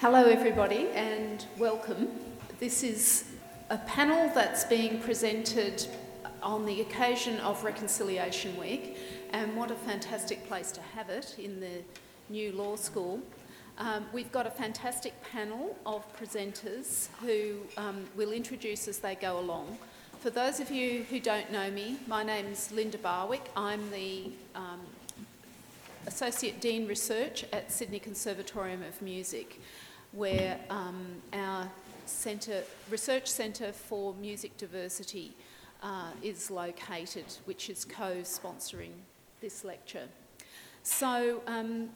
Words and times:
Hello, 0.00 0.26
everybody, 0.26 0.86
and 0.94 1.44
welcome. 1.58 2.06
This 2.60 2.84
is 2.84 3.32
a 3.68 3.78
panel 3.78 4.30
that's 4.32 4.62
being 4.62 5.00
presented 5.00 5.84
on 6.40 6.64
the 6.66 6.82
occasion 6.82 7.40
of 7.40 7.64
Reconciliation 7.64 8.56
Week, 8.60 8.96
and 9.32 9.56
what 9.56 9.72
a 9.72 9.74
fantastic 9.74 10.46
place 10.46 10.70
to 10.70 10.80
have 10.94 11.10
it 11.10 11.34
in 11.36 11.58
the 11.58 11.82
new 12.28 12.52
law 12.52 12.76
school. 12.76 13.20
Um, 13.76 14.06
we've 14.12 14.30
got 14.30 14.46
a 14.46 14.50
fantastic 14.50 15.20
panel 15.32 15.76
of 15.84 16.04
presenters 16.16 17.08
who 17.20 17.56
um, 17.76 18.06
will 18.14 18.30
introduce 18.30 18.86
as 18.86 18.98
they 19.00 19.16
go 19.16 19.40
along. 19.40 19.78
For 20.20 20.30
those 20.30 20.60
of 20.60 20.70
you 20.70 21.06
who 21.10 21.18
don't 21.18 21.50
know 21.50 21.72
me, 21.72 21.98
my 22.06 22.22
name's 22.22 22.70
Linda 22.70 22.98
Barwick. 22.98 23.50
I'm 23.56 23.90
the 23.90 24.30
um, 24.54 24.78
Associate 26.06 26.60
Dean 26.60 26.86
Research 26.86 27.44
at 27.52 27.72
Sydney 27.72 27.98
Conservatorium 27.98 28.84
of 28.84 29.02
Music 29.02 29.58
where 30.12 30.58
um, 30.70 31.22
our 31.32 31.70
centre, 32.06 32.64
research 32.90 33.26
centre 33.26 33.72
for 33.72 34.14
music 34.14 34.56
diversity 34.56 35.32
uh, 35.82 36.10
is 36.22 36.50
located, 36.50 37.26
which 37.44 37.70
is 37.70 37.84
co-sponsoring 37.84 38.92
this 39.40 39.64
lecture. 39.64 40.08
So, 40.82 41.42
um, 41.46 41.90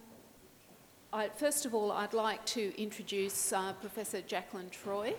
I, 1.12 1.28
first 1.28 1.66
of 1.66 1.74
all, 1.74 1.92
I'd 1.92 2.14
like 2.14 2.44
to 2.46 2.80
introduce 2.80 3.52
uh, 3.52 3.74
Professor 3.80 4.22
Jakelin 4.22 4.70
Troy. 4.70 5.14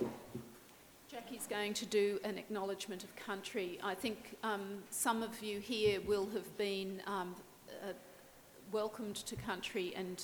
Jackie's 1.07 1.45
going 1.47 1.75
to 1.75 1.85
do 1.85 2.19
an 2.23 2.39
acknowledgement 2.39 3.03
of 3.03 3.15
country. 3.15 3.77
I 3.83 3.93
think 3.93 4.35
um, 4.43 4.79
some 4.89 5.21
of 5.21 5.43
you 5.43 5.59
here 5.59 6.01
will 6.01 6.27
have 6.33 6.57
been 6.57 7.01
um, 7.05 7.35
uh, 7.83 7.93
welcomed 8.71 9.17
to 9.17 9.35
country 9.35 9.93
and 9.95 10.23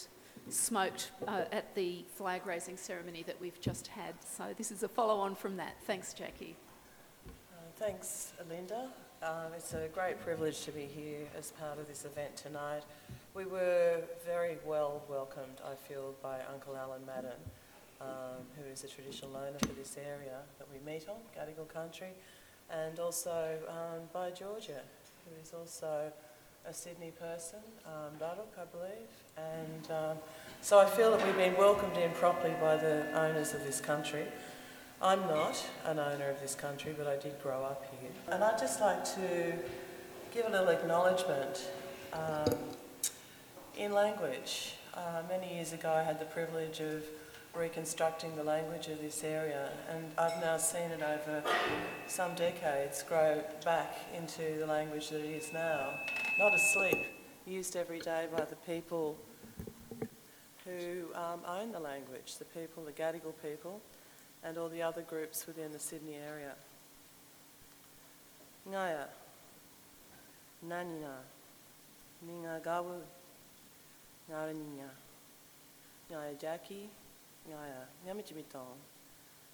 smoked 0.51 1.11
uh, 1.27 1.45
at 1.51 1.75
the 1.75 2.05
flag 2.15 2.45
raising 2.45 2.77
ceremony 2.77 3.23
that 3.23 3.39
we've 3.39 3.59
just 3.61 3.87
had. 3.87 4.13
So 4.25 4.45
this 4.57 4.71
is 4.71 4.83
a 4.83 4.87
follow 4.87 5.19
on 5.19 5.35
from 5.35 5.57
that. 5.57 5.75
Thanks, 5.85 6.13
Jackie. 6.13 6.55
Uh, 7.27 7.31
thanks, 7.75 8.33
Linda. 8.49 8.89
Um, 9.21 9.53
it's 9.55 9.73
a 9.73 9.89
great 9.93 10.21
privilege 10.21 10.63
to 10.65 10.71
be 10.71 10.85
here 10.85 11.27
as 11.37 11.51
part 11.51 11.77
of 11.77 11.87
this 11.87 12.05
event 12.05 12.37
tonight. 12.37 12.83
We 13.33 13.45
were 13.45 14.01
very 14.25 14.57
well 14.65 15.03
welcomed, 15.09 15.61
I 15.65 15.75
feel, 15.75 16.15
by 16.23 16.39
Uncle 16.53 16.77
Allen 16.77 17.01
Madden, 17.05 17.39
um, 17.99 18.45
who 18.57 18.71
is 18.71 18.83
a 18.83 18.87
traditional 18.87 19.35
owner 19.35 19.59
for 19.59 19.73
this 19.73 19.97
area 19.97 20.39
that 20.57 20.67
we 20.71 20.79
meet 20.89 21.07
on, 21.09 21.17
Gadigal 21.37 21.67
country, 21.67 22.11
and 22.69 22.97
also 22.99 23.57
um, 23.67 24.07
by 24.13 24.31
Georgia, 24.31 24.81
who 25.25 25.41
is 25.41 25.53
also 25.53 26.13
a 26.67 26.73
Sydney 26.73 27.11
person, 27.11 27.59
um, 27.85 28.13
I 28.21 28.65
believe, 28.71 29.09
and 29.37 29.91
um, 29.91 30.17
so 30.61 30.79
I 30.79 30.85
feel 30.85 31.11
that 31.11 31.25
we've 31.25 31.37
been 31.37 31.55
welcomed 31.55 31.97
in 31.97 32.11
properly 32.11 32.53
by 32.61 32.75
the 32.75 33.05
owners 33.17 33.53
of 33.53 33.63
this 33.63 33.79
country. 33.79 34.25
I'm 35.01 35.21
not 35.21 35.65
an 35.85 35.99
owner 35.99 36.29
of 36.29 36.41
this 36.41 36.55
country, 36.55 36.93
but 36.97 37.07
I 37.07 37.15
did 37.15 37.41
grow 37.41 37.63
up 37.63 37.85
here. 38.01 38.09
And 38.29 38.43
I'd 38.43 38.59
just 38.59 38.81
like 38.81 39.05
to 39.15 39.53
give 40.33 40.45
a 40.45 40.49
little 40.49 40.67
acknowledgement 40.67 41.69
um, 42.11 42.53
in 43.77 43.93
language. 43.93 44.75
Uh, 44.93 45.21
many 45.29 45.55
years 45.55 45.71
ago, 45.71 45.91
I 45.91 46.03
had 46.03 46.19
the 46.19 46.25
privilege 46.25 46.81
of 46.81 47.03
reconstructing 47.55 48.35
the 48.35 48.43
language 48.43 48.87
of 48.87 49.01
this 49.01 49.23
area, 49.23 49.69
and 49.89 50.03
I've 50.17 50.39
now 50.41 50.57
seen 50.57 50.91
it 50.91 51.01
over 51.01 51.43
some 52.07 52.35
decades 52.35 53.03
grow 53.03 53.41
back 53.65 53.95
into 54.15 54.59
the 54.59 54.65
language 54.65 55.09
that 55.09 55.19
it 55.19 55.43
is 55.43 55.51
now. 55.53 55.93
Not 56.37 56.53
asleep, 56.53 57.05
used 57.45 57.75
every 57.75 57.99
day 57.99 58.27
by 58.35 58.45
the 58.45 58.55
people 58.55 59.17
who 60.65 61.13
um, 61.15 61.41
own 61.47 61.71
the 61.71 61.79
language, 61.79 62.37
the 62.37 62.45
people, 62.45 62.83
the 62.83 62.91
Gadigal 62.91 63.33
people, 63.41 63.81
and 64.43 64.57
all 64.57 64.69
the 64.69 64.81
other 64.81 65.01
groups 65.01 65.47
within 65.47 65.71
the 65.71 65.79
Sydney 65.79 66.15
area. 66.15 66.53
Ngaya, 68.69 69.05
Nanina, 70.67 71.15
Ninga 72.25 72.61
Gawu, 72.63 72.99
Ngaraninya, 74.31 74.89
Ngaya 76.11 76.39
Jackie, 76.39 76.89
Ngaya 77.47 77.85
Nyamichimitong, 78.05 78.77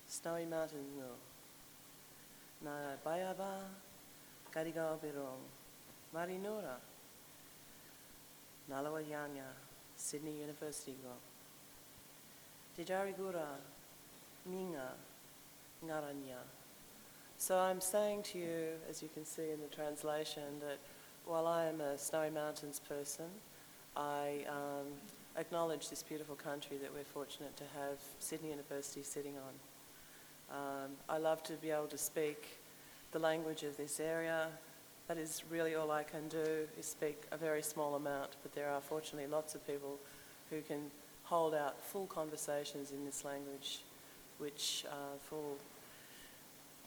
Snowy 0.08 0.46
Mountains 0.46 0.90
no, 0.98 1.14
Naya 2.64 2.98
Bayaba, 3.06 3.62
Gadigal 4.54 4.98
Birong, 5.00 5.44
Marinora, 6.16 6.78
Nalawa 8.72 9.02
Yanya, 9.04 9.52
Sydney 9.96 10.42
University 10.42 10.96
go. 11.04 11.14
Dijarigura 12.78 13.58
Minga 14.50 14.92
Ngaranya. 15.86 16.42
So 17.38 17.58
I'm 17.60 17.82
saying 17.82 18.24
to 18.24 18.38
you, 18.38 18.68
as 18.90 19.02
you 19.02 19.10
can 19.14 19.26
see 19.26 19.52
in 19.52 19.60
the 19.62 19.74
translation, 19.74 20.60
that 20.62 20.80
while 21.26 21.48
I 21.48 21.66
am 21.66 21.82
a 21.82 21.98
Snowy 21.98 22.30
Mountains 22.30 22.80
person, 22.88 23.26
I 23.96 24.46
um, 24.50 24.88
acknowledge 25.38 25.90
this 25.90 26.04
beautiful 26.04 26.36
country 26.36 26.78
that 26.78 26.94
we're 26.94 27.04
fortunate 27.04 27.56
to 27.58 27.64
have 27.80 28.00
Sydney 28.20 28.50
University 28.50 29.04
sitting 29.04 29.34
on. 29.38 30.56
Um, 30.58 30.92
I 31.10 31.18
love 31.18 31.44
to 31.44 31.54
be 31.54 31.72
able 31.72 31.88
to 31.88 31.98
speak 31.98 32.60
the 33.12 33.20
language 33.20 33.64
of 33.64 33.78
this 33.78 34.00
area, 34.00 34.48
that 35.08 35.18
is 35.18 35.44
really 35.50 35.76
all 35.76 35.92
I 35.92 36.04
can 36.04 36.28
do 36.28 36.68
is 36.80 36.86
speak 36.86 37.24
a 37.32 37.38
very 37.38 37.62
small 37.62 37.96
amount, 37.96 38.32
but 38.42 38.54
there 38.56 38.70
are 38.70 38.82
fortunately 38.82 39.30
lots 39.30 39.54
of 39.56 39.66
people 39.68 39.98
who 40.50 40.62
can 40.62 40.92
hold 41.24 41.54
out 41.54 41.82
full 41.82 42.08
conversations 42.08 42.92
in 42.92 43.06
this 43.06 43.24
language, 43.24 43.80
which 44.38 44.86
uh, 44.90 45.18
for 45.22 45.44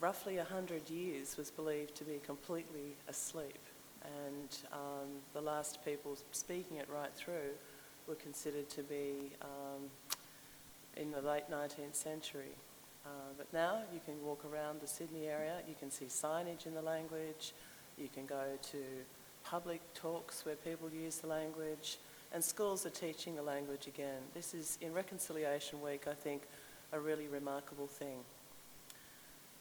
roughly 0.01 0.37
100 0.37 0.91
years 0.91 1.37
was 1.37 1.51
believed 1.51 1.95
to 1.95 2.05
be 2.05 2.21
completely 2.25 2.97
asleep. 3.09 3.59
And 4.05 4.57
um, 4.73 5.09
the 5.33 5.41
last 5.41 5.85
people 5.85 6.17
speaking 6.33 6.79
it 6.79 6.89
right 6.93 7.13
through 7.15 7.51
were 8.09 8.15
considered 8.17 8.69
to 8.71 8.83
be 8.83 9.31
um, 9.43 9.83
in 10.97 11.11
the 11.11 11.21
late 11.21 11.51
19th 11.51 11.95
century. 11.95 12.55
Uh, 13.05 13.11
but 13.37 13.53
now 13.53 13.79
you 13.93 14.01
can 14.05 14.15
walk 14.25 14.45
around 14.51 14.81
the 14.81 14.87
Sydney 14.87 15.27
area, 15.27 15.57
you 15.69 15.75
can 15.79 15.91
see 15.91 16.07
signage 16.07 16.67
in 16.67 16.75
the 16.75 16.83
language, 16.83 17.53
you 17.97 18.09
can 18.13 18.27
go 18.27 18.45
to 18.71 18.79
public 19.45 19.81
talks 19.95 20.45
where 20.45 20.57
people 20.57 20.91
use 20.91 21.17
the 21.17 21.27
language, 21.27 21.99
and 22.33 22.45
schools 22.45 22.85
are 22.85 22.91
teaching 22.91 23.37
the 23.37 23.43
language 23.43 23.87
again. 23.87 24.21
This 24.35 24.53
is, 24.53 24.79
in 24.81 24.93
Reconciliation 24.93 25.81
Week, 25.81 26.07
I 26.09 26.15
think, 26.15 26.43
a 26.93 27.01
really 27.01 27.29
remarkable 27.29 27.87
thing. 27.87 28.19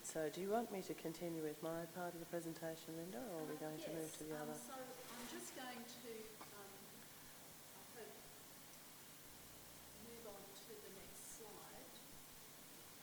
So 0.04 0.32
do 0.32 0.40
you 0.40 0.50
want 0.50 0.72
me 0.72 0.80
to 0.88 0.94
continue 0.96 1.44
with 1.44 1.62
my 1.62 1.84
part 1.92 2.16
of 2.16 2.20
the 2.24 2.32
presentation, 2.32 2.96
Linda, 2.96 3.20
or 3.20 3.44
are 3.44 3.50
we 3.52 3.60
going 3.60 3.76
to 3.76 3.92
move 3.92 4.08
to 4.20 4.24
the 4.24 4.40
other 4.40 4.56
I'm 4.56 5.28
just 5.28 5.52
going 5.52 5.84
to 5.84 6.12
um, 6.48 6.72
move 10.08 10.24
on 10.32 10.40
to 10.40 10.72
the 10.80 10.92
next 10.96 11.36
slide. 11.36 11.96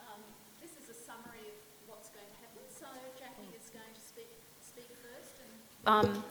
Um, 0.01 0.25
this 0.65 0.81
is 0.81 0.89
a 0.89 0.97
summary 0.97 1.45
of 1.45 1.57
what's 1.93 2.09
going 2.09 2.25
to 2.25 2.39
happen. 2.41 2.65
So 2.73 2.89
Jackie 3.21 3.53
is 3.53 3.69
going 3.69 3.93
to 3.93 4.01
speak 4.01 4.33
speak 4.65 4.89
first, 5.05 5.37
and, 5.45 5.53
um, 5.87 6.25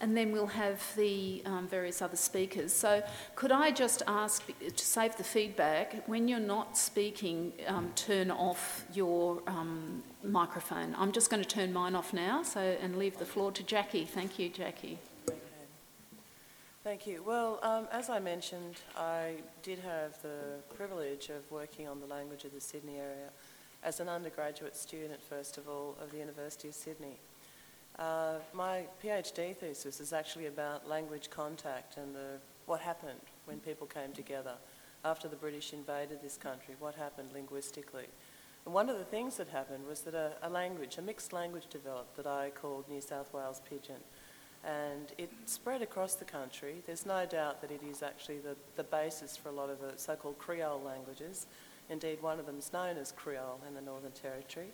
and 0.00 0.16
then 0.16 0.32
we'll 0.32 0.46
have 0.46 0.82
the 0.96 1.42
um, 1.46 1.66
various 1.68 2.02
other 2.02 2.16
speakers. 2.16 2.72
So, 2.72 3.02
could 3.36 3.52
I 3.52 3.70
just 3.70 4.02
ask 4.06 4.42
to 4.46 4.84
save 4.84 5.16
the 5.16 5.24
feedback 5.24 6.06
when 6.06 6.28
you're 6.28 6.40
not 6.40 6.76
speaking, 6.76 7.52
um, 7.66 7.92
turn 7.94 8.30
off 8.30 8.84
your 8.92 9.40
um, 9.46 10.02
microphone. 10.22 10.94
I'm 10.98 11.12
just 11.12 11.30
going 11.30 11.42
to 11.42 11.48
turn 11.48 11.72
mine 11.72 11.94
off 11.94 12.12
now, 12.12 12.42
so 12.42 12.60
and 12.60 12.96
leave 12.96 13.18
the 13.18 13.24
floor 13.24 13.52
to 13.52 13.62
Jackie. 13.62 14.04
Thank 14.04 14.38
you, 14.38 14.48
Jackie. 14.48 14.98
Thank 16.82 17.06
you. 17.06 17.22
Well, 17.22 17.60
um, 17.62 17.88
as 17.90 18.10
I 18.10 18.18
mentioned, 18.18 18.76
I 18.94 19.36
did 19.62 19.78
have 19.78 20.20
the 20.20 20.60
privilege 20.76 21.30
of 21.30 21.50
working 21.50 21.88
on 21.88 21.98
the 22.00 22.06
language 22.06 22.44
of 22.44 22.52
the 22.52 22.60
Sydney 22.60 22.98
area 22.98 23.30
as 23.82 24.00
an 24.00 24.08
undergraduate 24.08 24.76
student, 24.76 25.22
first 25.22 25.56
of 25.56 25.66
all, 25.66 25.96
of 26.02 26.10
the 26.10 26.18
University 26.18 26.68
of 26.68 26.74
Sydney. 26.74 27.18
Uh, 27.98 28.34
my 28.52 28.84
PhD 29.02 29.56
thesis 29.56 30.00
is 30.00 30.12
actually 30.12 30.46
about 30.46 30.88
language 30.88 31.30
contact 31.30 31.96
and 31.96 32.14
the, 32.14 32.38
what 32.66 32.80
happened 32.80 33.20
when 33.44 33.58
people 33.60 33.86
came 33.86 34.12
together 34.12 34.54
after 35.04 35.28
the 35.28 35.36
British 35.36 35.72
invaded 35.72 36.20
this 36.22 36.36
country, 36.36 36.74
what 36.80 36.94
happened 36.94 37.28
linguistically. 37.32 38.06
And 38.64 38.74
one 38.74 38.88
of 38.88 38.98
the 38.98 39.04
things 39.04 39.36
that 39.36 39.48
happened 39.48 39.86
was 39.86 40.00
that 40.00 40.14
a, 40.14 40.32
a 40.42 40.48
language, 40.48 40.96
a 40.98 41.02
mixed 41.02 41.32
language 41.32 41.66
developed 41.68 42.16
that 42.16 42.26
I 42.26 42.50
called 42.50 42.88
New 42.88 43.00
South 43.00 43.32
Wales 43.32 43.60
Pidgin. 43.70 44.00
And 44.64 45.12
it 45.18 45.30
spread 45.44 45.82
across 45.82 46.14
the 46.14 46.24
country. 46.24 46.82
There's 46.86 47.04
no 47.04 47.26
doubt 47.26 47.60
that 47.60 47.70
it 47.70 47.82
is 47.88 48.02
actually 48.02 48.38
the, 48.38 48.56
the 48.76 48.84
basis 48.84 49.36
for 49.36 49.50
a 49.50 49.52
lot 49.52 49.68
of 49.68 49.78
the 49.80 49.92
so-called 49.96 50.38
Creole 50.38 50.80
languages. 50.82 51.46
Indeed, 51.90 52.22
one 52.22 52.40
of 52.40 52.46
them 52.46 52.58
is 52.58 52.72
known 52.72 52.96
as 52.96 53.12
Creole 53.12 53.60
in 53.68 53.74
the 53.74 53.82
Northern 53.82 54.12
Territory. 54.12 54.72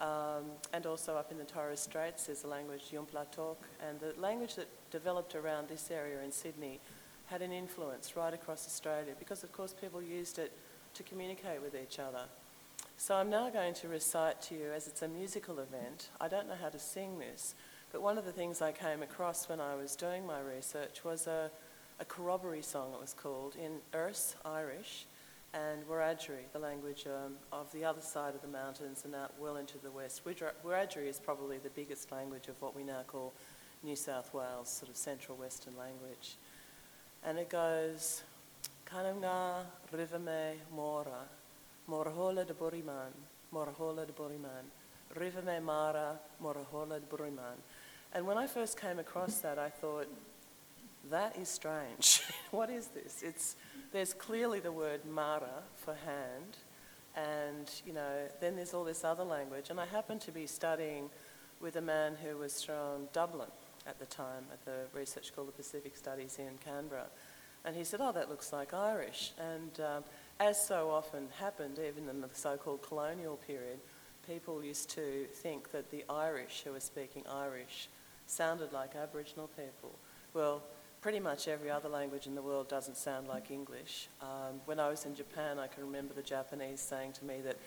Um, 0.00 0.44
and 0.72 0.86
also 0.86 1.16
up 1.16 1.30
in 1.30 1.38
the 1.38 1.44
Torres 1.44 1.78
Straits, 1.78 2.28
is 2.28 2.42
a 2.42 2.48
language, 2.48 2.90
Yumplatok, 2.92 3.56
and 3.80 4.00
the 4.00 4.12
language 4.20 4.56
that 4.56 4.68
developed 4.90 5.36
around 5.36 5.68
this 5.68 5.88
area 5.90 6.20
in 6.22 6.32
Sydney 6.32 6.80
had 7.26 7.42
an 7.42 7.52
influence 7.52 8.16
right 8.16 8.34
across 8.34 8.66
Australia 8.66 9.14
because, 9.18 9.44
of 9.44 9.52
course, 9.52 9.72
people 9.72 10.02
used 10.02 10.38
it 10.38 10.52
to 10.94 11.02
communicate 11.04 11.62
with 11.62 11.74
each 11.74 11.98
other. 11.98 12.24
So 12.96 13.14
I'm 13.14 13.30
now 13.30 13.50
going 13.50 13.74
to 13.74 13.88
recite 13.88 14.40
to 14.42 14.54
you, 14.54 14.72
as 14.72 14.86
it's 14.86 15.02
a 15.02 15.08
musical 15.08 15.58
event. 15.58 16.08
I 16.20 16.28
don't 16.28 16.48
know 16.48 16.54
how 16.60 16.68
to 16.68 16.78
sing 16.78 17.18
this, 17.18 17.54
but 17.92 18.02
one 18.02 18.18
of 18.18 18.24
the 18.24 18.32
things 18.32 18.62
I 18.62 18.72
came 18.72 19.02
across 19.02 19.48
when 19.48 19.60
I 19.60 19.74
was 19.74 19.96
doing 19.96 20.26
my 20.26 20.40
research 20.40 21.04
was 21.04 21.26
a, 21.26 21.50
a 22.00 22.04
corroboree 22.04 22.62
song, 22.62 22.92
it 22.94 23.00
was 23.00 23.14
called, 23.14 23.56
in 23.56 23.78
Erse, 23.94 24.36
Irish, 24.44 25.06
and 25.54 25.86
Wiradjuri, 25.86 26.50
the 26.52 26.58
language 26.58 27.06
um, 27.06 27.34
of 27.52 27.70
the 27.72 27.84
other 27.84 28.00
side 28.00 28.34
of 28.34 28.42
the 28.42 28.48
mountains 28.48 29.04
and 29.04 29.14
out 29.14 29.32
well 29.38 29.56
into 29.56 29.78
the 29.78 29.90
west. 29.90 30.22
Wiradjuri 30.24 31.06
is 31.06 31.20
probably 31.20 31.58
the 31.58 31.70
biggest 31.70 32.10
language 32.10 32.48
of 32.48 32.60
what 32.60 32.74
we 32.74 32.82
now 32.82 33.02
call 33.06 33.32
New 33.84 33.94
South 33.94 34.34
Wales, 34.34 34.68
sort 34.68 34.90
of 34.90 34.96
central 34.96 35.36
western 35.36 35.76
language. 35.76 36.36
And 37.24 37.38
it 37.38 37.48
goes, 37.48 38.22
Kananga 38.84 39.64
Rivame 39.94 40.54
Mora, 40.74 41.28
Morahola 41.88 42.44
de 42.46 42.54
Buriman, 42.54 43.12
Morahola 43.54 44.06
de 44.06 44.12
Buriman, 44.12 44.64
Rivame 45.16 45.62
Mara, 45.62 46.18
Morahola 46.42 47.00
de 47.00 47.06
Buriman. 47.06 47.58
And 48.12 48.26
when 48.26 48.38
I 48.38 48.46
first 48.48 48.80
came 48.80 48.98
across 48.98 49.38
that, 49.38 49.58
I 49.58 49.68
thought, 49.68 50.08
that 51.10 51.36
is 51.36 51.48
strange. 51.48 52.22
what 52.50 52.70
is 52.70 52.88
this? 52.88 53.22
It's, 53.22 53.56
there's 53.94 54.12
clearly 54.12 54.58
the 54.58 54.72
word 54.72 55.04
Mara 55.04 55.62
for 55.76 55.94
hand, 55.94 56.56
and 57.14 57.70
you 57.86 57.92
know, 57.92 58.26
then 58.40 58.56
there's 58.56 58.74
all 58.74 58.82
this 58.82 59.04
other 59.04 59.22
language. 59.22 59.70
And 59.70 59.78
I 59.78 59.86
happened 59.86 60.20
to 60.22 60.32
be 60.32 60.48
studying 60.48 61.10
with 61.60 61.76
a 61.76 61.80
man 61.80 62.16
who 62.20 62.36
was 62.36 62.60
from 62.60 63.06
Dublin, 63.12 63.46
at 63.86 64.00
the 64.00 64.06
time 64.06 64.46
at 64.52 64.64
the 64.64 64.98
Research 64.98 65.26
School 65.26 65.48
of 65.48 65.56
Pacific 65.56 65.96
Studies 65.96 66.38
in 66.40 66.58
Canberra. 66.64 67.06
And 67.64 67.76
he 67.76 67.84
said, 67.84 68.00
Oh, 68.02 68.10
that 68.10 68.28
looks 68.28 68.52
like 68.52 68.74
Irish. 68.74 69.32
And 69.38 69.78
um, 69.80 70.04
as 70.40 70.66
so 70.66 70.90
often 70.90 71.28
happened, 71.38 71.78
even 71.78 72.08
in 72.08 72.20
the 72.20 72.28
so 72.32 72.56
called 72.56 72.82
colonial 72.82 73.36
period, 73.46 73.78
people 74.26 74.64
used 74.64 74.90
to 74.90 75.26
think 75.32 75.70
that 75.70 75.92
the 75.92 76.04
Irish 76.10 76.62
who 76.64 76.72
were 76.72 76.80
speaking 76.80 77.22
Irish 77.30 77.88
sounded 78.26 78.72
like 78.72 78.96
Aboriginal 78.96 79.48
people. 79.48 79.96
Well, 80.32 80.62
pretty 81.04 81.20
much 81.20 81.48
every 81.48 81.70
other 81.70 81.90
language 81.90 82.26
in 82.26 82.34
the 82.34 82.40
world 82.40 82.66
doesn't 82.66 82.96
sound 82.96 83.28
like 83.28 83.50
English. 83.50 84.08
Um, 84.22 84.58
when 84.64 84.80
I 84.80 84.88
was 84.88 85.04
in 85.04 85.14
Japan, 85.14 85.58
I 85.58 85.66
can 85.66 85.84
remember 85.84 86.14
the 86.14 86.22
Japanese 86.22 86.80
saying 86.80 87.12
to 87.20 87.26
me 87.26 87.42
that 87.44 87.58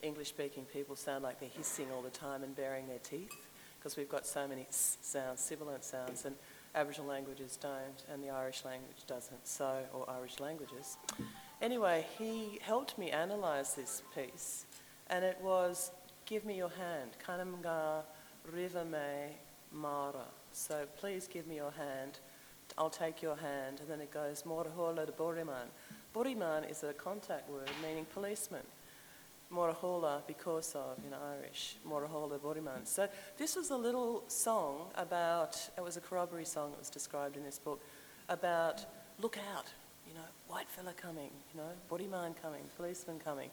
English 0.00 0.28
speaking 0.28 0.64
people 0.64 0.96
sound 0.96 1.22
like 1.22 1.38
they're 1.38 1.50
hissing 1.50 1.88
all 1.94 2.00
the 2.00 2.08
time 2.08 2.42
and 2.42 2.56
baring 2.56 2.88
their 2.88 3.00
teeth 3.00 3.48
because 3.78 3.98
we've 3.98 4.08
got 4.08 4.26
so 4.26 4.48
many 4.48 4.66
sounds, 4.70 5.42
sibilant 5.42 5.84
sounds, 5.84 6.24
and 6.24 6.36
Aboriginal 6.74 7.06
languages 7.06 7.58
don't, 7.60 8.04
and 8.10 8.24
the 8.24 8.30
Irish 8.30 8.64
language 8.64 9.04
doesn't, 9.06 9.46
so, 9.46 9.80
or 9.92 10.08
Irish 10.08 10.40
languages. 10.40 10.96
Anyway, 11.60 12.06
he 12.16 12.58
helped 12.62 12.96
me 12.96 13.10
analyse 13.10 13.72
this 13.74 14.00
piece, 14.14 14.64
and 15.10 15.22
it 15.22 15.36
was 15.42 15.90
give 16.24 16.46
me 16.46 16.56
your 16.56 16.70
hand, 16.70 17.10
kanamga 17.22 18.04
rivame 18.50 19.32
mara. 19.70 20.24
So 20.52 20.86
please 20.96 21.28
give 21.28 21.46
me 21.46 21.56
your 21.56 21.72
hand, 21.72 22.20
I'll 22.78 22.90
take 22.90 23.22
your 23.22 23.36
hand, 23.36 23.80
and 23.80 23.88
then 23.88 24.00
it 24.00 24.12
goes 24.12 24.42
morahola 24.42 25.06
de 25.06 25.12
boriman. 25.12 25.68
Boriman 26.14 26.70
is 26.70 26.82
a 26.82 26.92
contact 26.92 27.48
word 27.50 27.70
meaning 27.82 28.06
policeman. 28.12 28.62
Morahola 29.52 30.22
because 30.26 30.74
of 30.74 30.98
in 31.06 31.14
Irish, 31.14 31.76
Morahola 31.88 32.38
Boriman. 32.38 32.84
So 32.84 33.08
this 33.38 33.54
was 33.54 33.70
a 33.70 33.76
little 33.76 34.24
song 34.28 34.88
about, 34.96 35.56
it 35.76 35.82
was 35.82 35.96
a 35.96 36.00
corroboree 36.00 36.44
song 36.44 36.70
that 36.72 36.78
was 36.78 36.90
described 36.90 37.36
in 37.36 37.44
this 37.44 37.58
book, 37.58 37.80
about 38.28 38.84
look 39.20 39.38
out, 39.54 39.66
you 40.06 40.14
know, 40.14 40.26
white 40.48 40.68
fella 40.68 40.92
coming, 40.94 41.30
you 41.52 41.60
know, 41.60 41.68
Boriman 41.88 42.34
coming, 42.40 42.62
policeman 42.76 43.18
coming. 43.18 43.50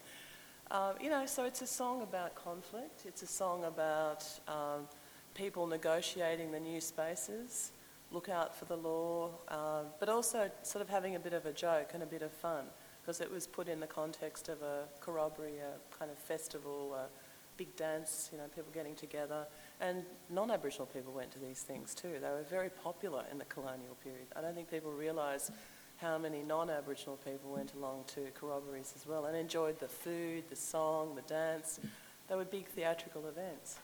Uh, 0.70 0.94
you 1.00 1.10
know, 1.10 1.26
so 1.26 1.44
it's 1.44 1.62
a 1.62 1.66
song 1.66 2.02
about 2.02 2.34
conflict, 2.34 3.02
it's 3.06 3.22
a 3.22 3.26
song 3.26 3.64
about 3.64 4.24
um, 4.48 4.88
people 5.34 5.66
negotiating 5.66 6.50
the 6.50 6.60
new 6.60 6.80
spaces, 6.80 7.70
look 8.14 8.28
out 8.28 8.56
for 8.56 8.64
the 8.64 8.76
law, 8.76 9.30
uh, 9.48 9.82
but 9.98 10.08
also 10.08 10.50
sort 10.62 10.80
of 10.80 10.88
having 10.88 11.16
a 11.16 11.18
bit 11.18 11.32
of 11.32 11.44
a 11.44 11.52
joke 11.52 11.90
and 11.94 12.02
a 12.02 12.06
bit 12.06 12.22
of 12.22 12.32
fun 12.32 12.64
because 13.02 13.20
it 13.20 13.30
was 13.30 13.46
put 13.46 13.68
in 13.68 13.80
the 13.80 13.86
context 13.86 14.48
of 14.48 14.62
a 14.62 14.84
corroboree, 15.00 15.58
a 15.58 15.98
kind 15.98 16.10
of 16.10 16.16
festival, 16.16 16.94
a 16.94 17.08
big 17.56 17.74
dance, 17.76 18.30
you 18.32 18.38
know, 18.38 18.44
people 18.54 18.70
getting 18.72 18.94
together. 18.94 19.46
And 19.80 20.04
non-Aboriginal 20.30 20.86
people 20.86 21.12
went 21.12 21.30
to 21.32 21.38
these 21.38 21.60
things 21.60 21.94
too. 21.94 22.12
They 22.22 22.28
were 22.28 22.46
very 22.48 22.70
popular 22.70 23.24
in 23.30 23.38
the 23.38 23.44
colonial 23.44 23.96
period. 24.02 24.28
I 24.34 24.40
don't 24.40 24.54
think 24.54 24.70
people 24.70 24.92
realise 24.92 25.50
how 25.98 26.16
many 26.16 26.42
non-Aboriginal 26.42 27.18
people 27.18 27.52
went 27.52 27.74
along 27.74 28.04
to 28.14 28.22
corroborees 28.34 28.94
as 28.96 29.06
well 29.06 29.26
and 29.26 29.36
enjoyed 29.36 29.78
the 29.80 29.88
food, 29.88 30.44
the 30.48 30.56
song, 30.56 31.14
the 31.14 31.22
dance. 31.22 31.80
They 32.28 32.36
were 32.36 32.44
big 32.44 32.68
theatrical 32.68 33.26
events. 33.26 33.78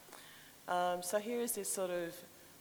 Um, 0.67 1.03
so 1.03 1.19
here 1.19 1.41
is 1.41 1.51
this 1.53 1.71
sort 1.71 1.91
of 1.91 2.15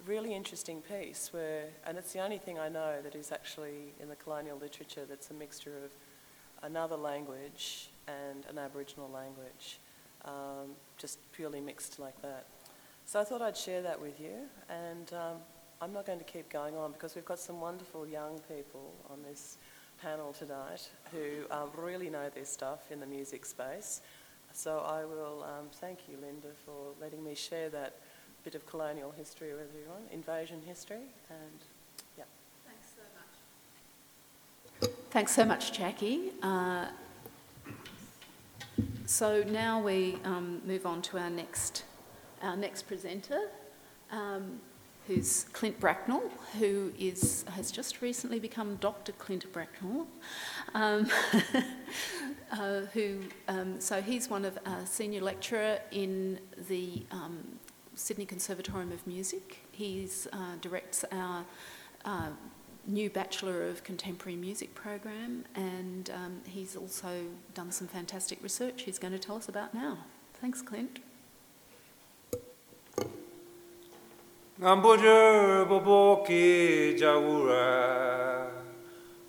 really 0.06 0.34
interesting 0.34 0.82
piece 0.82 1.32
where, 1.32 1.64
and 1.86 1.98
it's 1.98 2.12
the 2.12 2.20
only 2.20 2.38
thing 2.38 2.58
I 2.58 2.68
know 2.68 2.96
that 3.02 3.14
is 3.14 3.32
actually 3.32 3.92
in 4.00 4.08
the 4.08 4.16
colonial 4.16 4.58
literature 4.58 5.04
that's 5.08 5.30
a 5.30 5.34
mixture 5.34 5.76
of 5.84 5.90
another 6.62 6.96
language 6.96 7.90
and 8.08 8.44
an 8.48 8.58
Aboriginal 8.58 9.10
language, 9.10 9.78
um, 10.24 10.70
just 10.96 11.18
purely 11.32 11.60
mixed 11.60 11.98
like 11.98 12.20
that. 12.22 12.46
So 13.06 13.20
I 13.20 13.24
thought 13.24 13.42
I'd 13.42 13.56
share 13.56 13.82
that 13.82 14.00
with 14.00 14.20
you, 14.20 14.48
and 14.68 15.12
um, 15.12 15.36
I'm 15.80 15.92
not 15.92 16.06
going 16.06 16.18
to 16.18 16.24
keep 16.24 16.48
going 16.50 16.76
on 16.76 16.92
because 16.92 17.14
we've 17.14 17.24
got 17.24 17.38
some 17.38 17.60
wonderful 17.60 18.06
young 18.06 18.38
people 18.48 18.92
on 19.10 19.22
this 19.22 19.58
panel 20.00 20.32
tonight 20.32 20.88
who 21.12 21.46
um, 21.50 21.70
really 21.76 22.08
know 22.10 22.28
their 22.34 22.44
stuff 22.44 22.90
in 22.90 23.00
the 23.00 23.06
music 23.06 23.44
space. 23.44 24.00
So 24.52 24.78
I 24.78 25.04
will 25.04 25.44
um, 25.44 25.66
thank 25.72 26.00
you, 26.08 26.16
Linda, 26.20 26.48
for 26.64 26.94
letting 27.00 27.22
me 27.22 27.34
share 27.34 27.68
that 27.70 27.96
bit 28.44 28.54
of 28.54 28.66
colonial 28.66 29.10
history 29.10 29.52
with 29.52 29.68
everyone, 29.68 30.02
invasion 30.12 30.62
history, 30.66 31.02
and 31.28 31.60
yeah. 32.16 32.24
Thanks 32.66 32.94
so 32.96 34.88
much, 34.88 34.90
Thanks 35.10 35.32
so 35.32 35.44
much, 35.44 35.72
Jackie. 35.72 36.32
Uh, 36.42 36.86
so 39.06 39.42
now 39.42 39.80
we 39.80 40.18
um, 40.24 40.62
move 40.64 40.86
on 40.86 41.02
to 41.02 41.18
our 41.18 41.30
next, 41.30 41.84
our 42.42 42.56
next 42.56 42.82
presenter, 42.82 43.48
um, 44.10 44.60
who's 45.06 45.44
Clint 45.52 45.78
Bracknell, 45.78 46.30
who 46.58 46.92
is, 46.98 47.44
has 47.54 47.70
just 47.70 48.00
recently 48.00 48.38
become 48.38 48.76
Dr. 48.76 49.12
Clint 49.12 49.52
Bracknell. 49.52 50.06
Um, 50.74 51.10
uh, 52.52 52.80
who, 52.92 53.18
um, 53.48 53.80
so 53.80 54.00
he's 54.00 54.30
one 54.30 54.44
of 54.44 54.56
a 54.64 54.86
senior 54.86 55.20
lecturer 55.20 55.80
in 55.90 56.38
the 56.68 57.02
um, 57.10 57.58
Sydney 58.00 58.24
Conservatorium 58.24 58.92
of 58.92 59.06
Music. 59.06 59.58
He 59.70 60.08
uh, 60.32 60.56
directs 60.60 61.04
our 61.12 61.44
uh, 62.04 62.30
new 62.86 63.10
Bachelor 63.10 63.68
of 63.68 63.84
Contemporary 63.84 64.36
Music 64.36 64.74
program, 64.74 65.44
and 65.54 66.10
um, 66.10 66.40
he's 66.46 66.76
also 66.76 67.24
done 67.54 67.70
some 67.70 67.86
fantastic 67.86 68.42
research 68.42 68.82
he's 68.82 68.98
going 68.98 69.12
to 69.12 69.18
tell 69.18 69.36
us 69.36 69.48
about 69.48 69.74
now. 69.74 69.98
Thanks, 70.40 70.62
Clint. 70.62 71.00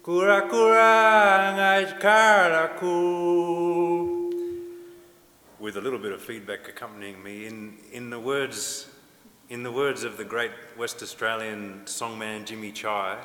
kura 0.01 0.47
kura 0.49 1.51
with 5.71 5.77
a 5.77 5.81
little 5.81 5.99
bit 5.99 6.11
of 6.11 6.21
feedback 6.21 6.67
accompanying 6.67 7.23
me 7.23 7.45
in, 7.45 7.77
in 7.93 8.09
the 8.09 8.19
words 8.19 8.89
in 9.47 9.63
the 9.63 9.71
words 9.71 10.03
of 10.03 10.17
the 10.17 10.23
great 10.25 10.51
West 10.77 11.01
Australian 11.01 11.79
songman 11.85 12.43
Jimmy 12.43 12.73
Chi 12.73 13.17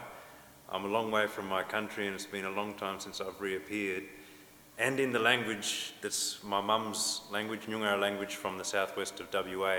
I'm 0.71 0.85
a 0.85 0.87
long 0.87 1.11
way 1.11 1.27
from 1.27 1.49
my 1.49 1.65
country 1.65 2.07
and 2.07 2.15
it's 2.15 2.25
been 2.25 2.45
a 2.45 2.51
long 2.51 2.75
time 2.75 3.01
since 3.01 3.21
I've 3.21 3.41
reappeared. 3.41 4.05
And 4.79 5.01
in 5.01 5.11
the 5.11 5.19
language 5.19 5.95
that's 6.01 6.41
my 6.45 6.61
mum's 6.61 7.23
language, 7.33 7.63
Nyungar 7.63 7.99
language 8.01 8.37
from 8.37 8.59
the 8.59 8.65
southwest 8.65 9.19
of 9.19 9.27
WA, 9.35 9.79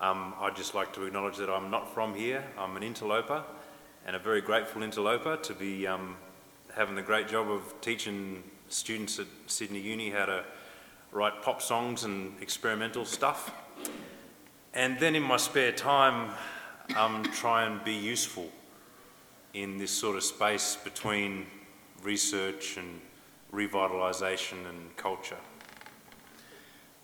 um, 0.00 0.32
I'd 0.40 0.56
just 0.56 0.74
like 0.74 0.94
to 0.94 1.04
acknowledge 1.04 1.36
that 1.36 1.50
I'm 1.50 1.70
not 1.70 1.92
from 1.92 2.14
here. 2.14 2.42
I'm 2.56 2.78
an 2.78 2.82
interloper 2.82 3.44
and 4.06 4.16
a 4.16 4.18
very 4.18 4.40
grateful 4.40 4.82
interloper 4.82 5.36
to 5.36 5.52
be 5.52 5.86
um, 5.86 6.16
having 6.74 6.94
the 6.94 7.02
great 7.02 7.28
job 7.28 7.50
of 7.50 7.78
teaching 7.82 8.42
students 8.70 9.18
at 9.18 9.26
Sydney 9.48 9.80
Uni 9.80 10.08
how 10.08 10.24
to 10.24 10.44
write 11.12 11.42
pop 11.42 11.60
songs 11.60 12.04
and 12.04 12.34
experimental 12.40 13.04
stuff. 13.04 13.52
And 14.74 14.98
then 15.00 15.16
in 15.16 15.22
my 15.22 15.36
spare 15.36 15.72
time, 15.72 16.30
um, 16.96 17.24
try 17.24 17.64
and 17.64 17.82
be 17.84 17.94
useful 17.94 18.48
in 19.54 19.78
this 19.78 19.90
sort 19.90 20.16
of 20.16 20.22
space 20.22 20.76
between 20.76 21.46
research 22.02 22.76
and 22.76 23.00
revitalisation 23.52 24.68
and 24.68 24.96
culture. 24.96 25.36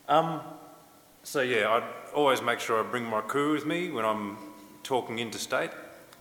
Um, 0.08 0.40
so 1.24 1.40
yeah, 1.40 1.68
I 1.68 2.12
always 2.14 2.40
make 2.40 2.60
sure 2.60 2.78
I 2.78 2.88
bring 2.88 3.04
my 3.04 3.20
crew 3.20 3.52
with 3.52 3.66
me 3.66 3.90
when 3.90 4.04
I'm 4.04 4.36
talking 4.84 5.18
interstate. 5.18 5.72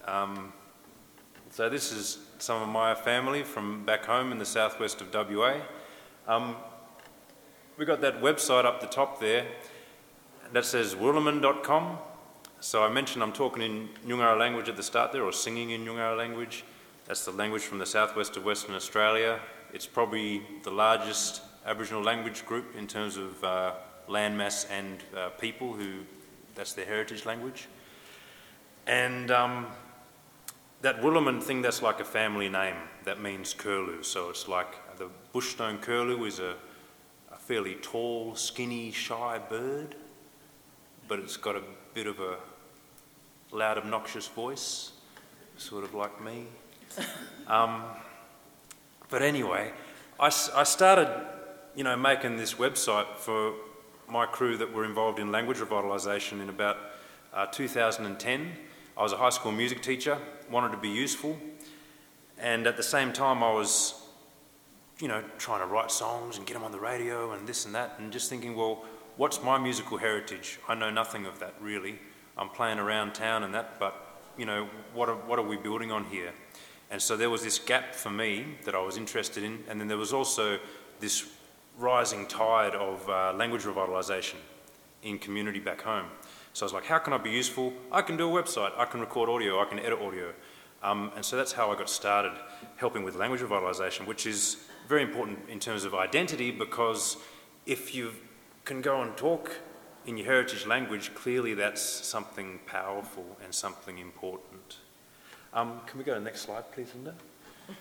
Um, 0.06 0.52
so 1.52 1.70
this 1.70 1.92
is 1.92 2.18
some 2.40 2.62
of 2.64 2.70
my 2.70 2.96
family 2.96 3.44
from 3.44 3.86
back 3.86 4.06
home 4.06 4.32
in 4.32 4.40
the 4.40 4.46
southwest 4.46 5.02
of 5.02 5.14
WA. 5.14 5.62
Um, 6.28 6.56
we've 7.78 7.88
got 7.88 8.02
that 8.02 8.22
website 8.22 8.66
up 8.66 8.80
the 8.80 8.88
top 8.88 9.20
there 9.20 9.46
that 10.54 10.66
says 10.66 10.96
wirlomin.com. 10.96 11.98
So 12.62 12.84
I 12.84 12.90
mentioned 12.90 13.22
I'm 13.22 13.34
talking 13.34 13.62
in 13.62 13.90
Nyungara 14.08 14.40
language 14.40 14.70
at 14.70 14.78
the 14.78 14.84
start 14.84 15.12
there, 15.12 15.24
or 15.24 15.32
singing 15.32 15.72
in 15.72 15.86
Nyungara 15.86 16.18
language. 16.18 16.64
That's 17.06 17.26
the 17.26 17.32
language 17.32 17.64
from 17.64 17.80
the 17.80 17.86
southwest 17.86 18.38
of 18.38 18.46
Western 18.46 18.76
Australia. 18.76 19.40
It's 19.74 19.86
probably 19.86 20.42
the 20.64 20.72
largest 20.72 21.42
Aboriginal 21.66 22.02
language 22.02 22.46
group 22.46 22.76
in 22.76 22.88
terms 22.88 23.18
of 23.18 23.44
uh, 23.44 23.74
landmass 24.08 24.66
and 24.72 25.04
uh, 25.16 25.30
people 25.30 25.74
who 25.74 26.00
that's 26.56 26.74
their 26.74 26.86
heritage 26.86 27.26
language. 27.26 27.68
And 28.88 29.30
um, 29.32 29.68
that 30.82 31.02
Wirlomin 31.02 31.44
thing, 31.44 31.62
that's 31.62 31.82
like 31.82 32.00
a 32.00 32.06
family 32.06 32.48
name 32.48 32.76
that 33.04 33.22
means 33.22 33.54
curlew. 33.54 34.04
So 34.04 34.30
it's 34.30 34.48
like 34.48 34.98
the 34.98 35.10
bushstone 35.34 35.82
curlew 35.82 36.24
is 36.24 36.40
a 36.40 36.56
fairly 37.46 37.76
tall, 37.76 38.34
skinny, 38.34 38.92
shy 38.92 39.40
bird, 39.50 39.96
but 41.08 41.20
it's 41.20 41.38
got 41.38 41.56
a 41.56 41.62
bit 41.94 42.08
of 42.08 42.20
a 42.20 42.38
loud, 43.52 43.78
obnoxious 43.78 44.28
voice, 44.28 44.94
sort 45.56 45.84
of 45.84 45.94
like 45.94 46.24
me. 46.24 46.48
Um, 47.48 47.84
but 49.10 49.22
anyway, 49.22 49.72
I, 50.20 50.26
I 50.56 50.64
started, 50.64 51.08
you 51.76 51.84
know, 51.84 51.96
making 51.96 52.38
this 52.38 52.56
website 52.56 53.06
for 53.18 53.54
my 54.10 54.26
crew 54.26 54.58
that 54.58 54.74
were 54.74 54.84
involved 54.84 55.20
in 55.20 55.32
language 55.32 55.58
revitalisation 55.58 56.42
in 56.42 56.50
about 56.50 56.78
uh, 57.32 57.46
2010. 57.46 58.52
I 58.98 59.04
was 59.04 59.14
a 59.14 59.18
high 59.18 59.30
school 59.30 59.52
music 59.52 59.84
teacher, 59.84 60.18
wanted 60.50 60.72
to 60.72 60.78
be 60.78 60.90
useful, 60.90 61.38
and 62.40 62.66
at 62.66 62.78
the 62.78 62.84
same 62.84 63.14
time, 63.14 63.44
I 63.44 63.52
was, 63.52 64.05
you 65.00 65.08
know, 65.08 65.24
trying 65.38 65.60
to 65.60 65.66
write 65.66 65.92
songs 65.92 66.38
and 66.38 66.46
get 66.46 66.54
them 66.54 66.64
on 66.64 66.72
the 66.72 66.80
radio 66.80 67.34
and 67.34 67.48
this 67.48 67.66
and 67.66 67.76
that, 67.76 67.96
and 68.00 68.12
just 68.12 68.30
thinking, 68.30 68.56
well, 68.56 68.84
what's 69.18 69.44
my 69.44 69.58
musical 69.58 69.98
heritage? 69.98 70.60
I 70.68 70.76
know 70.76 70.90
nothing 70.90 71.26
of 71.26 71.40
that 71.40 71.54
really. 71.60 72.00
I'm 72.38 72.50
playing 72.50 72.80
around 72.80 73.14
town 73.14 73.44
and 73.44 73.54
that, 73.54 73.80
but 73.80 74.20
you 74.38 74.46
know, 74.46 74.68
what 74.94 75.10
are, 75.10 75.16
what 75.16 75.40
are 75.40 75.48
we 75.48 75.58
building 75.58 75.92
on 75.92 76.06
here? 76.06 76.34
And 76.92 77.02
so 77.02 77.18
there 77.18 77.30
was 77.30 77.44
this 77.44 77.60
gap 77.60 77.96
for 77.96 78.10
me 78.10 78.46
that 78.64 78.76
I 78.76 78.82
was 78.82 78.98
interested 78.98 79.44
in, 79.44 79.64
and 79.70 79.80
then 79.80 79.88
there 79.88 79.98
was 79.98 80.14
also 80.14 80.60
this 81.00 81.26
rising 81.78 82.26
tide 82.28 82.76
of 82.76 83.10
uh, 83.10 83.34
language 83.34 83.64
revitalisation 83.64 84.36
in 85.04 85.18
community 85.20 85.60
back 85.60 85.82
home. 85.82 86.06
So 86.54 86.64
I 86.64 86.68
was 86.68 86.74
like, 86.74 86.86
how 86.86 87.00
can 87.00 87.12
I 87.12 87.18
be 87.18 87.32
useful? 87.32 87.74
I 87.92 88.02
can 88.02 88.16
do 88.18 88.30
a 88.30 88.44
website, 88.44 88.72
I 88.78 88.86
can 88.86 89.02
record 89.02 89.30
audio, 89.30 89.60
I 89.62 89.66
can 89.66 89.80
edit 89.80 90.00
audio. 90.00 90.34
Um, 90.84 91.12
and 91.16 91.26
so 91.26 91.36
that's 91.36 91.52
how 91.52 91.72
I 91.72 91.76
got 91.76 91.90
started 91.90 92.32
helping 92.78 93.04
with 93.04 93.16
language 93.16 93.42
revitalisation, 93.42 94.06
which 94.06 94.26
is 94.26 94.68
very 94.88 95.04
important 95.04 95.40
in 95.50 95.60
terms 95.60 95.84
of 95.84 95.94
identity 95.94 96.52
because 96.52 97.18
if 97.66 97.96
you 97.96 98.14
can 98.64 98.82
go 98.82 99.02
and 99.02 99.16
talk 99.18 99.58
in 100.06 100.18
your 100.18 100.28
heritage 100.28 100.66
language, 100.66 101.14
clearly 101.16 101.54
that's 101.54 101.82
something 101.82 102.60
powerful 102.68 103.26
and 103.44 103.54
something 103.54 103.98
important. 103.98 104.78
Um, 105.54 105.82
can 105.88 105.98
we 105.98 106.04
go 106.04 106.14
to 106.14 106.20
the 106.20 106.26
next 106.26 106.42
slide, 106.42 106.72
please, 106.72 106.92
Linda? 106.94 107.16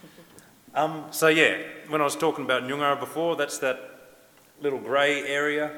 Um, 0.76 1.04
so 1.12 1.28
yeah, 1.28 1.58
when 1.87 2.00
I 2.00 2.04
was 2.04 2.16
talking 2.16 2.44
about 2.44 2.64
Nyungara 2.64 2.99
before, 2.99 3.37
that's 3.37 3.58
that 3.58 3.78
little 4.61 4.80
grey 4.80 5.25
area 5.25 5.70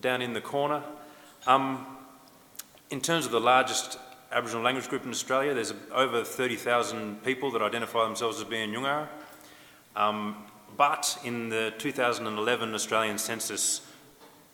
down 0.00 0.22
in 0.22 0.32
the 0.32 0.40
corner. 0.40 0.84
Um, 1.44 1.84
in 2.90 3.00
terms 3.00 3.26
of 3.26 3.32
the 3.32 3.40
largest 3.40 3.98
Aboriginal 4.30 4.62
language 4.62 4.88
group 4.88 5.04
in 5.04 5.10
Australia, 5.10 5.54
there's 5.54 5.74
over 5.90 6.22
30,000 6.22 7.24
people 7.24 7.50
that 7.50 7.62
identify 7.62 8.04
themselves 8.04 8.38
as 8.38 8.44
being 8.44 8.70
Nyungara. 8.70 9.08
Um, 9.96 10.44
but 10.76 11.18
in 11.24 11.48
the 11.48 11.74
2011 11.78 12.74
Australian 12.74 13.18
census, 13.18 13.82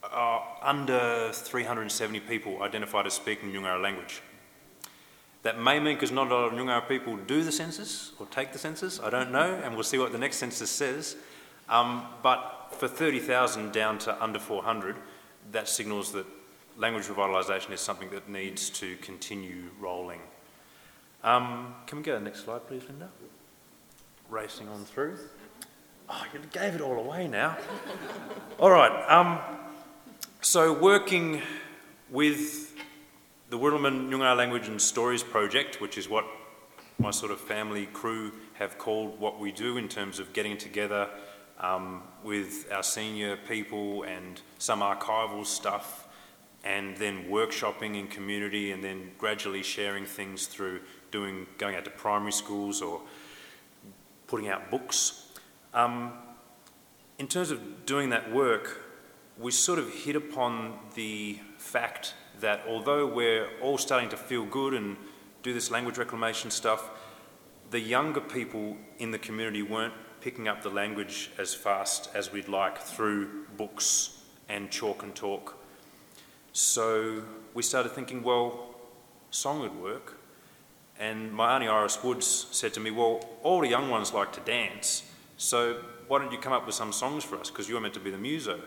uh, 0.02 0.40
under 0.62 1.30
370 1.32 2.20
people 2.20 2.62
identified 2.62 3.06
as 3.06 3.14
speaking 3.14 3.52
Nyungara 3.52 3.80
language. 3.80 4.22
That 5.42 5.60
may 5.60 5.78
mean 5.78 5.94
because 5.94 6.10
not 6.10 6.30
a 6.30 6.34
lot 6.34 6.46
of 6.46 6.52
Nyungara 6.54 6.88
people 6.88 7.16
do 7.16 7.44
the 7.44 7.52
census 7.52 8.12
or 8.18 8.26
take 8.26 8.52
the 8.52 8.58
census, 8.58 8.98
I 8.98 9.10
don't 9.10 9.30
know, 9.30 9.60
and 9.62 9.74
we'll 9.74 9.84
see 9.84 9.98
what 9.98 10.12
the 10.12 10.18
next 10.18 10.38
census 10.38 10.70
says. 10.70 11.16
Um, 11.68 12.06
but 12.22 12.74
for 12.78 12.88
30,000 12.88 13.72
down 13.72 13.98
to 13.98 14.22
under 14.22 14.38
400, 14.38 14.96
that 15.52 15.68
signals 15.68 16.12
that 16.12 16.26
language 16.76 17.04
revitalisation 17.04 17.70
is 17.72 17.80
something 17.80 18.10
that 18.10 18.28
needs 18.28 18.70
to 18.70 18.96
continue 18.96 19.70
rolling. 19.80 20.20
Um, 21.22 21.74
can 21.86 21.98
we 21.98 22.04
go 22.04 22.12
to 22.12 22.18
the 22.18 22.24
next 22.24 22.44
slide, 22.44 22.66
please, 22.66 22.82
Linda? 22.88 23.08
Racing 24.28 24.68
on 24.68 24.84
through. 24.84 25.18
Oh, 26.08 26.24
you 26.32 26.40
gave 26.52 26.74
it 26.74 26.80
all 26.80 26.98
away 26.98 27.28
now. 27.28 27.56
all 28.58 28.70
right. 28.70 29.10
Um, 29.10 29.38
so, 30.40 30.72
working 30.72 31.42
with 32.10 32.74
the 33.50 33.58
Wirlomin 33.58 34.08
Nyungar 34.08 34.36
Language 34.36 34.68
and 34.68 34.80
Stories 34.80 35.22
Project, 35.22 35.80
which 35.80 35.96
is 35.96 36.08
what 36.08 36.24
my 36.98 37.10
sort 37.10 37.30
of 37.30 37.40
family 37.40 37.86
crew 37.86 38.32
have 38.54 38.78
called 38.78 39.20
what 39.20 39.38
we 39.38 39.52
do 39.52 39.76
in 39.76 39.88
terms 39.88 40.18
of 40.18 40.32
getting 40.32 40.56
together 40.56 41.08
um, 41.60 42.02
with 42.24 42.70
our 42.72 42.82
senior 42.82 43.36
people 43.48 44.02
and 44.02 44.40
some 44.58 44.80
archival 44.80 45.46
stuff, 45.46 46.08
and 46.64 46.96
then 46.96 47.24
workshopping 47.24 47.98
in 47.98 48.08
community, 48.08 48.72
and 48.72 48.82
then 48.82 49.12
gradually 49.18 49.62
sharing 49.62 50.04
things 50.04 50.46
through 50.46 50.80
doing 51.10 51.46
going 51.58 51.76
out 51.76 51.84
to 51.84 51.90
primary 51.90 52.32
schools 52.32 52.82
or 52.82 53.00
putting 54.26 54.48
out 54.48 54.70
books. 54.70 55.32
Um, 55.74 56.12
in 57.18 57.28
terms 57.28 57.50
of 57.50 57.86
doing 57.86 58.10
that 58.10 58.32
work, 58.32 58.82
we 59.38 59.50
sort 59.50 59.78
of 59.78 59.92
hit 59.92 60.16
upon 60.16 60.78
the 60.94 61.38
fact 61.58 62.14
that 62.40 62.62
although 62.68 63.06
we're 63.06 63.48
all 63.60 63.78
starting 63.78 64.08
to 64.10 64.16
feel 64.16 64.44
good 64.44 64.74
and 64.74 64.96
do 65.42 65.52
this 65.52 65.70
language 65.70 65.98
reclamation 65.98 66.50
stuff, 66.50 66.90
the 67.70 67.80
younger 67.80 68.20
people 68.20 68.76
in 68.98 69.10
the 69.10 69.18
community 69.18 69.62
weren't 69.62 69.94
picking 70.20 70.48
up 70.48 70.62
the 70.62 70.70
language 70.70 71.30
as 71.38 71.54
fast 71.54 72.10
as 72.14 72.32
we'd 72.32 72.48
like 72.48 72.78
through 72.78 73.44
books 73.56 74.22
and 74.48 74.70
chalk 74.70 75.02
and 75.02 75.14
talk. 75.14 75.56
So 76.52 77.22
we 77.54 77.62
started 77.62 77.92
thinking, 77.92 78.22
well, 78.22 78.74
song 79.30 79.60
would 79.60 79.76
work. 79.80 80.15
And 80.98 81.32
my 81.32 81.54
auntie 81.54 81.68
Iris 81.68 82.02
Woods 82.02 82.46
said 82.50 82.72
to 82.74 82.80
me, 82.80 82.90
well, 82.90 83.20
all 83.42 83.60
the 83.60 83.68
young 83.68 83.90
ones 83.90 84.12
like 84.12 84.32
to 84.32 84.40
dance, 84.40 85.02
so 85.36 85.82
why 86.08 86.18
don't 86.18 86.32
you 86.32 86.38
come 86.38 86.52
up 86.52 86.64
with 86.64 86.74
some 86.74 86.92
songs 86.92 87.24
for 87.24 87.36
us, 87.36 87.50
because 87.50 87.68
you're 87.68 87.80
meant 87.80 87.94
to 87.94 88.00
be 88.00 88.10
the 88.10 88.18
muso. 88.18 88.60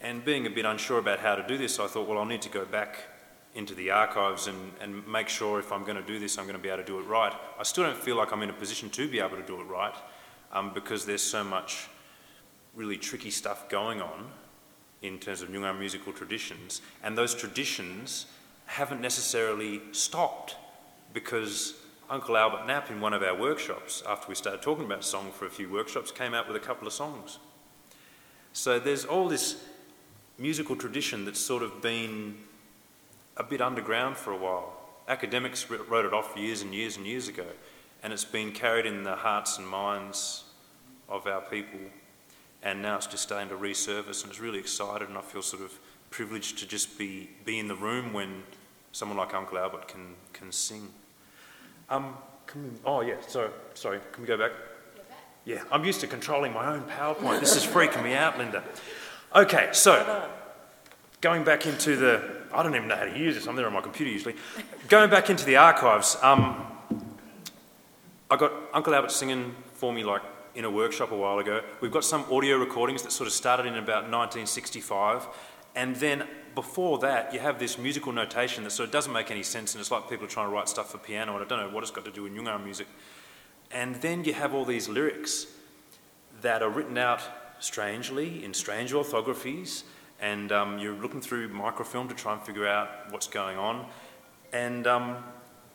And 0.00 0.24
being 0.24 0.46
a 0.46 0.50
bit 0.50 0.64
unsure 0.64 0.98
about 0.98 1.20
how 1.20 1.34
to 1.34 1.46
do 1.46 1.56
this, 1.56 1.78
I 1.78 1.86
thought, 1.86 2.08
well, 2.08 2.18
I'll 2.18 2.24
need 2.24 2.42
to 2.42 2.48
go 2.48 2.64
back 2.64 2.98
into 3.54 3.74
the 3.74 3.90
archives 3.90 4.46
and, 4.46 4.72
and 4.80 5.06
make 5.06 5.28
sure 5.28 5.58
if 5.58 5.72
I'm 5.72 5.82
going 5.84 5.96
to 5.96 6.02
do 6.02 6.18
this, 6.18 6.38
I'm 6.38 6.44
going 6.44 6.56
to 6.56 6.62
be 6.62 6.68
able 6.68 6.82
to 6.82 6.86
do 6.86 6.98
it 7.00 7.04
right. 7.04 7.32
I 7.58 7.62
still 7.64 7.84
don't 7.84 7.96
feel 7.96 8.16
like 8.16 8.32
I'm 8.32 8.42
in 8.42 8.50
a 8.50 8.54
position 8.54 8.90
to 8.90 9.08
be 9.08 9.18
able 9.18 9.36
to 9.36 9.42
do 9.42 9.60
it 9.60 9.64
right 9.64 9.94
um, 10.52 10.72
because 10.72 11.04
there's 11.04 11.22
so 11.22 11.42
much 11.42 11.88
really 12.74 12.96
tricky 12.96 13.30
stuff 13.30 13.68
going 13.68 14.00
on 14.00 14.30
in 15.02 15.18
terms 15.18 15.42
of 15.42 15.48
Nyungar 15.48 15.76
musical 15.78 16.12
traditions, 16.12 16.82
and 17.02 17.16
those 17.16 17.34
traditions 17.34 18.26
haven't 18.66 19.00
necessarily 19.00 19.80
stopped 19.92 20.56
because 21.12 21.74
Uncle 22.08 22.36
Albert 22.36 22.66
Knapp, 22.66 22.90
in 22.90 23.00
one 23.00 23.12
of 23.12 23.22
our 23.22 23.36
workshops, 23.36 24.02
after 24.08 24.28
we 24.28 24.34
started 24.34 24.62
talking 24.62 24.84
about 24.84 25.04
song 25.04 25.30
for 25.30 25.46
a 25.46 25.50
few 25.50 25.70
workshops, 25.70 26.10
came 26.10 26.34
out 26.34 26.48
with 26.48 26.56
a 26.56 26.60
couple 26.60 26.86
of 26.86 26.92
songs. 26.92 27.38
So 28.52 28.80
there's 28.80 29.04
all 29.04 29.28
this 29.28 29.62
musical 30.38 30.74
tradition 30.74 31.24
that's 31.24 31.38
sort 31.38 31.62
of 31.62 31.80
been 31.80 32.36
a 33.36 33.44
bit 33.44 33.60
underground 33.60 34.16
for 34.16 34.32
a 34.32 34.36
while. 34.36 34.72
Academics 35.06 35.70
wrote 35.70 36.04
it 36.04 36.12
off 36.12 36.36
years 36.36 36.62
and 36.62 36.74
years 36.74 36.96
and 36.96 37.06
years 37.06 37.28
ago, 37.28 37.46
and 38.02 38.12
it's 38.12 38.24
been 38.24 38.52
carried 38.52 38.86
in 38.86 39.04
the 39.04 39.16
hearts 39.16 39.58
and 39.58 39.66
minds 39.66 40.44
of 41.08 41.26
our 41.26 41.40
people, 41.42 41.80
and 42.62 42.82
now 42.82 42.96
it's 42.96 43.06
just 43.06 43.22
starting 43.22 43.48
to 43.48 43.56
resurface, 43.56 44.22
and 44.22 44.30
it's 44.30 44.40
really 44.40 44.58
excited, 44.58 45.08
and 45.08 45.16
I 45.16 45.20
feel 45.20 45.42
sort 45.42 45.62
of 45.62 45.78
privileged 46.10 46.58
to 46.58 46.66
just 46.66 46.98
be, 46.98 47.30
be 47.44 47.58
in 47.58 47.68
the 47.68 47.76
room 47.76 48.12
when 48.12 48.42
someone 48.92 49.16
like 49.16 49.32
Uncle 49.32 49.58
Albert 49.58 49.88
can, 49.88 50.14
can 50.32 50.50
sing. 50.50 50.88
Um, 51.90 52.16
can 52.46 52.78
oh, 52.84 53.00
yeah, 53.00 53.16
sorry, 53.26 53.50
sorry, 53.74 53.98
can 54.12 54.22
we 54.22 54.28
go 54.28 54.38
back? 54.38 54.52
Yeah, 55.44 55.64
I'm 55.72 55.84
used 55.84 56.00
to 56.00 56.06
controlling 56.06 56.52
my 56.52 56.72
own 56.72 56.82
PowerPoint. 56.82 57.40
This 57.40 57.56
is 57.56 57.64
freaking 57.64 58.04
me 58.04 58.14
out, 58.14 58.38
Linda. 58.38 58.62
Okay, 59.34 59.70
so 59.72 60.28
going 61.20 61.42
back 61.42 61.66
into 61.66 61.96
the, 61.96 62.22
I 62.52 62.62
don't 62.62 62.76
even 62.76 62.86
know 62.86 62.96
how 62.96 63.04
to 63.04 63.18
use 63.18 63.34
this, 63.34 63.48
I'm 63.48 63.56
there 63.56 63.66
on 63.66 63.72
my 63.72 63.80
computer 63.80 64.12
usually. 64.12 64.36
Going 64.88 65.10
back 65.10 65.30
into 65.30 65.44
the 65.44 65.56
archives, 65.56 66.16
um, 66.22 66.64
I 68.30 68.36
got 68.36 68.52
Uncle 68.72 68.94
Albert 68.94 69.10
singing 69.10 69.54
for 69.74 69.92
me 69.92 70.04
like 70.04 70.22
in 70.54 70.64
a 70.64 70.70
workshop 70.70 71.10
a 71.10 71.16
while 71.16 71.38
ago. 71.38 71.62
We've 71.80 71.92
got 71.92 72.04
some 72.04 72.24
audio 72.30 72.56
recordings 72.56 73.02
that 73.02 73.12
sort 73.12 73.26
of 73.26 73.32
started 73.32 73.66
in 73.66 73.74
about 73.74 74.04
1965, 74.04 75.26
and 75.74 75.96
then 75.96 76.26
before 76.54 76.98
that, 76.98 77.32
you 77.32 77.40
have 77.40 77.58
this 77.58 77.78
musical 77.78 78.12
notation 78.12 78.64
that 78.64 78.70
sort 78.70 78.88
of 78.88 78.92
doesn't 78.92 79.12
make 79.12 79.30
any 79.30 79.42
sense, 79.42 79.74
and 79.74 79.80
it's 79.80 79.90
like 79.90 80.08
people 80.08 80.26
are 80.26 80.28
trying 80.28 80.48
to 80.48 80.52
write 80.52 80.68
stuff 80.68 80.90
for 80.90 80.98
piano, 80.98 81.34
and 81.34 81.44
I 81.44 81.46
don't 81.46 81.60
know 81.60 81.74
what 81.74 81.82
it's 81.82 81.92
got 81.92 82.04
to 82.04 82.10
do 82.10 82.24
with 82.24 82.32
Nyungar 82.32 82.62
music. 82.62 82.86
And 83.70 83.94
then 83.96 84.24
you 84.24 84.32
have 84.34 84.52
all 84.52 84.64
these 84.64 84.88
lyrics 84.88 85.46
that 86.42 86.62
are 86.62 86.70
written 86.70 86.98
out 86.98 87.22
strangely 87.60 88.44
in 88.44 88.52
strange 88.52 88.92
orthographies, 88.92 89.84
and 90.20 90.50
um, 90.50 90.78
you're 90.78 90.94
looking 90.94 91.20
through 91.20 91.48
microfilm 91.48 92.08
to 92.08 92.14
try 92.14 92.32
and 92.32 92.42
figure 92.42 92.66
out 92.66 93.10
what's 93.10 93.28
going 93.28 93.56
on, 93.56 93.86
and 94.52 94.86
um, 94.86 95.16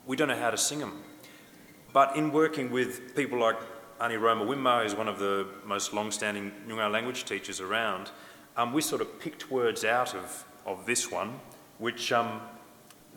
we 0.06 0.16
don't 0.16 0.28
know 0.28 0.38
how 0.38 0.52
to 0.52 0.58
sing 0.58 0.80
them. 0.80 1.02
But 1.94 2.18
in 2.18 2.32
working 2.32 2.72
with 2.72 3.16
people 3.16 3.40
like 3.40 3.56
Ani 4.02 4.18
Roma 4.18 4.44
Winmar, 4.44 4.84
who's 4.84 4.96
one 4.96 5.08
of 5.08 5.20
the 5.20 5.48
most 5.66 5.94
long-standing 5.94 6.52
Noongar 6.68 6.92
language 6.92 7.24
teachers 7.24 7.62
around, 7.62 8.12
um, 8.58 8.74
we 8.74 8.82
sort 8.82 9.02
of 9.02 9.20
picked 9.20 9.52
words 9.52 9.84
out 9.84 10.16
of, 10.16 10.46
of 10.66 10.86
this 10.86 11.12
one, 11.12 11.40
which 11.78 12.12
um, 12.12 12.42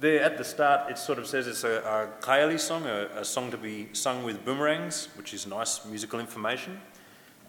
there 0.00 0.22
at 0.22 0.38
the 0.38 0.44
start 0.44 0.90
it 0.90 0.98
sort 0.98 1.18
of 1.18 1.26
says 1.26 1.46
it's 1.46 1.64
a, 1.64 2.10
a 2.20 2.58
song, 2.58 2.86
a, 2.86 3.08
a 3.16 3.24
song 3.24 3.50
to 3.50 3.56
be 3.56 3.88
sung 3.92 4.24
with 4.24 4.44
boomerangs, 4.44 5.08
which 5.16 5.34
is 5.34 5.46
nice 5.46 5.84
musical 5.84 6.20
information. 6.20 6.80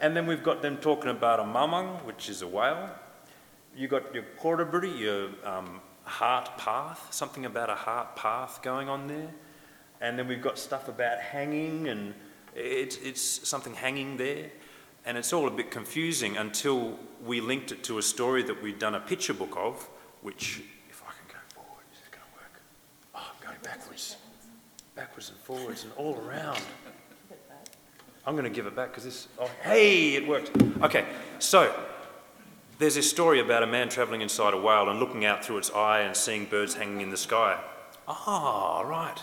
And 0.02 0.16
then 0.16 0.26
we've 0.26 0.44
got 0.44 0.62
them 0.62 0.78
talking 0.78 1.12
about 1.12 1.40
a 1.40 1.44
mamang, 1.44 2.04
which 2.06 2.30
is 2.30 2.42
a 2.42 2.48
whale. 2.48 2.90
You've 3.76 3.92
got 3.92 4.14
your 4.14 4.24
Portaburi, 4.40 4.98
your 4.98 5.30
um, 5.44 5.82
heart 6.04 6.58
path, 6.58 7.08
something 7.12 7.46
about 7.46 7.70
a 7.70 7.76
heart 7.76 8.16
path 8.16 8.62
going 8.62 8.88
on 8.88 9.08
there. 9.08 9.30
And 10.02 10.18
then 10.18 10.28
we've 10.28 10.42
got 10.42 10.58
stuff 10.58 10.88
about 10.88 11.20
hanging, 11.20 11.90
and 11.90 12.14
it's, 12.56 12.98
it's 12.98 13.48
something 13.48 13.74
hanging 13.74 14.16
there. 14.16 14.50
And 15.06 15.18
it's 15.18 15.34
all 15.34 15.48
a 15.48 15.52
bit 15.52 15.72
confusing 15.72 16.38
until 16.38 16.98
we 17.26 17.42
linked 17.42 17.72
it 17.72 17.84
to 17.86 17.98
a 17.98 18.02
story 18.02 18.44
that 18.44 18.62
we'd 18.62 18.80
done 18.80 18.96
a 18.96 19.00
picture 19.00 19.34
book 19.34 19.56
of, 19.58 19.90
which, 20.22 20.62
if 20.90 21.02
I 21.02 21.12
can 21.12 21.28
go 21.28 21.62
forward, 21.62 21.84
is 21.92 22.00
it 22.00 22.12
going 22.12 22.26
to 22.26 22.36
work? 22.36 22.62
Oh, 23.16 23.32
I'm 23.34 23.46
going 23.46 23.58
backwards. 23.64 24.18
Backwards 24.96 25.30
and 25.30 25.38
forwards 25.40 25.84
and 25.84 25.94
all 25.94 26.18
around. 26.28 26.62
I'm 28.26 28.36
going 28.36 28.44
to 28.44 28.52
give 28.52 28.68
it 28.68 28.76
back 28.76 28.90
because 28.90 29.06
this. 29.06 29.28
Oh, 29.40 29.50
hey, 29.64 30.16
it 30.16 30.28
worked. 30.28 30.52
Okay, 30.84 31.06
so 31.40 31.74
there's 32.78 32.96
this 32.96 33.10
story 33.10 33.40
about 33.40 33.64
a 33.64 33.68
man 33.68 33.90
travelling 33.90 34.22
inside 34.22 34.54
a 34.54 34.58
whale 34.58 34.90
and 34.90 35.00
looking 35.00 35.26
out 35.26 35.44
through 35.44 35.58
its 35.58 35.72
eye 35.72 36.02
and 36.02 36.16
seeing 36.16 36.46
birds 36.46 36.76
hanging 36.76 37.02
in 37.02 37.10
the 37.10 37.18
sky. 37.18 37.60
Ah, 38.08 38.82
right. 38.82 39.18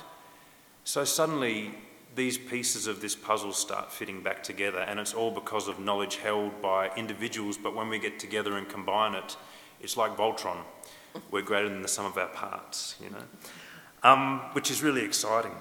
So 0.84 1.04
suddenly 1.04 1.72
these 2.16 2.38
pieces 2.38 2.86
of 2.86 3.00
this 3.00 3.14
puzzle 3.14 3.52
start 3.52 3.92
fitting 3.92 4.22
back 4.22 4.42
together, 4.42 4.80
and 4.80 4.98
it's 4.98 5.14
all 5.14 5.30
because 5.30 5.68
of 5.68 5.78
knowledge 5.78 6.16
held 6.16 6.60
by 6.62 6.90
individuals, 6.96 7.58
but 7.58 7.74
when 7.74 7.88
we 7.88 7.98
get 7.98 8.18
together 8.18 8.56
and 8.56 8.68
combine 8.68 9.14
it, 9.14 9.36
it's 9.80 9.96
like 9.96 10.16
Voltron. 10.16 10.58
We're 11.30 11.42
greater 11.42 11.68
than 11.68 11.82
the 11.82 11.88
sum 11.88 12.06
of 12.06 12.16
our 12.18 12.28
parts, 12.28 12.96
you 13.02 13.10
know, 13.10 13.22
um, 14.02 14.40
which 14.52 14.70
is 14.70 14.82
really 14.82 15.02
exciting. 15.04 15.52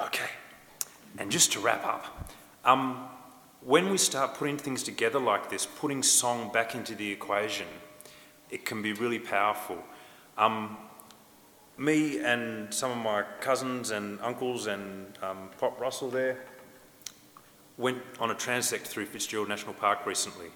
Okay, 0.00 0.30
and 1.18 1.30
just 1.30 1.52
to 1.52 1.60
wrap 1.60 1.84
up, 1.84 2.32
um, 2.64 3.08
when 3.60 3.90
we 3.90 3.98
start 3.98 4.34
putting 4.34 4.56
things 4.56 4.82
together 4.82 5.18
like 5.18 5.50
this, 5.50 5.66
putting 5.66 6.02
song 6.02 6.52
back 6.52 6.74
into 6.74 6.94
the 6.94 7.10
equation, 7.10 7.66
it 8.50 8.64
can 8.64 8.82
be 8.82 8.92
really 8.92 9.18
powerful. 9.18 9.78
Um, 10.36 10.76
me 11.76 12.18
and 12.20 12.72
some 12.72 12.90
of 12.90 12.98
my 12.98 13.22
cousins 13.40 13.90
and 13.90 14.20
uncles 14.20 14.66
and 14.66 15.18
um, 15.22 15.50
Pop 15.58 15.80
Russell 15.80 16.08
there 16.08 16.44
went 17.76 18.00
on 18.20 18.30
a 18.30 18.34
transect 18.34 18.82
through 18.82 19.06
Fitzgerald 19.06 19.48
National 19.48 19.74
Park 19.74 20.06
recently, 20.06 20.46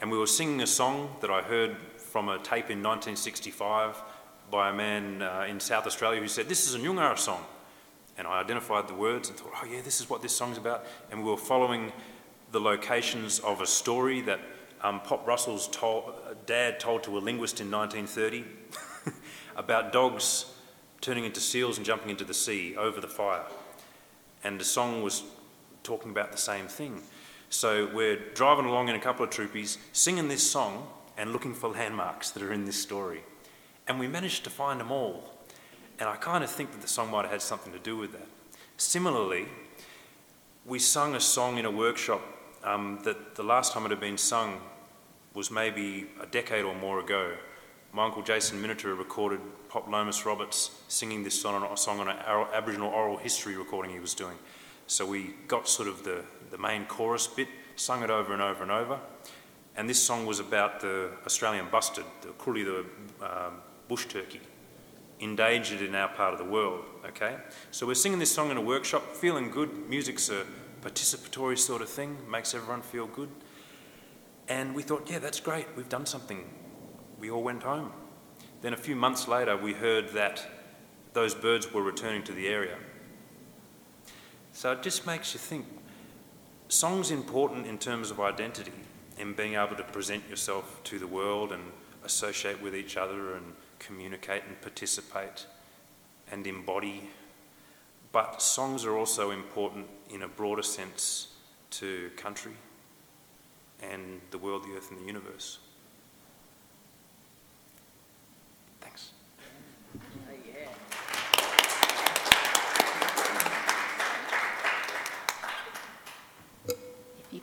and 0.00 0.10
we 0.10 0.18
were 0.18 0.28
singing 0.28 0.60
a 0.60 0.66
song 0.66 1.16
that 1.20 1.30
I 1.30 1.42
heard 1.42 1.76
from 1.96 2.28
a 2.28 2.38
tape 2.38 2.70
in 2.70 2.82
1965 2.82 4.00
by 4.50 4.70
a 4.70 4.72
man 4.72 5.22
uh, 5.22 5.46
in 5.48 5.58
South 5.58 5.86
Australia 5.86 6.20
who 6.20 6.28
said, 6.28 6.48
This 6.48 6.66
is 6.68 6.74
a 6.74 6.78
Nyungara 6.78 7.18
song. 7.18 7.44
And 8.16 8.26
I 8.26 8.40
identified 8.40 8.88
the 8.88 8.94
words 8.94 9.28
and 9.28 9.38
thought, 9.38 9.52
Oh, 9.62 9.66
yeah, 9.66 9.80
this 9.82 10.00
is 10.00 10.08
what 10.08 10.22
this 10.22 10.34
song's 10.34 10.58
about. 10.58 10.86
And 11.10 11.22
we 11.22 11.30
were 11.30 11.36
following 11.36 11.92
the 12.50 12.60
locations 12.60 13.40
of 13.40 13.60
a 13.60 13.66
story 13.66 14.20
that 14.22 14.40
um, 14.82 15.00
Pop 15.00 15.26
Russell's 15.26 15.68
told, 15.68 16.14
dad 16.46 16.80
told 16.80 17.02
to 17.02 17.18
a 17.18 17.20
linguist 17.20 17.60
in 17.60 17.70
1930 17.70 18.44
about 19.56 19.92
dogs 19.92 20.46
turning 21.00 21.24
into 21.24 21.40
seals 21.40 21.76
and 21.76 21.86
jumping 21.86 22.10
into 22.10 22.24
the 22.24 22.34
sea 22.34 22.76
over 22.76 23.00
the 23.00 23.08
fire. 23.08 23.44
And 24.44 24.60
the 24.60 24.64
song 24.64 25.02
was 25.02 25.22
talking 25.82 26.10
about 26.10 26.32
the 26.32 26.38
same 26.38 26.66
thing. 26.66 27.02
So 27.50 27.88
we're 27.94 28.18
driving 28.34 28.66
along 28.66 28.88
in 28.88 28.94
a 28.94 29.00
couple 29.00 29.24
of 29.24 29.30
troopies, 29.30 29.78
singing 29.92 30.28
this 30.28 30.48
song 30.48 30.86
and 31.16 31.32
looking 31.32 31.54
for 31.54 31.68
landmarks 31.68 32.30
that 32.30 32.42
are 32.42 32.52
in 32.52 32.64
this 32.64 32.80
story. 32.80 33.22
And 33.86 33.98
we 33.98 34.06
managed 34.06 34.44
to 34.44 34.50
find 34.50 34.78
them 34.78 34.92
all. 34.92 35.32
And 35.98 36.08
I 36.08 36.16
kind 36.16 36.44
of 36.44 36.50
think 36.50 36.72
that 36.72 36.82
the 36.82 36.88
song 36.88 37.10
might 37.10 37.22
have 37.22 37.32
had 37.32 37.42
something 37.42 37.72
to 37.72 37.78
do 37.78 37.96
with 37.96 38.12
that. 38.12 38.26
Similarly, 38.76 39.46
we 40.64 40.78
sung 40.78 41.14
a 41.14 41.20
song 41.20 41.58
in 41.58 41.64
a 41.64 41.70
workshop 41.70 42.20
um, 42.62 43.00
that 43.04 43.34
the 43.34 43.42
last 43.42 43.72
time 43.72 43.86
it 43.86 43.90
had 43.90 44.00
been 44.00 44.18
sung 44.18 44.60
was 45.34 45.50
maybe 45.50 46.06
a 46.20 46.26
decade 46.26 46.64
or 46.64 46.74
more 46.74 47.00
ago. 47.00 47.32
My 47.92 48.04
uncle 48.04 48.22
Jason 48.22 48.62
Minitor 48.62 48.96
recorded 48.96 49.40
Pop 49.70 49.88
Lomas 49.88 50.26
Roberts 50.26 50.70
singing 50.88 51.24
this 51.24 51.40
song 51.40 51.62
on, 51.62 51.76
song 51.76 52.00
on 52.00 52.08
an 52.08 52.16
Aboriginal 52.52 52.90
oral 52.90 53.16
history 53.16 53.56
recording 53.56 53.90
he 53.90 53.98
was 53.98 54.12
doing. 54.12 54.36
So 54.86 55.06
we 55.06 55.34
got 55.48 55.68
sort 55.68 55.88
of 55.88 56.04
the, 56.04 56.22
the 56.50 56.58
main 56.58 56.84
chorus 56.84 57.26
bit, 57.26 57.48
sung 57.76 58.02
it 58.02 58.10
over 58.10 58.34
and 58.34 58.42
over 58.42 58.62
and 58.62 58.70
over. 58.70 59.00
And 59.74 59.88
this 59.88 59.98
song 59.98 60.26
was 60.26 60.38
about 60.38 60.80
the 60.80 61.10
Australian 61.24 61.68
bustard, 61.70 62.04
the 62.20 62.28
kuli, 62.32 62.62
the 62.62 62.84
um, 63.22 63.54
bush 63.88 64.04
turkey, 64.04 64.40
endangered 65.20 65.80
in 65.80 65.94
our 65.94 66.08
part 66.08 66.34
of 66.34 66.38
the 66.38 66.44
world. 66.44 66.84
Okay, 67.06 67.36
so 67.70 67.86
we're 67.86 67.94
singing 67.94 68.18
this 68.18 68.30
song 68.30 68.50
in 68.50 68.58
a 68.58 68.62
workshop, 68.62 69.16
feeling 69.16 69.50
good. 69.50 69.88
Music's 69.88 70.28
a 70.28 70.44
participatory 70.82 71.56
sort 71.56 71.80
of 71.80 71.88
thing, 71.88 72.18
makes 72.30 72.54
everyone 72.54 72.82
feel 72.82 73.06
good. 73.06 73.30
And 74.46 74.74
we 74.74 74.82
thought, 74.82 75.08
yeah, 75.10 75.20
that's 75.20 75.40
great. 75.40 75.66
We've 75.74 75.88
done 75.88 76.06
something. 76.06 76.44
We 77.18 77.30
all 77.30 77.42
went 77.42 77.62
home. 77.62 77.92
Then 78.62 78.72
a 78.72 78.76
few 78.76 78.96
months 78.96 79.28
later, 79.28 79.56
we 79.56 79.72
heard 79.72 80.10
that 80.10 80.46
those 81.12 81.34
birds 81.34 81.72
were 81.72 81.82
returning 81.82 82.22
to 82.24 82.32
the 82.32 82.48
area. 82.48 82.76
So 84.52 84.72
it 84.72 84.82
just 84.82 85.06
makes 85.06 85.34
you 85.34 85.40
think 85.40 85.66
song's 86.68 87.10
important 87.10 87.66
in 87.66 87.78
terms 87.78 88.10
of 88.10 88.20
identity 88.20 88.72
and 89.18 89.36
being 89.36 89.54
able 89.54 89.76
to 89.76 89.84
present 89.84 90.28
yourself 90.28 90.80
to 90.84 90.98
the 90.98 91.06
world 91.06 91.52
and 91.52 91.62
associate 92.04 92.62
with 92.62 92.74
each 92.74 92.96
other 92.96 93.34
and 93.34 93.54
communicate 93.78 94.44
and 94.46 94.60
participate 94.60 95.46
and 96.30 96.46
embody. 96.46 97.10
But 98.12 98.42
songs 98.42 98.84
are 98.84 98.96
also 98.96 99.30
important 99.30 99.86
in 100.10 100.22
a 100.22 100.28
broader 100.28 100.62
sense 100.62 101.28
to 101.70 102.10
country 102.16 102.54
and 103.82 104.20
the 104.30 104.38
world, 104.38 104.64
the 104.64 104.76
earth, 104.76 104.90
and 104.90 105.00
the 105.00 105.06
universe. 105.06 105.58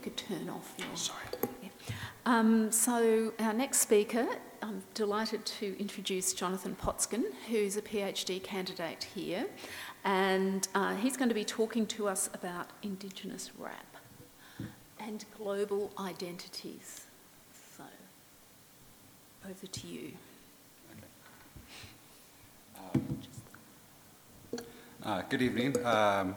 Could 0.06 0.18
turn 0.18 0.48
off 0.50 0.76
your. 0.78 0.96
Sorry. 0.96 1.26
Yeah. 1.64 1.70
Um, 2.28 2.72
so, 2.72 3.34
our 3.40 3.54
next 3.54 3.80
speaker, 3.80 4.28
I'm 4.62 4.84
delighted 4.94 5.44
to 5.46 5.76
introduce 5.80 6.32
Jonathan 6.32 6.76
Potskin, 6.76 7.26
who's 7.50 7.76
a 7.76 7.82
PhD 7.82 8.42
candidate 8.44 9.08
here, 9.16 9.48
and 10.04 10.68
uh, 10.76 10.96
he's 10.96 11.18
going 11.18 11.30
to 11.30 11.36
be 11.36 11.44
talking 11.44 11.88
to 11.88 12.08
us 12.08 12.30
about 12.36 12.68
Indigenous 12.84 13.50
rap 13.58 13.98
and 15.00 15.26
global 15.40 15.92
identities. 15.98 17.08
So, 17.76 17.84
over 19.50 19.66
to 19.66 19.88
you. 19.88 20.12
Uh, 25.04 25.24
good 25.30 25.42
evening. 25.42 25.84
Um, 25.84 26.36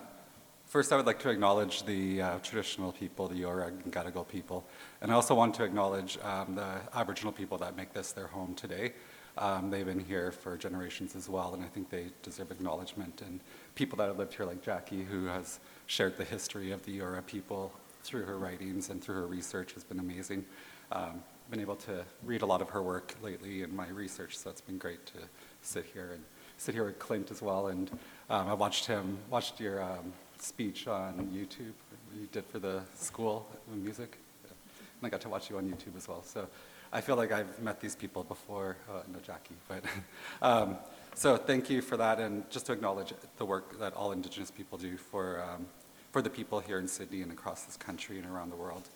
first, 0.68 0.92
I 0.92 0.96
would 0.96 1.06
like 1.06 1.18
to 1.20 1.30
acknowledge 1.30 1.84
the 1.84 2.20
uh, 2.20 2.38
traditional 2.40 2.92
people, 2.92 3.26
the 3.26 3.40
Eora 3.40 3.68
and 3.68 3.92
Gadigal 3.92 4.28
people, 4.28 4.66
and 5.00 5.10
I 5.10 5.14
also 5.14 5.34
want 5.34 5.54
to 5.54 5.64
acknowledge 5.64 6.18
um, 6.22 6.54
the 6.54 6.80
Aboriginal 6.94 7.32
people 7.32 7.56
that 7.58 7.74
make 7.76 7.94
this 7.94 8.12
their 8.12 8.26
home 8.26 8.54
today. 8.54 8.92
Um, 9.38 9.70
they've 9.70 9.86
been 9.86 10.00
here 10.00 10.30
for 10.30 10.56
generations 10.56 11.16
as 11.16 11.28
well, 11.28 11.54
and 11.54 11.64
I 11.64 11.68
think 11.68 11.88
they 11.88 12.06
deserve 12.22 12.50
acknowledgement. 12.50 13.22
And 13.22 13.40
people 13.76 13.96
that 13.98 14.08
have 14.08 14.18
lived 14.18 14.34
here, 14.34 14.44
like 14.44 14.62
Jackie, 14.62 15.04
who 15.04 15.26
has 15.26 15.60
shared 15.86 16.18
the 16.18 16.24
history 16.24 16.70
of 16.72 16.84
the 16.84 16.98
Eora 16.98 17.24
people 17.24 17.72
through 18.02 18.24
her 18.24 18.36
writings 18.36 18.90
and 18.90 19.02
through 19.02 19.14
her 19.14 19.26
research, 19.26 19.72
has 19.72 19.84
been 19.84 20.00
amazing. 20.00 20.44
Um, 20.92 21.22
been 21.50 21.60
able 21.60 21.76
to 21.76 22.04
read 22.24 22.42
a 22.42 22.46
lot 22.46 22.60
of 22.60 22.68
her 22.68 22.82
work 22.82 23.14
lately 23.22 23.62
in 23.62 23.74
my 23.74 23.88
research, 23.88 24.36
so 24.36 24.50
it's 24.50 24.60
been 24.60 24.76
great 24.76 25.06
to 25.06 25.18
sit 25.62 25.86
here 25.94 26.10
and 26.12 26.22
sit 26.58 26.74
here 26.74 26.84
with 26.84 26.98
Clint 26.98 27.30
as 27.30 27.40
well. 27.40 27.68
And 27.68 27.90
um, 28.28 28.48
I 28.48 28.54
watched 28.54 28.84
him, 28.84 29.18
watched 29.30 29.58
your 29.58 29.82
um, 29.82 30.12
speech 30.42 30.86
on 30.86 31.14
YouTube 31.32 31.74
you 32.18 32.28
did 32.32 32.44
for 32.46 32.58
the 32.58 32.82
school 32.94 33.46
music. 33.74 34.16
And 34.44 35.06
I 35.06 35.08
got 35.08 35.20
to 35.22 35.28
watch 35.28 35.50
you 35.50 35.58
on 35.58 35.68
YouTube 35.68 35.96
as 35.96 36.08
well. 36.08 36.22
So 36.22 36.48
I 36.92 37.00
feel 37.00 37.16
like 37.16 37.32
I've 37.32 37.60
met 37.60 37.80
these 37.80 37.94
people 37.94 38.24
before. 38.24 38.76
Uh, 38.90 39.02
no, 39.12 39.18
Jackie, 39.20 39.54
but 39.68 39.84
um, 40.42 40.76
so 41.14 41.36
thank 41.36 41.70
you 41.70 41.82
for 41.82 41.96
that. 41.96 42.18
And 42.18 42.48
just 42.50 42.66
to 42.66 42.72
acknowledge 42.72 43.12
the 43.36 43.44
work 43.44 43.78
that 43.78 43.94
all 43.94 44.12
Indigenous 44.12 44.50
people 44.50 44.78
do 44.78 44.96
for 44.96 45.42
um, 45.42 45.66
for 46.12 46.22
the 46.22 46.30
people 46.30 46.58
here 46.60 46.78
in 46.78 46.88
Sydney 46.88 47.22
and 47.22 47.30
across 47.30 47.64
this 47.64 47.76
country 47.76 48.18
and 48.18 48.26
around 48.26 48.50
the 48.50 48.56
world. 48.56 48.88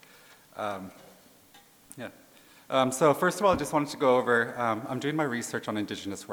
Um, 0.57 0.91
yeah. 1.99 2.09
Um, 2.71 2.91
so 2.91 3.13
first 3.13 3.39
of 3.39 3.45
all, 3.45 3.53
I 3.53 3.57
just 3.57 3.73
wanted 3.73 3.91
to 3.91 3.99
go 3.99 4.17
over, 4.17 4.59
um, 4.59 4.83
I'm 4.89 4.99
doing 4.99 5.15
my 5.15 5.25
research 5.25 5.69
on 5.69 5.77
Indigenous 5.77 6.29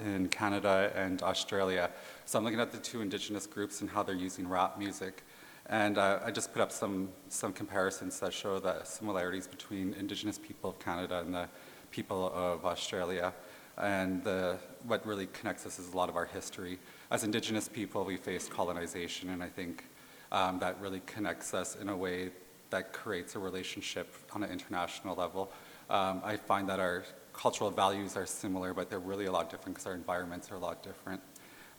in 0.00 0.28
Canada 0.28 0.92
and 0.94 1.22
Australia. 1.22 1.90
So 2.24 2.38
I'm 2.38 2.44
looking 2.44 2.60
at 2.60 2.72
the 2.72 2.78
two 2.78 3.00
Indigenous 3.00 3.46
groups 3.46 3.80
and 3.80 3.90
how 3.90 4.02
they're 4.02 4.14
using 4.14 4.48
rap 4.48 4.78
music. 4.78 5.22
And 5.66 5.96
uh, 5.96 6.20
I 6.24 6.30
just 6.30 6.52
put 6.52 6.60
up 6.60 6.70
some, 6.70 7.08
some 7.28 7.52
comparisons 7.52 8.20
that 8.20 8.32
show 8.32 8.58
the 8.58 8.82
similarities 8.84 9.46
between 9.46 9.94
Indigenous 9.94 10.38
people 10.38 10.70
of 10.70 10.78
Canada 10.78 11.20
and 11.20 11.34
the 11.34 11.48
people 11.90 12.30
of 12.34 12.66
Australia. 12.66 13.32
And 13.78 14.22
the, 14.22 14.58
what 14.86 15.04
really 15.06 15.26
connects 15.32 15.66
us 15.66 15.78
is 15.78 15.92
a 15.92 15.96
lot 15.96 16.08
of 16.08 16.16
our 16.16 16.26
history. 16.26 16.78
As 17.10 17.24
Indigenous 17.24 17.68
people, 17.68 18.04
we 18.04 18.16
faced 18.16 18.50
colonization, 18.50 19.30
and 19.30 19.42
I 19.42 19.48
think 19.48 19.84
um, 20.32 20.58
that 20.58 20.80
really 20.80 21.00
connects 21.06 21.54
us 21.54 21.76
in 21.76 21.88
a 21.88 21.96
way 21.96 22.30
that 22.70 22.92
creates 22.92 23.34
a 23.34 23.38
relationship 23.38 24.14
on 24.34 24.42
an 24.42 24.50
international 24.50 25.16
level. 25.16 25.52
Um, 25.88 26.20
I 26.24 26.36
find 26.36 26.68
that 26.68 26.80
our 26.80 27.04
cultural 27.34 27.70
values 27.70 28.16
are 28.16 28.26
similar, 28.26 28.72
but 28.72 28.88
they're 28.88 28.98
really 28.98 29.26
a 29.26 29.32
lot 29.32 29.50
different 29.50 29.74
because 29.74 29.86
our 29.86 29.94
environments 29.94 30.50
are 30.50 30.54
a 30.54 30.58
lot 30.58 30.82
different. 30.82 31.20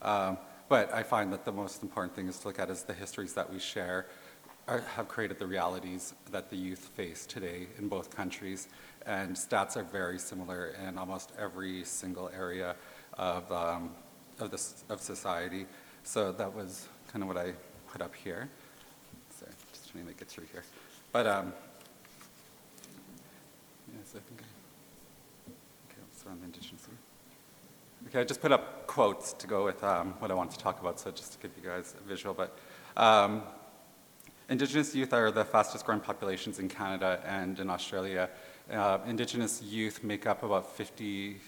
Um, 0.02 0.38
but 0.68 0.94
I 0.94 1.04
find 1.04 1.32
that 1.34 1.46
the 1.46 1.52
most 1.52 1.82
important 1.82 2.16
thing 2.16 2.28
is 2.28 2.38
to 2.40 2.48
look 2.48 2.60
at 2.60 2.70
is 2.70 2.84
the 2.84 2.94
histories 2.94 3.34
that 3.34 3.52
we 3.52 3.60
share 3.60 4.08
are, 4.68 4.82
have 4.96 5.08
created 5.08 5.40
the 5.40 5.46
realities 5.46 6.14
that 6.32 6.50
the 6.50 6.56
youth 6.56 6.92
face 6.96 7.26
today 7.26 7.68
in 7.78 7.88
both 7.88 8.16
countries. 8.16 8.68
And 9.06 9.36
stats 9.36 9.78
are 9.78 9.84
very 9.84 10.18
similar 10.18 10.76
in 10.88 10.98
almost 10.98 11.32
every 11.40 11.84
single 11.84 12.30
area 12.36 12.76
of, 13.14 13.52
um, 13.52 13.92
of, 14.40 14.52
this, 14.52 14.84
of 14.90 15.02
society. 15.02 15.68
So 16.04 16.32
that 16.32 16.54
was 16.54 16.88
kind 17.12 17.24
of 17.24 17.28
what 17.28 17.38
I 17.38 17.54
put 17.92 18.02
up 18.02 18.16
here. 18.16 18.50
Sorry, 19.30 19.52
just 19.72 19.92
trying 19.92 20.04
to 20.04 20.08
make 20.08 20.22
it 20.22 20.28
through 20.28 20.46
here. 20.52 20.64
But 21.12 21.28
um, 21.28 21.54
yes, 23.96 24.14
I 24.16 24.20
think 24.20 24.42
I, 24.42 24.55
one. 26.88 28.08
Okay, 28.08 28.22
I 28.22 28.24
just 28.24 28.42
put 28.42 28.52
up 28.52 28.88
quotes 28.88 29.34
to 29.34 29.48
go 29.48 29.66
with 29.66 29.84
um, 29.84 30.14
what 30.20 30.32
I 30.32 30.34
want 30.34 30.52
to 30.52 30.58
talk 30.58 30.80
about, 30.80 31.00
so 31.00 31.12
just 31.12 31.34
to 31.34 31.40
give 31.40 31.52
you 31.56 31.68
guys 31.68 31.96
a 32.00 32.08
visual. 32.08 32.34
But 32.34 32.58
um, 32.98 33.44
Indigenous 34.50 34.94
youth 34.94 35.12
are 35.14 35.32
the 35.32 35.44
fastest 35.44 35.86
growing 35.86 36.02
populations 36.02 36.60
in 36.60 36.70
Canada 36.70 37.22
and 37.26 37.60
in 37.60 37.70
Australia. 37.70 38.30
Uh, 38.72 39.00
Indigenous 39.08 39.62
youth 39.62 40.04
make 40.04 40.28
up 40.28 40.44
about 40.44 40.78
53% 40.78 41.40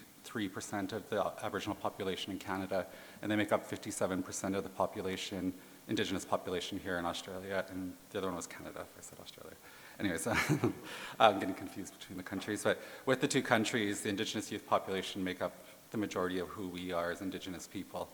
of 0.94 1.10
the 1.10 1.32
Aboriginal 1.44 1.76
population 1.76 2.32
in 2.32 2.40
Canada, 2.40 2.88
and 3.22 3.32
they 3.32 3.36
make 3.36 3.52
up 3.52 3.70
57% 3.70 4.56
of 4.56 4.64
the 4.64 4.70
population, 4.70 5.54
Indigenous 5.88 6.26
population 6.26 6.80
here 6.84 6.98
in 6.98 7.06
Australia, 7.06 7.66
and 7.70 7.94
the 8.10 8.18
other 8.18 8.28
one 8.28 8.36
was 8.36 8.48
Canada, 8.48 8.82
if 8.82 8.98
I 8.98 9.02
said 9.02 9.20
Australia. 9.22 9.56
Anyways, 10.00 10.28
I'm 11.20 11.40
getting 11.40 11.56
confused 11.56 11.98
between 11.98 12.18
the 12.18 12.24
countries, 12.24 12.64
but 12.64 12.80
with 13.08 13.20
the 13.20 13.28
two 13.28 13.42
countries, 13.42 14.02
the 14.02 14.10
Indigenous 14.10 14.52
youth 14.52 14.68
population 14.68 15.24
make 15.24 15.42
up 15.42 15.66
the 15.90 15.98
majority 15.98 16.38
of 16.38 16.48
who 16.50 16.68
we 16.68 16.92
are 16.92 17.12
as 17.12 17.22
Indigenous 17.22 17.66
people. 17.66 18.08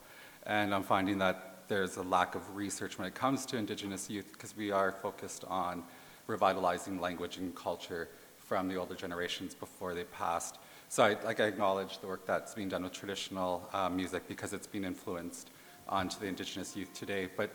And 0.45 0.73
I'm 0.73 0.83
finding 0.83 1.17
that 1.17 1.63
there's 1.67 1.97
a 1.97 2.03
lack 2.03 2.35
of 2.35 2.55
research 2.55 2.97
when 2.97 3.07
it 3.07 3.15
comes 3.15 3.45
to 3.47 3.57
Indigenous 3.57 4.09
youth 4.09 4.31
because 4.31 4.55
we 4.55 4.71
are 4.71 4.93
focused 4.93 5.43
on 5.45 5.83
revitalizing 6.27 7.01
language 7.01 7.37
and 7.37 7.53
culture 7.53 8.07
from 8.37 8.69
the 8.69 8.75
older 8.75 8.95
generations 8.95 9.53
before 9.53 9.93
they 9.93 10.05
passed. 10.05 10.59
So 10.87 11.03
I, 11.03 11.17
like 11.23 11.41
I 11.41 11.45
acknowledge 11.45 11.99
the 11.99 12.07
work 12.07 12.25
that's 12.25 12.53
being 12.53 12.69
done 12.69 12.83
with 12.83 12.93
traditional 12.93 13.67
uh, 13.73 13.89
music 13.89 14.27
because 14.27 14.53
it's 14.53 14.67
been 14.67 14.85
influenced 14.85 15.49
onto 15.89 16.17
the 16.19 16.27
Indigenous 16.27 16.77
youth 16.77 16.93
today. 16.93 17.27
But 17.35 17.49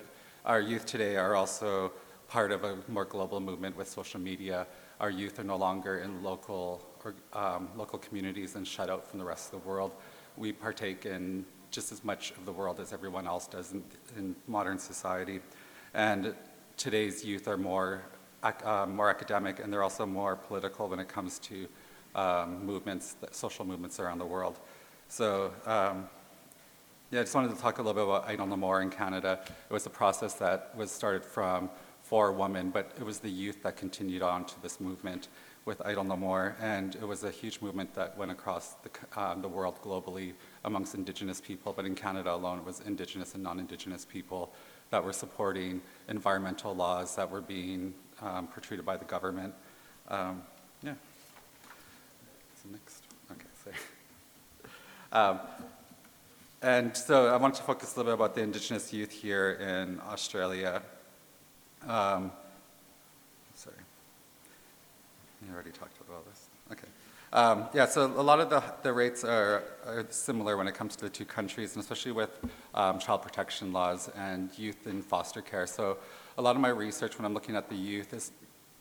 our 0.45 0.61
youth 0.61 0.85
today 0.85 1.17
are 1.17 1.35
also 1.35 1.93
part 2.29 2.53
of 2.53 2.63
a 2.65 2.77
more 2.89 3.05
global 3.05 3.41
movement 3.41 3.77
with 3.77 3.89
social 3.89 4.21
media. 4.21 4.67
Our 5.01 5.11
youth 5.11 5.39
are 5.39 5.45
no 5.45 5.57
longer 5.57 5.99
in 6.01 6.23
local 6.23 6.85
or 7.05 7.15
um, 7.33 7.71
local 7.77 7.99
communities 7.99 8.55
and 8.55 8.67
shut 8.67 8.91
out 8.91 9.09
from 9.09 9.19
the 9.19 9.25
rest 9.25 9.53
of 9.53 9.63
the 9.63 9.69
world. 9.69 9.93
We 10.37 10.53
partake 10.53 11.07
in 11.07 11.45
just 11.71 11.91
as 11.91 12.05
much 12.05 12.33
of 12.33 12.45
the 12.45 12.53
world 12.53 12.81
as 12.81 12.93
everyone 12.93 13.27
else 13.27 13.47
does 13.47 13.73
in, 13.73 13.83
in 14.17 14.37
modern 14.47 14.79
society. 14.79 15.41
And 15.95 16.35
today's 16.77 17.25
youth 17.25 17.49
are 17.49 17.57
more, 17.57 18.03
uh, 18.43 18.87
more 18.87 19.11
academic 19.11 19.61
and 19.61 19.73
they're 19.73 19.83
also 19.83 20.07
more 20.07 20.37
political 20.37 20.89
when 20.89 20.99
it 20.99 21.09
comes 21.09 21.39
to 21.41 21.67
um, 22.15 22.65
movements, 22.65 23.17
social 23.31 23.65
movements 23.65 24.01
around 24.01 24.19
the 24.19 24.27
world. 24.27 24.59
So, 25.09 25.53
um, 25.67 26.09
yeah, 27.11 27.21
I 27.21 27.23
just 27.23 27.35
wanted 27.35 27.55
to 27.55 27.61
talk 27.61 27.79
a 27.79 27.83
little 27.83 27.95
bit 27.95 28.05
about 28.05 28.29
Idle 28.29 28.47
No 28.47 28.57
More 28.57 28.83
in 28.83 28.91
Canada. 28.91 29.41
It 29.43 29.73
was 29.73 29.87
a 29.87 29.91
process 29.91 30.35
that 30.35 30.77
was 30.77 30.91
started 30.91 31.25
from 31.25 31.71
for 32.09 32.33
women, 32.33 32.71
but 32.71 32.93
it 32.99 33.05
was 33.05 33.19
the 33.19 33.29
youth 33.29 33.63
that 33.63 33.77
continued 33.77 34.23
on 34.23 34.43
to 34.47 34.63
this 34.63 34.81
movement 34.81 35.29
with 35.67 35.83
Idle 35.85 36.05
No 36.05 36.17
More, 36.17 36.57
and 36.59 36.95
it 36.95 37.07
was 37.07 37.23
a 37.23 37.31
huge 37.31 37.61
movement 37.61 37.95
that 37.95 38.17
went 38.17 38.31
across 38.31 38.77
the, 38.77 39.21
um, 39.21 39.43
the 39.43 39.49
world 39.49 39.79
globally 39.83 40.33
amongst 40.65 40.95
Indigenous 40.95 41.39
people, 41.39 41.75
but 41.75 41.85
in 41.85 41.95
Canada 41.95 42.33
alone, 42.33 42.61
it 42.61 42.65
was 42.65 42.81
Indigenous 42.81 43.35
and 43.35 43.43
non-Indigenous 43.43 44.07
people 44.07 44.55
that 44.89 45.05
were 45.05 45.13
supporting 45.13 45.83
environmental 46.09 46.75
laws 46.75 47.15
that 47.17 47.31
were 47.31 47.43
being 47.43 47.93
um, 48.23 48.47
protruded 48.47 48.87
by 48.87 48.97
the 48.97 49.05
government. 49.05 49.53
Um, 50.09 50.43
yeah. 50.83 50.95
So 52.63 52.71
next, 52.73 53.05
okay, 53.31 53.45
sorry. 53.63 53.77
Um, 55.11 55.41
and 56.61 56.95
so 56.95 57.29
I 57.29 57.37
want 57.39 57.55
to 57.55 57.63
focus 57.63 57.95
a 57.95 57.99
little 57.99 58.13
bit 58.13 58.15
about 58.15 58.35
the 58.35 58.43
Indigenous 58.43 58.93
youth 58.93 59.11
here 59.11 59.53
in 59.53 60.01
Australia. 60.01 60.83
Um, 61.89 62.31
sorry. 63.55 63.77
You 65.47 65.55
already 65.55 65.71
talked 65.71 65.99
about 66.01 66.17
all 66.17 66.25
this. 66.29 66.49
Okay. 66.71 66.89
Um, 67.33 67.69
yeah, 67.75 67.87
so 67.87 68.07
a 68.07 68.23
lot 68.23 68.41
of 68.41 68.51
the, 68.51 68.63
the 68.83 68.93
rates 68.93 69.25
are, 69.25 69.63
are 69.87 70.07
similar 70.11 70.57
when 70.57 70.69
it 70.69 70.75
comes 70.75 70.97
to 70.97 71.05
the 71.05 71.11
two 71.11 71.25
countries, 71.25 71.75
and 71.75 71.83
especially 71.83 72.13
with 72.13 72.39
um, 72.75 72.99
child 72.99 73.23
protection 73.23 73.73
laws 73.73 74.11
and 74.17 74.51
youth 74.59 74.87
in 74.87 75.03
foster 75.03 75.41
care. 75.41 75.67
So 75.67 75.99
a 76.37 76.43
lot 76.43 76.57
of 76.57 76.63
my 76.63 76.69
research 76.69 77.19
when 77.19 77.25
I'm 77.25 77.35
looking 77.35 77.57
at 77.57 77.69
the 77.69 77.75
youth 77.75 78.13
is 78.13 78.33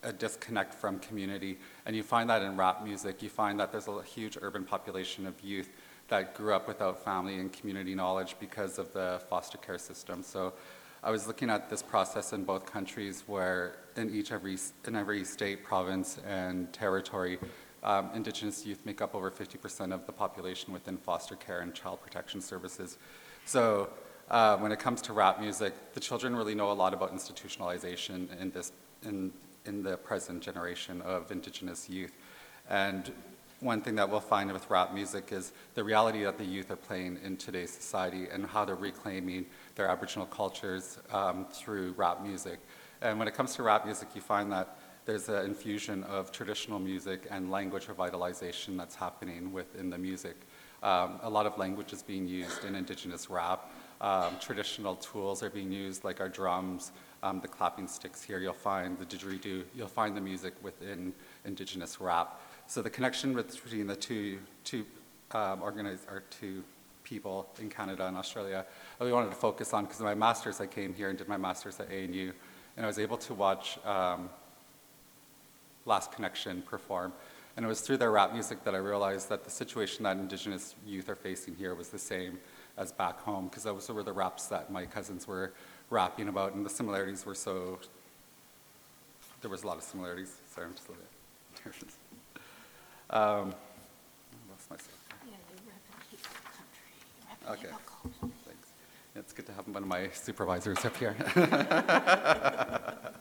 a 0.03 0.11
disconnect 0.11 0.73
from 0.73 0.99
community. 0.99 1.57
And 1.85 1.95
you 1.95 2.03
find 2.03 2.29
that 2.29 2.41
in 2.41 2.57
rap 2.57 2.83
music. 2.83 3.23
You 3.23 3.29
find 3.29 3.59
that 3.59 3.71
there's 3.71 3.87
a 3.87 4.03
huge 4.03 4.37
urban 4.41 4.63
population 4.63 5.25
of 5.25 5.33
youth 5.41 5.69
that 6.09 6.35
grew 6.35 6.53
up 6.53 6.67
without 6.67 7.03
family 7.03 7.39
and 7.39 7.51
community 7.51 7.95
knowledge 7.95 8.35
because 8.39 8.79
of 8.79 8.91
the 8.93 9.21
foster 9.29 9.57
care 9.57 9.77
system. 9.77 10.23
So 10.23 10.53
I 11.07 11.09
was 11.09 11.25
looking 11.25 11.49
at 11.49 11.69
this 11.69 11.81
process 11.81 12.33
in 12.33 12.43
both 12.43 12.65
countries 12.65 13.23
where 13.27 13.77
in 13.95 14.13
each 14.13 14.33
every, 14.33 14.57
in 14.85 14.93
every 14.93 15.23
state, 15.23 15.63
province, 15.63 16.19
and 16.27 16.71
territory, 16.73 17.39
um, 17.81 18.09
Indigenous 18.13 18.65
youth 18.65 18.85
make 18.85 19.01
up 19.01 19.15
over 19.15 19.31
50% 19.31 19.93
of 19.93 20.05
the 20.05 20.11
population 20.11 20.73
within 20.73 20.97
foster 20.97 21.37
care 21.37 21.61
and 21.61 21.73
child 21.73 22.01
protection 22.01 22.41
services. 22.41 22.97
So 23.45 23.89
uh, 24.29 24.57
when 24.57 24.73
it 24.73 24.79
comes 24.79 25.01
to 25.03 25.13
rap 25.13 25.39
music, 25.39 25.73
the 25.93 26.01
children 26.01 26.35
really 26.35 26.55
know 26.55 26.73
a 26.73 26.73
lot 26.73 26.93
about 26.93 27.15
institutionalization 27.15 28.37
in 28.41 28.51
this 28.51 28.73
in 29.03 29.31
in 29.63 29.83
the 29.83 29.95
present 29.95 30.43
generation 30.43 31.01
of 31.03 31.31
Indigenous 31.31 31.89
youth. 31.89 32.17
And 32.69 33.13
one 33.59 33.81
thing 33.81 33.95
that 33.95 34.09
we'll 34.09 34.19
find 34.19 34.51
with 34.51 34.69
rap 34.69 34.93
music 34.93 35.31
is 35.31 35.51
the 35.73 35.83
reality 35.83 36.23
that 36.23 36.37
the 36.37 36.45
youth 36.45 36.69
are 36.69 36.75
playing 36.75 37.17
in 37.23 37.37
today's 37.37 37.71
society 37.71 38.27
and 38.31 38.45
how 38.45 38.63
they're 38.63 38.75
reclaiming 38.75 39.45
their 39.75 39.87
Aboriginal 39.87 40.27
cultures 40.27 40.99
um, 41.11 41.45
through 41.51 41.93
rap 41.97 42.21
music. 42.21 42.59
And 43.01 43.17
when 43.17 43.27
it 43.27 43.33
comes 43.33 43.55
to 43.55 43.63
rap 43.63 43.85
music, 43.85 44.09
you 44.13 44.21
find 44.21 44.51
that 44.51 44.77
there's 45.05 45.29
an 45.29 45.45
infusion 45.45 46.03
of 46.03 46.31
traditional 46.31 46.79
music 46.79 47.27
and 47.31 47.49
language 47.49 47.87
revitalization 47.87 48.77
that's 48.77 48.95
happening 48.95 49.51
within 49.51 49.89
the 49.89 49.97
music. 49.97 50.35
Um, 50.83 51.19
a 51.23 51.29
lot 51.29 51.45
of 51.47 51.57
language 51.57 51.93
is 51.93 52.03
being 52.03 52.27
used 52.27 52.63
in 52.63 52.75
Indigenous 52.75 53.29
rap. 53.29 53.71
Um, 54.01 54.35
traditional 54.39 54.95
tools 54.97 55.41
are 55.41 55.49
being 55.49 55.71
used, 55.71 56.03
like 56.03 56.19
our 56.19 56.29
drums, 56.29 56.91
um, 57.23 57.39
the 57.39 57.47
clapping 57.47 57.87
sticks 57.87 58.21
here. 58.21 58.39
You'll 58.39 58.53
find 58.53 58.99
the 58.99 59.05
didgeridoo. 59.05 59.63
You'll 59.75 59.87
find 59.87 60.15
the 60.15 60.21
music 60.21 60.53
within 60.61 61.13
Indigenous 61.45 61.99
rap. 61.99 62.39
So 62.67 62.81
the 62.81 62.89
connection 62.89 63.33
between 63.33 63.87
the 63.87 63.95
two 63.95 64.39
two 64.65 64.85
um, 65.31 65.63
or 65.63 66.23
two 66.29 66.63
people 67.03 67.47
in 67.59 67.69
Canada 67.69 68.05
and 68.05 68.17
Australia, 68.17 68.65
I 68.99 69.03
really 69.03 69.13
wanted 69.13 69.29
to 69.29 69.35
focus 69.35 69.73
on 69.73 69.85
because 69.85 70.01
my 70.01 70.13
master's 70.13 70.59
I 70.59 70.67
came 70.67 70.93
here 70.93 71.09
and 71.09 71.17
did 71.17 71.29
my 71.29 71.37
master's 71.37 71.79
at 71.79 71.89
ANU, 71.89 72.33
and 72.75 72.85
I 72.85 72.87
was 72.87 72.99
able 72.99 73.17
to 73.17 73.33
watch 73.33 73.79
um, 73.85 74.29
Last 75.85 76.11
Kinection 76.11 76.63
perform. 76.65 77.13
And 77.55 77.65
it 77.65 77.69
was 77.69 77.81
through 77.81 77.97
their 77.97 78.11
rap 78.11 78.33
music 78.33 78.63
that 78.65 78.75
I 78.75 78.77
realized 78.77 79.29
that 79.29 79.43
the 79.43 79.49
situation 79.49 80.03
that 80.03 80.17
Indigenous 80.17 80.75
youth 80.85 81.09
are 81.09 81.15
facing 81.15 81.55
here 81.55 81.73
was 81.73 81.89
the 81.89 81.97
same 81.97 82.37
as 82.77 82.91
back 82.91 83.19
home, 83.21 83.47
because 83.47 83.63
those 83.63 83.89
were 83.89 84.03
the 84.03 84.13
raps 84.13 84.47
that 84.47 84.71
my 84.71 84.85
cousins 84.85 85.27
were 85.27 85.53
rapping 85.89 86.27
about, 86.27 86.53
and 86.53 86.65
the 86.65 86.69
similarities 86.69 87.25
were 87.25 87.33
so. 87.33 87.79
There 89.41 89.49
was 89.49 89.63
a 89.63 89.67
lot 89.67 89.77
of 89.77 89.83
similarities. 89.83 90.35
Sorry, 90.53 90.67
I'm 90.67 90.73
just 90.73 90.87
a 90.87 90.91
little 90.91 91.05
bit 91.05 91.65
nervous. 91.65 91.96
Um, 93.09 93.53
lost 94.49 94.69
myself. 94.69 94.97
Okay. 97.49 97.69
Thanks. 98.45 98.69
It's 99.15 99.33
good 99.33 99.45
to 99.45 99.53
have 99.53 99.67
one 99.67 99.83
of 99.83 99.87
my 99.87 100.09
supervisors 100.09 100.83
up 100.83 100.97
here. 100.97 101.15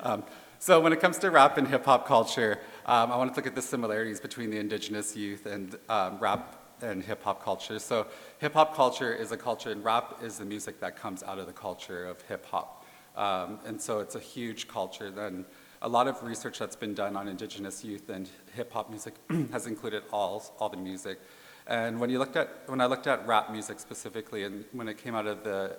Um, 0.00 0.22
so 0.60 0.80
when 0.80 0.92
it 0.92 1.00
comes 1.00 1.18
to 1.18 1.30
rap 1.30 1.58
and 1.58 1.66
hip 1.66 1.84
hop 1.84 2.06
culture, 2.06 2.60
um, 2.86 3.10
I 3.10 3.16
wanted 3.16 3.34
to 3.34 3.40
look 3.40 3.46
at 3.46 3.54
the 3.54 3.62
similarities 3.62 4.20
between 4.20 4.50
the 4.50 4.58
indigenous 4.58 5.16
youth 5.16 5.46
and 5.46 5.76
um, 5.88 6.18
rap 6.18 6.56
and 6.82 7.02
hip 7.02 7.22
hop 7.22 7.42
culture. 7.42 7.78
So 7.78 8.06
hip 8.38 8.54
hop 8.54 8.74
culture 8.74 9.12
is 9.12 9.32
a 9.32 9.36
culture, 9.36 9.70
and 9.70 9.84
rap 9.84 10.20
is 10.22 10.38
the 10.38 10.44
music 10.44 10.80
that 10.80 10.96
comes 10.96 11.22
out 11.22 11.38
of 11.38 11.46
the 11.46 11.52
culture 11.52 12.06
of 12.06 12.20
hip 12.22 12.46
hop. 12.46 12.86
Um, 13.16 13.58
and 13.66 13.80
so 13.80 13.98
it's 13.98 14.14
a 14.14 14.20
huge 14.20 14.68
culture. 14.68 15.10
Then 15.10 15.44
a 15.82 15.88
lot 15.88 16.08
of 16.08 16.22
research 16.22 16.58
that's 16.58 16.76
been 16.76 16.94
done 16.94 17.16
on 17.16 17.28
indigenous 17.28 17.84
youth 17.84 18.08
and 18.08 18.28
hip 18.54 18.72
hop 18.72 18.90
music 18.90 19.14
has 19.52 19.66
included 19.66 20.02
all, 20.12 20.42
all 20.58 20.68
the 20.68 20.76
music. 20.76 21.20
And 21.66 22.00
when 22.00 22.10
you 22.10 22.18
looked 22.18 22.36
at 22.36 22.62
when 22.66 22.80
I 22.80 22.86
looked 22.86 23.06
at 23.06 23.26
rap 23.26 23.50
music 23.52 23.78
specifically, 23.78 24.44
and 24.44 24.64
when 24.72 24.88
it 24.88 24.98
came 24.98 25.14
out 25.14 25.26
of 25.26 25.44
the 25.44 25.76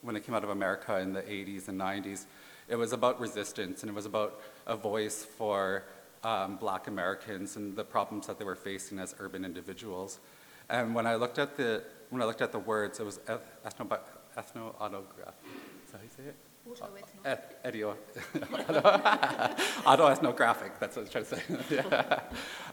when 0.00 0.16
it 0.16 0.24
came 0.24 0.34
out 0.34 0.44
of 0.44 0.50
America 0.50 0.98
in 0.98 1.12
the 1.12 1.22
80s 1.22 1.68
and 1.68 1.80
90s, 1.80 2.26
it 2.68 2.76
was 2.76 2.92
about 2.92 3.20
resistance 3.20 3.82
and 3.82 3.90
it 3.90 3.94
was 3.94 4.06
about 4.06 4.40
a 4.66 4.76
voice 4.76 5.24
for 5.24 5.84
um, 6.24 6.56
black 6.56 6.86
Americans 6.86 7.56
and 7.56 7.76
the 7.76 7.84
problems 7.84 8.26
that 8.26 8.38
they 8.38 8.44
were 8.44 8.56
facing 8.56 8.98
as 8.98 9.14
urban 9.18 9.44
individuals. 9.44 10.20
And 10.68 10.94
when 10.94 11.06
I 11.06 11.16
looked 11.16 11.38
at 11.38 11.56
the, 11.56 11.82
when 12.10 12.22
I 12.22 12.24
looked 12.24 12.42
at 12.42 12.52
the 12.52 12.58
words, 12.58 13.00
it 13.00 13.04
was 13.04 13.18
ethno, 13.18 13.98
ethno-autograph. 14.36 15.34
Is 15.84 15.92
that 15.92 15.98
how 15.98 16.02
you 16.04 16.10
say 16.16 16.22
it? 16.24 16.36
Eth- 17.24 17.62
Edio, 17.64 17.96
autoethnographic, 19.84 20.70
that's 20.78 20.96
what 20.96 21.02
I 21.02 21.04
was 21.04 21.10
trying 21.10 21.24
to 21.24 21.36
say. 21.36 21.42
yeah. 21.70 22.20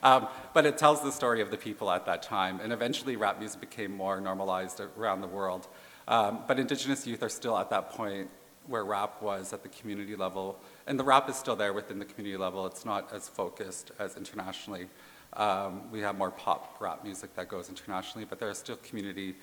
um, 0.04 0.28
but 0.54 0.66
it 0.66 0.78
tells 0.78 1.02
the 1.02 1.12
story 1.12 1.42
of 1.42 1.50
the 1.50 1.58
people 1.58 1.90
at 1.92 2.06
that 2.06 2.22
time, 2.22 2.60
and 2.62 2.72
eventually 2.72 3.16
rap 3.16 3.40
music 3.40 3.60
became 3.60 3.92
more 3.92 4.22
normalized 4.22 4.80
around 4.98 5.22
the 5.22 5.28
world. 5.28 5.68
Um, 6.08 6.40
but 6.48 6.60
Indigenous 6.60 7.06
youth 7.08 7.24
are 7.24 7.30
still 7.30 7.58
at 7.58 7.70
that 7.72 7.90
point 7.92 8.30
where 8.68 8.86
rap 8.86 9.22
was 9.22 9.54
at 9.54 9.64
the 9.64 9.70
community 9.70 10.16
level, 10.16 10.60
and 10.86 11.00
the 11.00 11.04
rap 11.04 11.28
is 11.30 11.36
still 11.36 11.56
there 11.56 11.74
within 11.74 11.98
the 11.98 12.06
community 12.06 12.38
level. 12.38 12.68
It's 12.68 12.86
not 12.86 13.12
as 13.12 13.28
focused 13.28 13.92
as 13.98 14.16
internationally. 14.18 14.88
Um, 15.34 15.92
we 15.92 16.00
have 16.02 16.18
more 16.18 16.32
pop 16.32 16.78
rap 16.80 17.04
music 17.04 17.36
that 17.36 17.50
goes 17.50 17.70
internationally, 17.70 18.26
but 18.30 18.40
there 18.40 18.50
are 18.50 18.56
still 18.56 18.78
community 18.78 19.36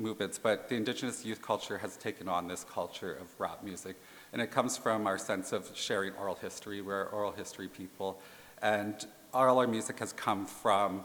movements. 0.00 0.38
But 0.38 0.68
the 0.68 0.76
indigenous 0.76 1.24
youth 1.24 1.42
culture 1.42 1.78
has 1.78 1.96
taken 1.96 2.28
on 2.28 2.48
this 2.48 2.64
culture 2.64 3.14
of 3.14 3.28
rap 3.38 3.62
music, 3.62 3.96
and 4.32 4.42
it 4.42 4.50
comes 4.50 4.76
from 4.76 5.06
our 5.06 5.18
sense 5.18 5.52
of 5.52 5.70
sharing 5.74 6.14
oral 6.14 6.36
history. 6.36 6.80
We're 6.80 7.04
oral 7.04 7.32
history 7.32 7.68
people, 7.68 8.20
and 8.62 9.06
all 9.32 9.58
our 9.58 9.68
music 9.68 9.98
has 10.00 10.12
come 10.12 10.46
from 10.46 11.04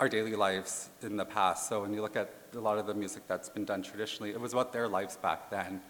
our 0.00 0.08
daily 0.08 0.36
lives 0.36 0.90
in 1.02 1.16
the 1.16 1.24
past. 1.24 1.68
So 1.68 1.82
when 1.82 1.92
you 1.92 2.02
look 2.02 2.16
at 2.16 2.32
a 2.54 2.60
lot 2.60 2.78
of 2.78 2.86
the 2.86 2.94
music 2.94 3.24
that's 3.26 3.48
been 3.48 3.64
done 3.64 3.82
traditionally, 3.82 4.30
it 4.30 4.40
was 4.40 4.52
about 4.52 4.72
their 4.72 4.86
lives 4.86 5.16
back 5.16 5.50
then. 5.50 5.80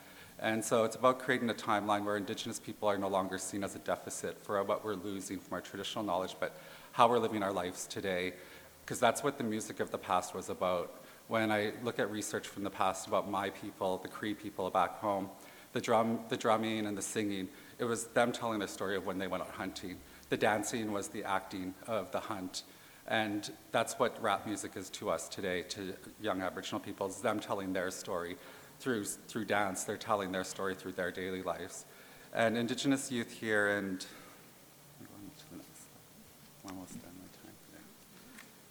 And 0.41 0.65
so 0.65 0.85
it's 0.85 0.97
about 0.97 1.19
creating 1.19 1.51
a 1.51 1.55
timeline 1.55 2.05
where 2.05 2.17
Indigenous 2.17 2.61
people 2.61 2.89
are 2.89 2.97
no 2.97 3.09
longer 3.09 3.39
seen 3.39 3.65
as 3.65 3.75
a 3.75 3.81
deficit 3.81 4.39
for 4.43 4.63
what 4.63 4.85
we're 4.85 4.95
losing 4.95 5.41
from 5.41 5.55
our 5.55 5.61
traditional 5.61 6.05
knowledge, 6.05 6.37
but 6.39 6.57
how 6.93 7.09
we're 7.09 7.19
living 7.19 7.43
our 7.43 7.53
lives 7.53 7.87
today. 7.87 8.35
Because 8.85 9.01
that's 9.01 9.23
what 9.23 9.37
the 9.37 9.45
music 9.45 9.81
of 9.81 9.91
the 9.91 9.99
past 9.99 10.35
was 10.35 10.49
about. 10.49 10.98
When 11.29 11.53
I 11.53 11.73
look 11.85 11.99
at 11.99 12.11
research 12.11 12.49
from 12.49 12.65
the 12.65 12.71
past 12.71 13.07
about 13.07 13.31
my 13.31 13.51
people, 13.51 13.99
the 13.99 14.09
Cree 14.09 14.35
people 14.35 14.69
back 14.71 14.99
home, 14.99 15.29
the, 15.73 15.81
drum, 15.81 16.21
the 16.31 16.37
drumming 16.37 16.87
and 16.87 16.97
the 16.97 17.03
singing, 17.03 17.49
it 17.79 17.85
was 17.85 18.07
them 18.09 18.33
telling 18.33 18.61
the 18.61 18.69
story 18.69 18.97
of 18.97 19.05
when 19.05 19.19
they 19.19 19.27
went 19.27 19.43
out 19.43 19.51
hunting. 19.51 19.99
The 20.31 20.39
dancing 20.39 20.91
was 20.93 21.09
the 21.09 21.25
acting 21.25 21.75
of 21.87 22.11
the 22.13 22.21
hunt. 22.21 22.63
And 23.07 23.51
that's 23.73 23.99
what 23.99 24.21
rap 24.23 24.47
music 24.47 24.73
is 24.75 24.91
to 24.91 25.11
us 25.11 25.29
today, 25.29 25.63
to 25.69 25.95
young 26.21 26.43
Aboriginal 26.43 26.81
people, 26.81 27.07
is 27.07 27.21
them 27.21 27.41
telling 27.41 27.73
their 27.73 27.91
story 27.91 28.37
through, 28.81 29.05
through 29.05 29.45
dance, 29.45 29.85
they're 29.85 29.97
telling 29.97 30.33
their 30.33 30.45
story 30.45 30.75
through 30.75 30.93
their 30.93 31.11
daily 31.11 31.43
lives. 31.43 31.85
And 32.33 32.57
Indigenous 32.57 33.11
youth 33.11 33.33
here, 33.33 33.77
and 33.77 34.05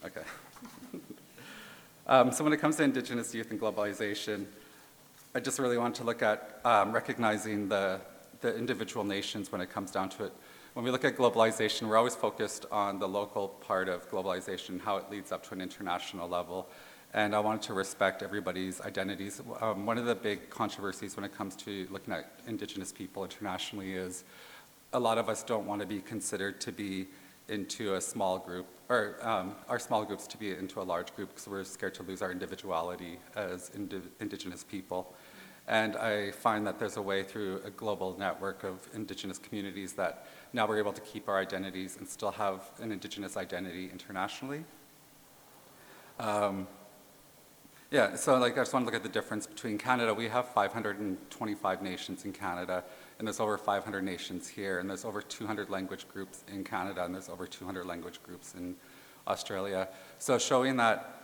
time. 0.01 0.11
Okay. 0.11 0.27
Um, 2.07 2.31
so 2.31 2.43
when 2.43 2.53
it 2.53 2.57
comes 2.57 2.77
to 2.77 2.83
Indigenous 2.83 3.33
youth 3.35 3.51
and 3.51 3.59
globalization, 3.59 4.45
I 5.35 5.39
just 5.39 5.59
really 5.59 5.77
want 5.77 5.95
to 5.95 6.03
look 6.03 6.21
at 6.21 6.59
um, 6.65 6.91
recognizing 6.91 7.69
the, 7.69 7.99
the 8.41 8.55
individual 8.55 9.03
nations 9.03 9.51
when 9.51 9.61
it 9.61 9.69
comes 9.69 9.91
down 9.91 10.09
to 10.09 10.25
it. 10.25 10.33
When 10.73 10.85
we 10.85 10.91
look 10.91 11.05
at 11.05 11.17
globalization, 11.17 11.87
we're 11.87 11.97
always 11.97 12.15
focused 12.15 12.65
on 12.71 12.99
the 12.99 13.07
local 13.07 13.49
part 13.49 13.89
of 13.89 14.09
globalization, 14.09 14.79
how 14.79 14.97
it 14.97 15.09
leads 15.11 15.31
up 15.31 15.45
to 15.47 15.53
an 15.53 15.61
international 15.61 16.27
level 16.27 16.67
and 17.13 17.33
I 17.33 17.39
wanted 17.39 17.61
to 17.63 17.73
respect 17.73 18.21
everybody's 18.21 18.81
identities. 18.81 19.41
Um, 19.61 19.85
one 19.85 19.97
of 19.97 20.05
the 20.05 20.15
big 20.15 20.49
controversies 20.49 21.15
when 21.15 21.23
it 21.23 21.35
comes 21.35 21.55
to 21.57 21.87
looking 21.89 22.13
at 22.13 22.31
Indigenous 22.47 22.91
people 22.91 23.23
internationally 23.23 23.93
is 23.93 24.23
a 24.93 24.99
lot 24.99 25.17
of 25.17 25.29
us 25.29 25.43
don't 25.43 25.65
want 25.65 25.81
to 25.81 25.87
be 25.87 25.99
considered 26.01 26.59
to 26.61 26.71
be 26.71 27.07
into 27.49 27.95
a 27.95 28.01
small 28.01 28.37
group, 28.39 28.67
or 28.89 29.17
um, 29.21 29.55
our 29.67 29.79
small 29.79 30.05
groups 30.05 30.27
to 30.27 30.37
be 30.37 30.51
into 30.51 30.81
a 30.81 30.83
large 30.83 31.13
group 31.15 31.29
because 31.29 31.47
we're 31.47 31.63
scared 31.63 31.93
to 31.95 32.03
lose 32.03 32.21
our 32.21 32.31
individuality 32.31 33.19
as 33.35 33.71
indi- 33.75 34.01
Indigenous 34.19 34.63
people. 34.63 35.13
And 35.67 35.97
I 35.97 36.31
find 36.31 36.65
that 36.65 36.79
there's 36.79 36.95
a 36.95 37.01
way 37.01 37.23
through 37.23 37.61
a 37.65 37.69
global 37.69 38.15
network 38.17 38.63
of 38.63 38.87
Indigenous 38.93 39.37
communities 39.37 39.93
that 39.93 40.25
now 40.53 40.65
we're 40.65 40.77
able 40.77 40.93
to 40.93 41.01
keep 41.01 41.27
our 41.27 41.37
identities 41.37 41.97
and 41.97 42.07
still 42.07 42.31
have 42.31 42.61
an 42.79 42.93
Indigenous 42.93 43.35
identity 43.35 43.89
internationally. 43.91 44.63
Um, 46.19 46.67
yeah, 47.91 48.15
so 48.15 48.37
like 48.37 48.53
I 48.53 48.61
just 48.61 48.73
want 48.73 48.83
to 48.83 48.85
look 48.85 48.95
at 48.95 49.03
the 49.03 49.09
difference 49.09 49.45
between 49.45 49.77
Canada. 49.77 50.13
We 50.13 50.29
have 50.29 50.47
525 50.53 51.81
nations 51.81 52.23
in 52.23 52.31
Canada, 52.31 52.83
and 53.19 53.27
there's 53.27 53.39
over 53.39 53.57
500 53.57 54.03
nations 54.03 54.47
here, 54.47 54.79
and 54.79 54.89
there's 54.89 55.05
over 55.05 55.21
200 55.21 55.69
language 55.69 56.07
groups 56.07 56.43
in 56.51 56.63
Canada, 56.63 57.03
and 57.03 57.13
there's 57.13 57.29
over 57.29 57.47
200 57.47 57.85
language 57.85 58.21
groups 58.23 58.53
in 58.55 58.75
Australia. 59.27 59.87
So 60.19 60.37
showing 60.37 60.77
that 60.77 61.17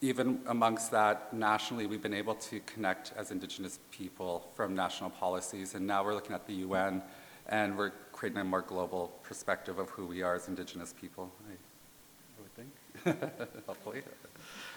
even 0.00 0.40
amongst 0.46 0.90
that, 0.92 1.32
nationally, 1.32 1.86
we've 1.86 2.02
been 2.02 2.14
able 2.14 2.34
to 2.34 2.60
connect 2.60 3.12
as 3.16 3.30
Indigenous 3.30 3.80
people 3.90 4.48
from 4.54 4.74
national 4.74 5.10
policies, 5.10 5.74
and 5.74 5.86
now 5.86 6.04
we're 6.04 6.14
looking 6.14 6.34
at 6.34 6.46
the 6.46 6.54
UN, 6.54 7.02
and 7.48 7.76
we're 7.76 7.92
creating 8.12 8.38
a 8.38 8.44
more 8.44 8.62
global 8.62 9.12
perspective 9.22 9.78
of 9.78 9.88
who 9.90 10.06
we 10.06 10.22
are 10.22 10.34
as 10.34 10.46
Indigenous 10.46 10.92
people. 10.92 11.32
I, 11.48 12.42
would 12.42 12.54
think, 12.54 13.40
hopefully. 13.66 14.02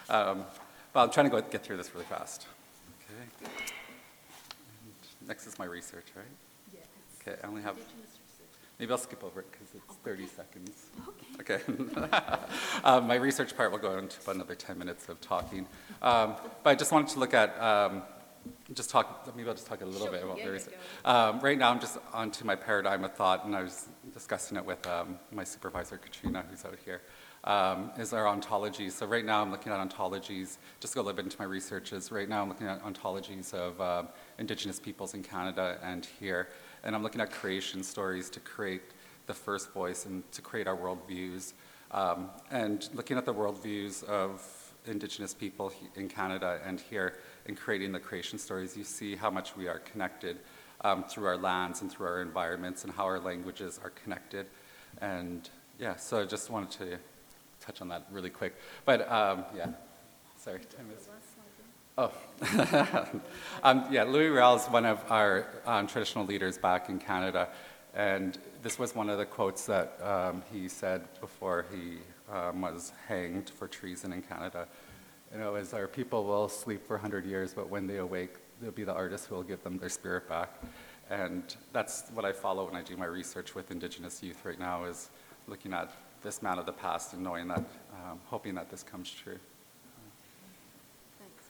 Um, 0.10 0.46
well, 0.94 1.06
I'm 1.06 1.12
trying 1.12 1.30
to 1.30 1.30
go, 1.30 1.42
get 1.42 1.64
through 1.64 1.78
this 1.78 1.94
really 1.94 2.06
fast. 2.06 2.48
Okay. 3.44 3.78
Next 5.32 5.48
is 5.48 5.58
my 5.58 5.64
research, 5.64 6.08
right? 6.14 6.26
Yes. 6.74 6.84
Okay, 7.22 7.40
I 7.42 7.48
only 7.48 7.62
have, 7.62 7.78
maybe 8.78 8.92
I'll 8.92 8.98
skip 8.98 9.24
over 9.24 9.40
it 9.40 9.50
because 9.50 9.68
it's 9.74 9.96
30 10.04 10.28
seconds. 10.28 10.88
Okay. 11.40 11.62
um, 12.84 13.08
my 13.08 13.16
research 13.16 13.56
part 13.56 13.72
will 13.72 13.80
go 13.80 13.98
into 13.98 14.20
about 14.22 14.36
another 14.36 14.56
10 14.56 14.78
minutes 14.78 15.08
of 15.08 15.22
talking. 15.22 15.68
Um, 16.02 16.36
but 16.66 16.72
I 16.72 16.76
just 16.76 16.92
wanted 16.92 17.14
to 17.14 17.20
look 17.20 17.34
at, 17.34 17.58
um, 17.62 18.02
just 18.74 18.90
talk, 18.90 19.26
maybe 19.34 19.48
I'll 19.48 19.56
just 19.56 19.68
talk 19.68 19.80
a 19.80 19.86
little 19.86 20.08
Sure, 20.08 20.12
bit 20.12 20.24
about 20.26 20.38
yeah, 20.38 20.48
the 20.48 20.52
research. 20.52 20.74
Um, 21.06 21.40
right 21.40 21.58
now, 21.58 21.72
I'm 21.72 21.80
just 21.80 21.98
onto 22.12 22.44
my 22.44 22.58
paradigm 22.58 23.06
of 23.06 23.14
thought, 23.14 23.46
and 23.46 23.56
I 23.56 23.64
was 23.64 23.88
discussing 24.14 24.58
it 24.58 24.66
with 24.66 24.86
um, 24.86 25.18
my 25.32 25.46
supervisor, 25.46 25.96
Katrina, 25.96 26.44
who's 26.50 26.66
out 26.66 26.78
here 26.84 27.00
um, 27.44 27.92
is 27.98 28.14
our 28.14 28.28
ontology. 28.28 28.90
So 28.90 29.06
right 29.06 29.26
now 29.26 29.42
I'm 29.42 29.52
looking 29.52 29.72
at 29.72 29.90
ontologies, 29.90 30.58
just 30.80 30.94
go 30.94 31.02
a 31.02 31.04
little 31.04 31.16
bit 31.16 31.26
into 31.26 31.38
my 31.40 31.46
researches. 31.46 32.12
Right 32.12 32.30
now 32.30 32.42
I'm 32.42 32.50
looking 32.50 32.68
at 32.68 32.84
ontologies 32.84 33.54
of 33.54 33.80
Indigenous 34.42 34.80
peoples 34.80 35.14
in 35.14 35.22
Canada 35.24 35.78
and 35.84 36.06
here. 36.20 36.50
And 36.84 36.96
I'm 36.96 37.04
looking 37.04 37.22
at 37.22 37.32
creation 37.32 37.84
stories 37.84 38.30
to 38.32 38.40
create 38.40 38.82
the 39.28 39.34
first 39.34 39.72
voice 39.72 40.06
and 40.08 40.30
to 40.34 40.42
create 40.42 40.68
our 40.68 40.76
worldviews. 40.76 41.54
Um, 41.92 42.30
and 42.50 42.90
looking 42.94 43.18
at 43.18 43.26
the 43.26 43.34
worldviews 43.34 44.04
of 44.06 44.42
Indigenous 44.88 45.34
people 45.36 45.72
in 45.96 46.10
Canada 46.10 46.60
and 46.66 46.80
here 46.80 47.20
and 47.46 47.56
creating 47.56 47.92
the 47.92 48.00
creation 48.00 48.40
stories, 48.40 48.76
you 48.76 48.84
see 48.84 49.16
how 49.16 49.30
much 49.30 49.56
we 49.56 49.68
are 49.68 49.80
connected 49.80 50.40
um, 50.82 51.04
through 51.04 51.28
our 51.28 51.38
lands 51.38 51.82
and 51.82 51.92
through 51.92 52.08
our 52.08 52.22
environments 52.22 52.84
and 52.84 52.92
how 52.92 53.06
our 53.06 53.20
languages 53.20 53.80
are 53.84 53.92
connected. 53.92 54.48
And 55.02 55.48
yeah, 55.80 55.98
so 55.98 56.22
I 56.22 56.26
just 56.26 56.50
wanted 56.50 56.72
to 56.80 56.98
touch 57.60 57.80
on 57.82 57.90
that 57.90 58.08
really 58.12 58.32
quick. 58.32 58.56
But 58.86 59.02
um, 59.12 59.46
yeah, 59.56 59.70
sorry. 60.40 60.62
Oh, 61.98 62.12
um, 63.64 63.86
yeah, 63.92 64.04
Louis 64.04 64.30
Riel 64.30 64.56
is 64.56 64.66
one 64.68 64.86
of 64.86 65.04
our 65.12 65.48
um, 65.66 65.88
traditional 65.88 66.26
leaders 66.26 66.58
back 66.58 66.90
in 66.90 67.00
Canada, 67.00 67.50
and 67.94 68.38
this 68.62 68.80
was 68.80 68.96
one 68.96 69.10
of 69.10 69.18
the 69.18 69.26
quotes 69.26 69.66
that 69.66 70.00
um, 70.02 70.42
he 70.52 70.68
said 70.70 71.02
before 71.20 71.66
he 71.72 71.98
um, 72.34 72.62
was 72.62 72.94
hanged 73.08 73.50
for 73.50 73.68
treason 73.68 74.14
in 74.14 74.22
Canada. 74.22 74.68
You 75.32 75.40
know, 75.40 75.56
is 75.56 75.74
our 75.74 75.88
people 75.88 76.24
will 76.24 76.50
sleep 76.50 76.86
for 76.86 76.96
100 76.96 77.26
years, 77.26 77.54
but 77.54 77.70
when 77.70 77.88
they 77.88 77.98
awake, 77.98 78.36
they'll 78.62 78.72
be 78.72 78.84
the 78.84 78.94
artists 78.94 79.28
who 79.28 79.36
will 79.36 79.44
give 79.44 79.64
them 79.64 79.78
their 79.78 79.90
spirit 79.90 80.28
back. 80.28 80.62
And 81.10 81.44
that's 81.74 82.10
what 82.14 82.24
I 82.24 82.32
follow 82.32 82.66
when 82.66 82.76
I 82.76 82.82
do 82.82 82.96
my 82.96 83.06
research 83.06 83.54
with 83.54 83.70
Indigenous 83.72 84.24
youth 84.24 84.46
right 84.46 84.60
now 84.60 84.86
is 84.86 85.10
looking 85.48 85.74
at 85.74 85.92
this 86.24 86.42
man 86.42 86.58
of 86.58 86.66
the 86.66 86.72
past 86.72 87.14
and 87.14 87.22
knowing 87.24 87.48
that, 87.50 87.64
um, 87.94 88.20
hoping 88.26 88.56
that 88.56 88.70
this 88.70 88.84
comes 88.84 89.12
true. 89.12 89.40
Thanks. 91.20 91.44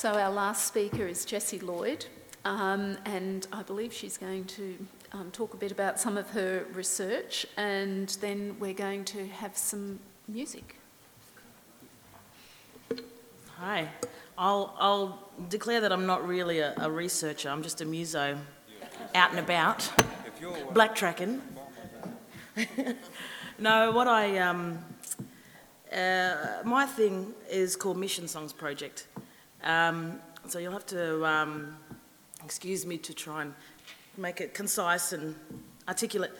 So 0.00 0.14
our 0.14 0.30
last 0.30 0.66
speaker 0.66 1.06
is 1.06 1.26
Jessie 1.26 1.58
Lloyd, 1.58 2.06
um, 2.46 2.96
and 3.04 3.46
I 3.52 3.62
believe 3.62 3.92
she's 3.92 4.16
going 4.16 4.46
to 4.46 4.74
um, 5.12 5.30
talk 5.30 5.52
a 5.52 5.58
bit 5.58 5.70
about 5.70 6.00
some 6.00 6.16
of 6.16 6.30
her 6.30 6.64
research, 6.72 7.44
and 7.58 8.08
then 8.22 8.56
we're 8.58 8.72
going 8.72 9.04
to 9.04 9.26
have 9.26 9.58
some 9.58 10.00
music. 10.26 10.76
Hi. 13.58 13.90
I'll, 14.38 14.74
I'll 14.78 15.28
declare 15.50 15.82
that 15.82 15.92
I'm 15.92 16.06
not 16.06 16.26
really 16.26 16.60
a, 16.60 16.72
a 16.78 16.90
researcher, 16.90 17.50
I'm 17.50 17.62
just 17.62 17.82
a 17.82 17.84
muso 17.84 18.38
out 19.14 19.30
and 19.32 19.38
about, 19.38 19.86
black 20.72 20.94
tracking. 20.94 21.42
no, 23.58 23.92
what 23.92 24.08
I, 24.08 24.38
um, 24.38 24.82
uh, 25.92 26.62
my 26.64 26.86
thing 26.86 27.34
is 27.50 27.76
called 27.76 27.98
Mission 27.98 28.26
Songs 28.26 28.54
Project. 28.54 29.06
Um, 29.62 30.18
so 30.48 30.58
you'll 30.58 30.72
have 30.72 30.86
to 30.86 31.24
um, 31.26 31.76
excuse 32.44 32.86
me 32.86 32.98
to 32.98 33.14
try 33.14 33.42
and 33.42 33.54
make 34.16 34.40
it 34.40 34.54
concise 34.54 35.12
and 35.12 35.34
articulate. 35.86 36.32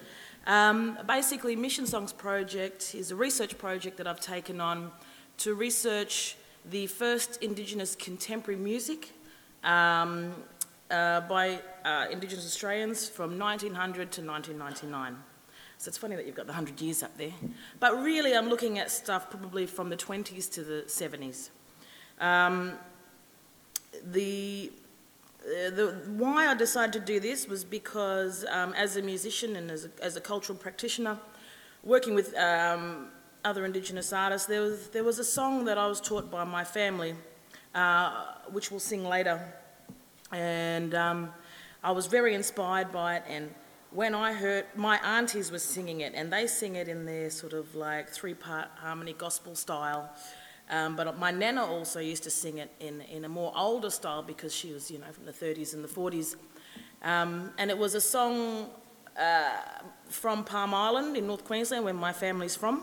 Um, 0.46 0.98
basically, 1.06 1.54
Mission 1.54 1.86
Songs 1.86 2.12
Project 2.12 2.94
is 2.94 3.10
a 3.10 3.16
research 3.16 3.58
project 3.58 3.96
that 3.98 4.06
I've 4.06 4.20
taken 4.20 4.60
on 4.60 4.90
to 5.38 5.54
research 5.54 6.36
the 6.70 6.86
first 6.86 7.42
Indigenous 7.42 7.94
contemporary 7.94 8.60
music 8.60 9.12
um, 9.64 10.34
uh, 10.90 11.20
by 11.22 11.60
uh, 11.84 12.06
Indigenous 12.10 12.46
Australians 12.46 13.08
from 13.08 13.38
1900 13.38 14.10
to 14.12 14.22
1999. 14.22 15.16
So 15.78 15.88
it's 15.88 15.96
funny 15.96 16.16
that 16.16 16.26
you've 16.26 16.34
got 16.34 16.46
the 16.46 16.52
100 16.52 16.80
years 16.80 17.02
up 17.02 17.16
there. 17.16 17.32
But 17.78 18.02
really, 18.02 18.36
I'm 18.36 18.48
looking 18.48 18.78
at 18.78 18.90
stuff 18.90 19.30
probably 19.30 19.66
from 19.66 19.88
the 19.88 19.96
20s 19.96 20.50
to 20.52 20.62
the 20.62 20.82
70s. 20.86 21.48
Um, 22.20 22.72
the, 24.12 24.72
uh, 25.44 25.70
the, 25.70 26.02
why 26.16 26.48
I 26.48 26.54
decided 26.54 26.92
to 26.94 27.00
do 27.00 27.20
this 27.20 27.48
was 27.48 27.64
because, 27.64 28.44
um, 28.50 28.72
as 28.74 28.96
a 28.96 29.02
musician 29.02 29.56
and 29.56 29.70
as 29.70 29.86
a, 29.86 29.90
as 30.02 30.16
a 30.16 30.20
cultural 30.20 30.58
practitioner, 30.58 31.18
working 31.82 32.14
with 32.14 32.36
um, 32.36 33.08
other 33.44 33.64
Indigenous 33.64 34.12
artists, 34.12 34.46
there 34.46 34.62
was, 34.62 34.88
there 34.88 35.04
was 35.04 35.18
a 35.18 35.24
song 35.24 35.64
that 35.64 35.78
I 35.78 35.86
was 35.86 36.00
taught 36.00 36.30
by 36.30 36.44
my 36.44 36.64
family, 36.64 37.14
uh, 37.74 38.24
which 38.50 38.70
we'll 38.70 38.80
sing 38.80 39.04
later. 39.04 39.40
And 40.32 40.94
um, 40.94 41.30
I 41.82 41.92
was 41.92 42.06
very 42.06 42.34
inspired 42.34 42.92
by 42.92 43.16
it. 43.16 43.24
And 43.28 43.54
when 43.90 44.14
I 44.14 44.32
heard, 44.32 44.66
my 44.76 44.98
aunties 44.98 45.50
were 45.50 45.58
singing 45.58 46.00
it, 46.00 46.12
and 46.14 46.32
they 46.32 46.46
sing 46.46 46.76
it 46.76 46.88
in 46.88 47.04
their 47.04 47.30
sort 47.30 47.52
of 47.52 47.74
like 47.74 48.08
three 48.08 48.34
part 48.34 48.68
harmony 48.76 49.14
gospel 49.14 49.54
style. 49.54 50.10
Um, 50.70 50.94
but 50.94 51.18
my 51.18 51.32
nana 51.32 51.64
also 51.64 51.98
used 51.98 52.22
to 52.22 52.30
sing 52.30 52.58
it 52.58 52.70
in, 52.78 53.00
in 53.02 53.24
a 53.24 53.28
more 53.28 53.52
older 53.56 53.90
style 53.90 54.22
because 54.22 54.54
she 54.54 54.72
was, 54.72 54.88
you 54.90 54.98
know, 54.98 55.10
from 55.12 55.26
the 55.26 55.32
30s 55.32 55.74
and 55.74 55.82
the 55.82 55.88
40s. 55.88 56.36
Um, 57.02 57.50
and 57.58 57.70
it 57.70 57.78
was 57.78 57.96
a 57.96 58.00
song 58.00 58.70
uh, 59.18 59.50
from 60.08 60.44
Palm 60.44 60.72
Island 60.72 61.16
in 61.16 61.26
North 61.26 61.44
Queensland, 61.44 61.84
where 61.84 61.94
my 61.94 62.12
family's 62.12 62.54
from. 62.54 62.82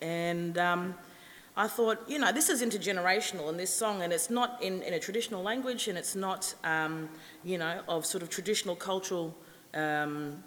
And 0.00 0.56
um, 0.56 0.94
I 1.54 1.68
thought, 1.68 1.98
you 2.08 2.18
know, 2.18 2.32
this 2.32 2.48
is 2.48 2.62
intergenerational 2.62 3.50
in 3.50 3.58
this 3.58 3.74
song, 3.74 4.00
and 4.00 4.10
it's 4.10 4.30
not 4.30 4.62
in, 4.62 4.80
in 4.82 4.94
a 4.94 4.98
traditional 4.98 5.42
language, 5.42 5.86
and 5.88 5.98
it's 5.98 6.16
not, 6.16 6.54
um, 6.64 7.10
you 7.44 7.58
know, 7.58 7.80
of 7.88 8.06
sort 8.06 8.22
of 8.22 8.30
traditional 8.30 8.74
cultural 8.74 9.36
um, 9.74 10.42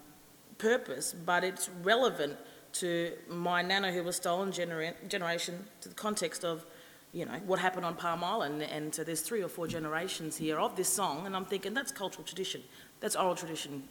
purpose, 0.57 1.13
but 1.13 1.43
it's 1.43 1.69
relevant 1.83 2.37
to 2.73 3.13
my 3.29 3.61
nana 3.61 3.91
who 3.91 4.03
was 4.03 4.15
stolen 4.15 4.51
genera- 4.51 4.95
generation, 5.07 5.65
to 5.81 5.89
the 5.89 5.95
context 5.95 6.43
of, 6.43 6.65
you 7.11 7.25
know, 7.25 7.39
what 7.45 7.59
happened 7.59 7.85
on 7.85 7.95
Palm 7.95 8.23
Island. 8.23 8.63
And 8.63 8.93
so 8.93 9.03
there's 9.03 9.21
three 9.21 9.43
or 9.43 9.47
four 9.47 9.67
generations 9.67 10.37
here 10.37 10.59
of 10.59 10.75
this 10.75 10.89
song, 10.89 11.25
and 11.25 11.35
I'm 11.35 11.45
thinking 11.45 11.73
that's 11.73 11.91
cultural 11.91 12.23
tradition, 12.23 12.61
that's 12.99 13.15
oral 13.15 13.35
tradition. 13.35 13.87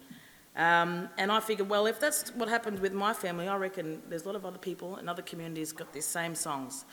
Um, 0.54 1.08
and 1.16 1.32
I 1.32 1.40
figured, 1.40 1.68
well, 1.68 1.86
if 1.86 1.98
that's 1.98 2.30
what 2.34 2.48
happened 2.48 2.80
with 2.80 2.92
my 2.92 3.14
family, 3.14 3.48
I 3.48 3.56
reckon 3.56 4.02
there's 4.08 4.24
a 4.24 4.26
lot 4.26 4.36
of 4.36 4.44
other 4.44 4.58
people 4.58 4.96
in 4.96 5.08
other 5.08 5.22
communities 5.22 5.72
got 5.72 5.92
these 5.92 6.04
same 6.04 6.34
songs. 6.34 6.84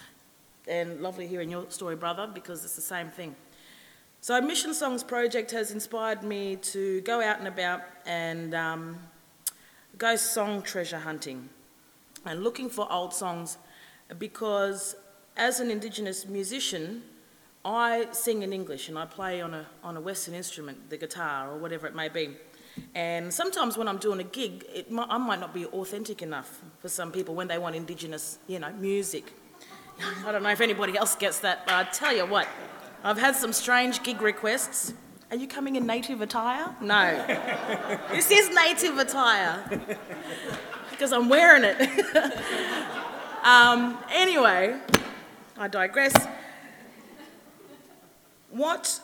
And 0.67 1.01
lovely 1.01 1.27
hearing 1.27 1.49
your 1.49 1.69
story, 1.69 1.95
brother, 1.95 2.29
because 2.31 2.63
it's 2.63 2.75
the 2.75 2.81
same 2.81 3.09
thing. 3.09 3.35
So, 4.21 4.39
Mission 4.39 4.73
Songs 4.73 5.03
Project 5.03 5.51
has 5.51 5.71
inspired 5.71 6.23
me 6.23 6.57
to 6.57 7.01
go 7.01 7.21
out 7.21 7.39
and 7.39 7.47
about 7.47 7.81
and 8.05 8.53
um, 8.53 8.99
go 9.97 10.15
song 10.15 10.61
treasure 10.61 10.99
hunting 10.99 11.49
and 12.25 12.43
looking 12.43 12.69
for 12.69 12.91
old 12.91 13.13
songs 13.13 13.57
because, 14.17 14.95
as 15.37 15.59
an 15.59 15.71
Indigenous 15.71 16.25
musician, 16.25 17.03
I 17.63 18.07
sing 18.11 18.41
in 18.41 18.53
English 18.53 18.89
and 18.89 18.97
I 18.97 19.05
play 19.05 19.41
on 19.41 19.53
a, 19.53 19.67
on 19.83 19.97
a 19.97 20.01
Western 20.01 20.33
instrument, 20.33 20.89
the 20.89 20.97
guitar 20.97 21.51
or 21.51 21.57
whatever 21.57 21.87
it 21.87 21.95
may 21.95 22.09
be. 22.09 22.37
And 22.95 23.33
sometimes 23.33 23.77
when 23.77 23.87
I'm 23.87 23.97
doing 23.97 24.19
a 24.19 24.23
gig, 24.23 24.65
it 24.73 24.87
I 24.91 25.17
might 25.17 25.39
not 25.39 25.53
be 25.53 25.65
authentic 25.65 26.21
enough 26.21 26.61
for 26.79 26.87
some 26.87 27.11
people 27.11 27.35
when 27.35 27.47
they 27.47 27.57
want 27.57 27.75
indigenous, 27.75 28.39
you 28.47 28.59
know, 28.59 28.71
music. 28.73 29.33
I 30.25 30.31
don't 30.31 30.43
know 30.43 30.49
if 30.49 30.61
anybody 30.61 30.97
else 30.97 31.15
gets 31.15 31.39
that, 31.39 31.65
but 31.65 31.75
I 31.75 31.83
tell 31.83 32.15
you 32.15 32.25
what, 32.25 32.47
I've 33.03 33.17
had 33.17 33.35
some 33.35 33.51
strange 33.51 34.01
gig 34.03 34.21
requests. 34.21 34.93
Are 35.29 35.35
you 35.37 35.47
coming 35.47 35.75
in 35.75 35.85
native 35.85 36.21
attire? 36.21 36.73
No. 36.81 37.25
this 38.11 38.31
is 38.31 38.49
native 38.55 38.97
attire 38.97 39.87
because 40.99 41.13
I'm 41.13 41.29
wearing 41.29 41.63
it. 41.63 41.79
um, 43.45 43.97
anyway, 44.11 44.77
I 45.57 45.69
digress. 45.69 46.13
What 48.49 48.99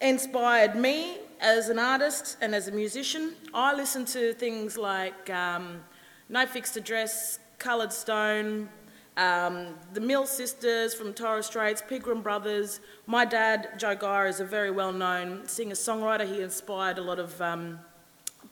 inspired 0.00 0.76
me 0.76 1.16
as 1.40 1.68
an 1.68 1.80
artist 1.80 2.36
and 2.40 2.54
as 2.54 2.68
a 2.68 2.70
musician, 2.70 3.32
I 3.52 3.74
listen 3.74 4.04
to 4.04 4.32
things 4.34 4.78
like 4.78 5.28
um, 5.28 5.80
No 6.28 6.46
Fixed 6.46 6.76
Address, 6.76 7.40
Coloured 7.58 7.92
Stone, 7.92 8.68
um, 9.16 9.74
the 9.92 10.00
Mills 10.00 10.30
Sisters 10.30 10.94
from 10.94 11.12
Torres 11.12 11.46
Straits, 11.46 11.82
Pigram 11.82 12.22
Brothers. 12.22 12.78
My 13.08 13.24
dad, 13.24 13.70
Joe 13.76 13.96
Geia, 13.96 14.28
is 14.28 14.38
a 14.38 14.44
very 14.44 14.70
well 14.70 14.92
known 14.92 15.48
singer 15.48 15.74
songwriter. 15.74 16.32
He 16.32 16.42
inspired 16.42 16.98
a 16.98 17.02
lot 17.02 17.18
of 17.18 17.42
um, 17.42 17.80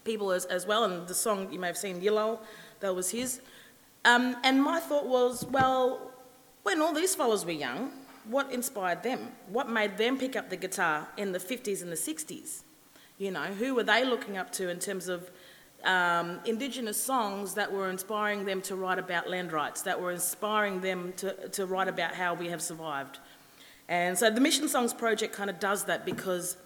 people 0.02 0.32
as, 0.32 0.46
as, 0.46 0.66
well, 0.66 0.82
and 0.82 1.06
the 1.06 1.14
song 1.14 1.52
you 1.52 1.60
may 1.60 1.68
have 1.68 1.78
seen, 1.78 2.00
Yil 2.00 2.14
Lull, 2.14 2.42
that 2.80 2.94
was 2.94 3.10
his. 3.10 3.40
Um, 4.04 4.36
and 4.44 4.62
my 4.62 4.80
thought 4.80 5.06
was, 5.06 5.44
well, 5.44 6.12
when 6.62 6.80
all 6.80 6.94
these 6.94 7.14
fellows 7.14 7.44
were 7.44 7.52
young, 7.52 7.90
what 8.28 8.52
inspired 8.52 9.02
them? 9.02 9.32
What 9.48 9.68
made 9.68 9.96
them 9.96 10.18
pick 10.18 10.36
up 10.36 10.50
the 10.50 10.56
guitar 10.56 11.08
in 11.16 11.32
the 11.32 11.38
50s 11.38 11.82
and 11.82 11.90
the 11.90 11.96
60s? 11.96 12.62
You 13.18 13.30
know, 13.30 13.44
who 13.44 13.74
were 13.74 13.82
they 13.82 14.04
looking 14.04 14.36
up 14.36 14.52
to 14.52 14.68
in 14.68 14.78
terms 14.78 15.08
of 15.08 15.30
um, 15.84 16.40
Indigenous 16.44 17.02
songs 17.02 17.54
that 17.54 17.72
were 17.72 17.90
inspiring 17.90 18.44
them 18.44 18.60
to 18.62 18.76
write 18.76 18.98
about 18.98 19.28
land 19.28 19.52
rights, 19.52 19.82
that 19.82 20.00
were 20.00 20.12
inspiring 20.12 20.80
them 20.80 21.12
to, 21.16 21.48
to 21.48 21.66
write 21.66 21.88
about 21.88 22.14
how 22.14 22.34
we 22.34 22.48
have 22.48 22.62
survived? 22.62 23.18
And 23.88 24.18
so 24.18 24.30
the 24.30 24.40
Mission 24.40 24.68
Songs 24.68 24.92
Project 24.92 25.34
kind 25.34 25.48
of 25.48 25.58
does 25.58 25.84
that 25.84 26.04
because, 26.04 26.58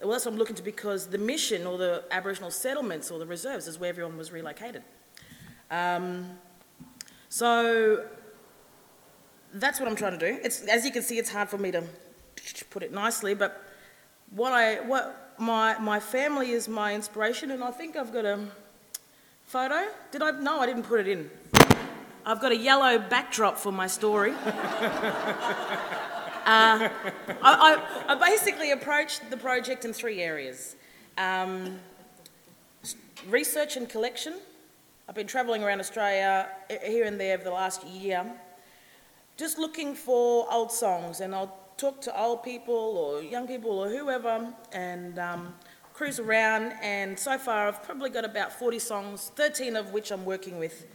well, 0.00 0.12
that's 0.12 0.24
what 0.24 0.32
I'm 0.32 0.38
looking 0.38 0.56
to 0.56 0.62
because 0.62 1.08
the 1.08 1.18
mission 1.18 1.66
or 1.66 1.76
the 1.76 2.04
Aboriginal 2.10 2.50
settlements 2.50 3.10
or 3.10 3.18
the 3.18 3.26
reserves 3.26 3.66
is 3.68 3.78
where 3.78 3.90
everyone 3.90 4.16
was 4.16 4.32
relocated. 4.32 4.82
Um, 5.70 6.38
so 7.28 8.04
that's 9.54 9.80
what 9.80 9.88
I'm 9.88 9.96
trying 9.96 10.18
to 10.18 10.32
do. 10.32 10.38
It's, 10.42 10.62
as 10.62 10.84
you 10.84 10.92
can 10.92 11.02
see, 11.02 11.18
it's 11.18 11.30
hard 11.30 11.48
for 11.48 11.58
me 11.58 11.70
to 11.70 11.84
put 12.70 12.82
it 12.82 12.92
nicely, 12.92 13.34
but 13.34 13.62
what 14.30 14.52
I, 14.52 14.80
what, 14.80 15.34
my, 15.38 15.78
my 15.78 16.00
family 16.00 16.50
is 16.50 16.68
my 16.68 16.94
inspiration, 16.94 17.50
and 17.50 17.62
I 17.62 17.70
think 17.70 17.96
I've 17.96 18.12
got 18.12 18.24
a 18.24 18.40
photo. 19.46 19.86
Did 20.10 20.22
I? 20.22 20.32
No, 20.32 20.60
I 20.60 20.66
didn't 20.66 20.84
put 20.84 21.00
it 21.00 21.08
in. 21.08 21.30
I've 22.24 22.40
got 22.40 22.52
a 22.52 22.56
yellow 22.56 22.98
backdrop 22.98 23.56
for 23.56 23.70
my 23.70 23.86
story. 23.86 24.32
uh, 24.44 24.48
I, 26.44 26.90
I, 27.42 27.78
I, 28.08 28.14
basically 28.16 28.72
approached 28.72 29.30
the 29.30 29.36
project 29.36 29.84
in 29.84 29.92
three 29.92 30.20
areas 30.20 30.74
um, 31.18 31.78
research 33.28 33.76
and 33.76 33.88
collection. 33.88 34.34
I've 35.08 35.14
been 35.14 35.28
travelling 35.28 35.62
around 35.62 35.78
Australia 35.78 36.48
here 36.84 37.04
and 37.04 37.20
there 37.20 37.34
over 37.34 37.44
the 37.44 37.52
last 37.52 37.86
year, 37.86 38.26
just 39.36 39.56
looking 39.56 39.94
for 39.94 40.52
old 40.52 40.72
songs, 40.72 41.20
and 41.20 41.32
I'll 41.32 41.56
talk 41.76 42.00
to 42.02 42.20
old 42.20 42.42
people 42.42 42.74
or 42.74 43.22
young 43.22 43.46
people 43.46 43.70
or 43.70 43.88
whoever 43.88 44.52
and 44.72 45.16
um, 45.20 45.54
cruise 45.94 46.18
around. 46.18 46.72
And 46.82 47.16
so 47.16 47.38
far, 47.38 47.68
I've 47.68 47.84
probably 47.84 48.10
got 48.10 48.24
about 48.24 48.52
40 48.52 48.80
songs, 48.80 49.30
13 49.36 49.76
of 49.76 49.92
which 49.92 50.10
I'm 50.10 50.24
working 50.24 50.58
with, 50.58 50.86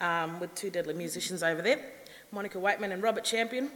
um, 0.00 0.40
with 0.40 0.54
two 0.54 0.70
deadly 0.70 0.94
musicians 0.94 1.42
over 1.42 1.60
there, 1.60 1.92
Monica 2.32 2.56
Weightman 2.56 2.92
and 2.92 3.02
Robert 3.02 3.24
Champion. 3.24 3.70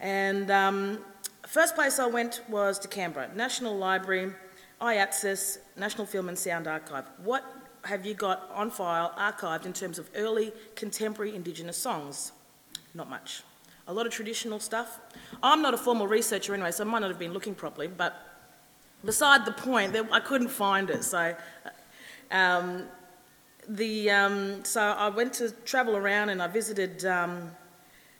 And 0.00 0.50
um, 0.50 0.98
first 1.46 1.76
place 1.76 2.00
I 2.00 2.08
went 2.08 2.42
was 2.48 2.76
to 2.80 2.88
Canberra, 2.88 3.30
National 3.36 3.76
Library, 3.76 4.32
AIATSIS, 4.80 5.58
National 5.76 6.06
Film 6.06 6.28
and 6.28 6.36
Sound 6.36 6.66
Archive. 6.66 7.04
What 7.22 7.44
have 7.84 8.04
you 8.04 8.14
got 8.14 8.50
on 8.54 8.70
file 8.70 9.12
archived 9.18 9.66
in 9.66 9.72
terms 9.72 9.98
of 9.98 10.08
early 10.14 10.52
contemporary 10.74 11.34
Indigenous 11.34 11.76
songs? 11.76 12.32
Not 12.94 13.08
much. 13.08 13.42
a 13.86 13.92
lot 13.92 14.06
of 14.06 14.12
traditional 14.12 14.60
stuff. 14.60 15.00
I'm 15.42 15.62
not 15.62 15.72
a 15.72 15.78
formal 15.78 16.06
researcher 16.06 16.52
anyway, 16.52 16.70
so 16.72 16.84
I 16.84 16.86
might 16.86 16.98
not 16.98 17.08
have 17.08 17.18
been 17.18 17.32
looking 17.32 17.54
properly, 17.54 17.88
but 17.88 18.14
beside 19.04 19.46
the 19.46 19.52
point, 19.52 19.96
I 20.12 20.20
couldn't 20.20 20.48
find 20.48 20.90
it. 20.90 21.04
So, 21.04 21.34
um, 22.30 22.84
the, 23.66 24.10
um, 24.10 24.64
so 24.64 24.80
I 24.82 25.08
went 25.08 25.32
to 25.34 25.50
travel 25.64 25.96
around 25.96 26.28
and 26.28 26.42
I 26.42 26.48
visited 26.48 27.04
um, 27.06 27.50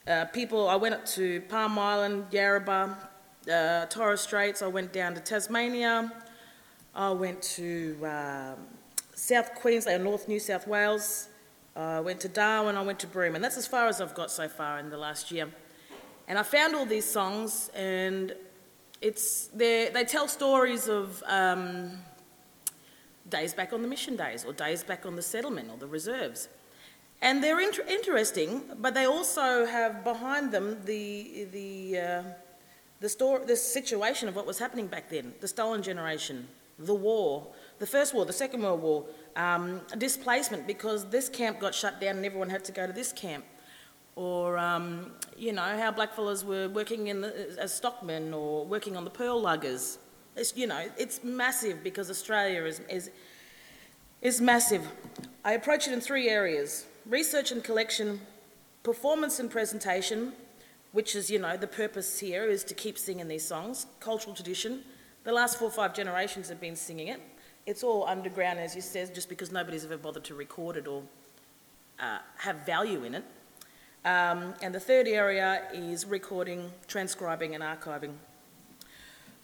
uh, 0.06 0.24
people. 0.26 0.68
I 0.68 0.76
went 0.76 0.94
up 0.94 1.04
to 1.06 1.42
Palm 1.42 1.78
Island, 1.78 2.26
Yarrabah, 2.30 2.96
uh, 3.52 3.86
Torres 3.86 4.22
Straits. 4.22 4.62
I 4.62 4.68
went 4.68 4.92
down 4.92 5.14
to 5.14 5.20
Tasmania. 5.20 6.12
I 6.94 7.10
went 7.10 7.42
to 7.42 7.96
um, 8.04 8.56
South 9.28 9.54
Queensland, 9.56 10.04
North 10.04 10.26
New 10.26 10.40
South 10.40 10.66
Wales. 10.66 11.28
I 11.76 12.00
went 12.00 12.18
to 12.20 12.30
Darwin. 12.30 12.76
I 12.76 12.82
went 12.82 12.98
to 13.00 13.06
Broome, 13.06 13.34
and 13.34 13.44
that's 13.44 13.58
as 13.58 13.66
far 13.66 13.86
as 13.86 14.00
I've 14.00 14.14
got 14.14 14.30
so 14.30 14.48
far 14.48 14.78
in 14.78 14.88
the 14.88 14.96
last 14.96 15.30
year. 15.30 15.48
And 16.28 16.38
I 16.38 16.42
found 16.42 16.74
all 16.74 16.86
these 16.86 17.04
songs, 17.04 17.70
and 17.74 18.34
it's 19.02 19.48
they 19.48 19.90
they 19.92 20.04
tell 20.06 20.28
stories 20.28 20.88
of 20.88 21.22
um, 21.26 21.90
days 23.28 23.52
back 23.52 23.74
on 23.74 23.82
the 23.82 23.88
mission 23.88 24.16
days, 24.16 24.46
or 24.46 24.54
days 24.54 24.82
back 24.82 25.04
on 25.04 25.14
the 25.14 25.20
settlement, 25.34 25.70
or 25.70 25.76
the 25.76 25.86
reserves. 25.86 26.48
And 27.20 27.44
they're 27.44 27.60
inter- 27.60 27.84
interesting, 27.86 28.62
but 28.78 28.94
they 28.94 29.04
also 29.04 29.66
have 29.66 30.04
behind 30.04 30.52
them 30.52 30.78
the 30.86 31.46
the 31.52 31.98
uh, 31.98 32.22
the 33.00 33.10
story, 33.10 33.44
the 33.44 33.56
situation 33.56 34.26
of 34.26 34.34
what 34.34 34.46
was 34.46 34.58
happening 34.58 34.86
back 34.86 35.10
then, 35.10 35.34
the 35.42 35.48
stolen 35.48 35.82
generation, 35.82 36.48
the 36.78 36.94
war, 36.94 37.48
the 37.78 37.86
first 37.86 38.14
war, 38.14 38.24
the 38.24 38.32
second 38.32 38.62
world 38.62 38.82
war, 38.82 39.04
um, 39.36 39.80
displacement 39.98 40.66
because 40.66 41.08
this 41.10 41.28
camp 41.28 41.60
got 41.60 41.74
shut 41.74 42.00
down 42.00 42.16
and 42.16 42.26
everyone 42.26 42.50
had 42.50 42.64
to 42.64 42.72
go 42.72 42.86
to 42.86 42.92
this 42.92 43.12
camp 43.12 43.44
or 44.18 44.58
um, 44.58 45.12
you 45.36 45.52
know 45.52 45.62
how 45.62 45.92
blackfellas 45.92 46.44
were 46.44 46.68
working 46.68 47.06
in 47.06 47.20
the, 47.20 47.56
as 47.56 47.72
stockmen 47.72 48.34
or 48.34 48.66
working 48.66 48.96
on 48.96 49.04
the 49.04 49.10
pearl 49.10 49.40
luggers. 49.40 49.98
It's, 50.34 50.56
you 50.56 50.66
know, 50.66 50.88
it's 50.98 51.22
massive 51.22 51.84
because 51.84 52.10
Australia 52.10 52.64
is, 52.64 52.80
is, 52.90 53.10
is 54.20 54.40
massive. 54.40 54.82
I 55.44 55.52
approach 55.52 55.86
it 55.86 55.92
in 55.92 56.00
three 56.00 56.28
areas: 56.28 56.86
research 57.06 57.52
and 57.52 57.62
collection, 57.62 58.20
performance 58.82 59.38
and 59.38 59.48
presentation, 59.48 60.32
which 60.90 61.14
is 61.14 61.30
you 61.30 61.38
know 61.38 61.56
the 61.56 61.68
purpose 61.68 62.18
here 62.18 62.44
is 62.44 62.64
to 62.64 62.74
keep 62.74 62.98
singing 62.98 63.28
these 63.28 63.46
songs, 63.46 63.86
cultural 64.00 64.34
tradition. 64.34 64.82
The 65.22 65.32
last 65.32 65.60
four 65.60 65.68
or 65.68 65.72
five 65.72 65.94
generations 65.94 66.48
have 66.48 66.60
been 66.60 66.74
singing 66.74 67.06
it. 67.06 67.20
It's 67.68 67.84
all 67.84 68.06
underground, 68.06 68.58
as 68.58 68.74
you 68.74 68.80
said, 68.80 69.14
just 69.14 69.28
because 69.28 69.52
nobody's 69.52 69.84
ever 69.84 69.98
bothered 69.98 70.24
to 70.24 70.34
record 70.34 70.78
it 70.78 70.88
or 70.88 71.02
uh, 72.00 72.20
have 72.38 72.64
value 72.64 73.04
in 73.04 73.16
it. 73.16 73.24
Um, 74.06 74.54
and 74.62 74.74
the 74.74 74.80
third 74.80 75.06
area 75.06 75.64
is 75.74 76.06
recording, 76.06 76.70
transcribing, 76.86 77.54
and 77.54 77.62
archiving. 77.62 78.14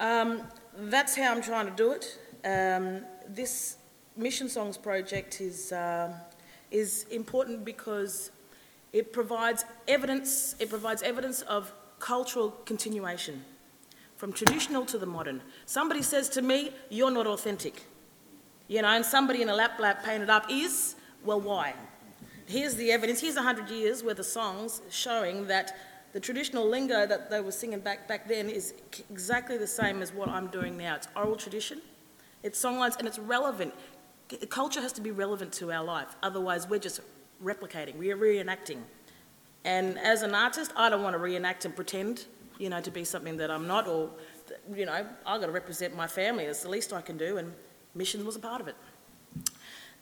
Um, 0.00 0.40
that's 0.74 1.14
how 1.14 1.34
I'm 1.34 1.42
trying 1.42 1.66
to 1.66 1.76
do 1.76 1.92
it. 1.92 2.18
Um, 2.46 3.02
this 3.28 3.76
Mission 4.16 4.48
Songs 4.48 4.78
project 4.78 5.42
is, 5.42 5.70
uh, 5.72 6.10
is 6.70 7.04
important 7.10 7.62
because 7.62 8.30
it 8.94 9.12
provides 9.12 9.66
evidence, 9.86 10.56
it 10.58 10.70
provides 10.70 11.02
evidence 11.02 11.42
of 11.42 11.74
cultural 11.98 12.52
continuation 12.64 13.44
from 14.16 14.32
traditional 14.32 14.86
to 14.86 14.96
the 14.96 15.04
modern. 15.04 15.42
Somebody 15.66 16.00
says 16.00 16.30
to 16.30 16.40
me, 16.40 16.70
You're 16.88 17.10
not 17.10 17.26
authentic. 17.26 17.84
You 18.66 18.82
know, 18.82 18.88
and 18.88 19.04
somebody 19.04 19.42
in 19.42 19.48
a 19.48 19.54
lap 19.54 19.78
lap 19.78 20.04
painted 20.04 20.30
up 20.30 20.46
is, 20.50 20.96
well, 21.24 21.40
why? 21.40 21.74
Here's 22.46 22.74
the 22.76 22.92
evidence. 22.92 23.20
Here's 23.20 23.36
100 23.36 23.68
years 23.70 24.02
worth 24.02 24.18
of 24.18 24.26
songs 24.26 24.80
showing 24.90 25.46
that 25.48 25.76
the 26.12 26.20
traditional 26.20 26.66
lingo 26.66 27.06
that 27.06 27.28
they 27.28 27.40
were 27.40 27.50
singing 27.50 27.80
back, 27.80 28.06
back 28.06 28.28
then 28.28 28.48
is 28.48 28.74
exactly 29.10 29.58
the 29.58 29.66
same 29.66 30.00
as 30.00 30.12
what 30.12 30.28
I'm 30.28 30.46
doing 30.46 30.76
now. 30.76 30.94
It's 30.94 31.08
oral 31.16 31.36
tradition, 31.36 31.82
it's 32.42 32.62
songlines, 32.62 32.96
and 32.98 33.08
it's 33.08 33.18
relevant. 33.18 33.74
Culture 34.48 34.80
has 34.80 34.92
to 34.92 35.00
be 35.00 35.10
relevant 35.10 35.52
to 35.54 35.72
our 35.72 35.84
life. 35.84 36.14
Otherwise, 36.22 36.68
we're 36.68 36.78
just 36.78 37.00
replicating, 37.42 37.96
we're 37.96 38.16
reenacting. 38.16 38.78
And 39.64 39.98
as 39.98 40.22
an 40.22 40.34
artist, 40.34 40.72
I 40.76 40.88
don't 40.88 41.02
want 41.02 41.14
to 41.14 41.18
reenact 41.18 41.64
and 41.64 41.74
pretend, 41.74 42.26
you 42.58 42.70
know, 42.70 42.80
to 42.80 42.90
be 42.90 43.04
something 43.04 43.36
that 43.38 43.50
I'm 43.50 43.66
not, 43.66 43.88
or, 43.88 44.10
you 44.72 44.86
know, 44.86 44.92
I've 44.92 45.40
got 45.40 45.46
to 45.46 45.52
represent 45.52 45.96
my 45.96 46.06
family. 46.06 46.44
It's 46.44 46.62
the 46.62 46.70
least 46.70 46.92
I 46.92 47.00
can 47.00 47.16
do, 47.16 47.38
and 47.38 47.52
mission 47.94 48.24
was 48.24 48.36
a 48.36 48.40
part 48.40 48.60
of 48.60 48.68
it. 48.68 48.76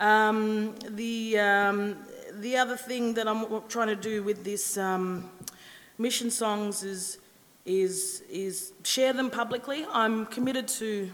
Um, 0.00 0.74
the, 0.88 1.38
um, 1.38 1.96
the 2.40 2.56
other 2.56 2.76
thing 2.76 3.14
that 3.14 3.28
I'm 3.28 3.46
trying 3.68 3.88
to 3.88 3.96
do 3.96 4.22
with 4.22 4.44
this 4.44 4.76
um, 4.76 5.30
mission 5.98 6.30
songs 6.30 6.82
is, 6.82 7.18
is, 7.64 8.22
is 8.30 8.72
share 8.82 9.12
them 9.12 9.30
publicly. 9.30 9.86
I'm 9.92 10.26
committed 10.26 10.66
to 10.68 11.10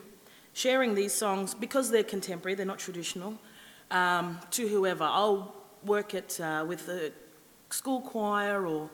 sharing 0.54 0.94
these 0.94 1.12
songs 1.12 1.54
because 1.54 1.90
they're 1.90 2.02
contemporary, 2.02 2.54
they're 2.54 2.66
not 2.66 2.78
traditional, 2.78 3.34
um, 3.90 4.38
to 4.52 4.66
whoever. 4.68 5.04
I'll 5.04 5.54
work 5.84 6.14
it 6.14 6.40
uh, 6.40 6.64
with 6.66 6.86
the 6.86 7.12
school 7.70 8.00
choir 8.00 8.66
or 8.66 8.90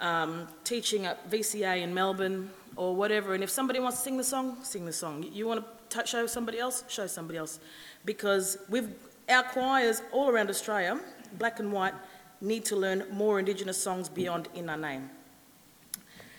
um, 0.00 0.48
teaching 0.64 1.06
at 1.06 1.30
VCA 1.30 1.82
in 1.82 1.92
Melbourne 1.92 2.50
or 2.76 2.94
whatever. 2.94 3.34
And 3.34 3.44
if 3.44 3.50
somebody 3.50 3.80
wants 3.80 3.98
to 3.98 4.02
sing 4.04 4.16
the 4.16 4.24
song, 4.24 4.56
sing 4.62 4.86
the 4.86 4.92
song. 4.92 5.24
You 5.32 5.46
want 5.46 5.60
to 5.60 5.75
show 6.04 6.26
somebody 6.26 6.58
else, 6.58 6.84
show 6.88 7.06
somebody 7.06 7.38
else. 7.38 7.60
Because 8.04 8.58
we've, 8.68 8.88
our 9.28 9.42
choirs 9.42 10.02
all 10.12 10.28
around 10.28 10.50
Australia 10.50 11.00
black 11.38 11.60
and 11.60 11.72
white, 11.72 11.94
need 12.40 12.64
to 12.66 12.76
learn 12.76 13.04
more 13.10 13.38
Indigenous 13.38 13.80
songs 13.82 14.08
beyond 14.08 14.48
Inanay. 14.54 15.02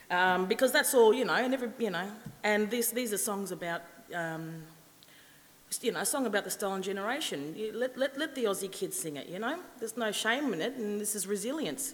Um, 0.10 0.45
because 0.45 0.72
that's 0.72 0.93
all, 0.93 1.14
you 1.14 1.26
know, 1.26 1.34
and 1.34 1.54
every, 1.54 1.70
you 1.80 1.89
know, 1.89 2.10
and 2.43 2.70
this, 2.70 2.91
these 2.91 3.12
are 3.12 3.18
songs 3.18 3.52
about, 3.52 3.82
um, 4.14 4.64
you 5.82 5.91
know, 5.91 6.00
a 6.00 6.06
song 6.06 6.26
about 6.26 6.45
the 6.45 6.50
stolen 6.50 6.82
generation. 6.82 7.54
You 7.58 7.74
let, 7.74 7.98
let, 7.98 8.18
let 8.18 8.34
the 8.36 8.45
Aussie 8.45 8.72
kids 8.72 8.98
sing 8.98 9.18
it, 9.18 9.28
you 9.28 9.39
know? 9.39 9.60
There's 9.80 9.98
no 9.98 10.12
shame 10.12 10.54
in 10.54 10.62
it, 10.62 10.76
and 10.76 11.02
this 11.02 11.14
is 11.14 11.28
resilience. 11.28 11.93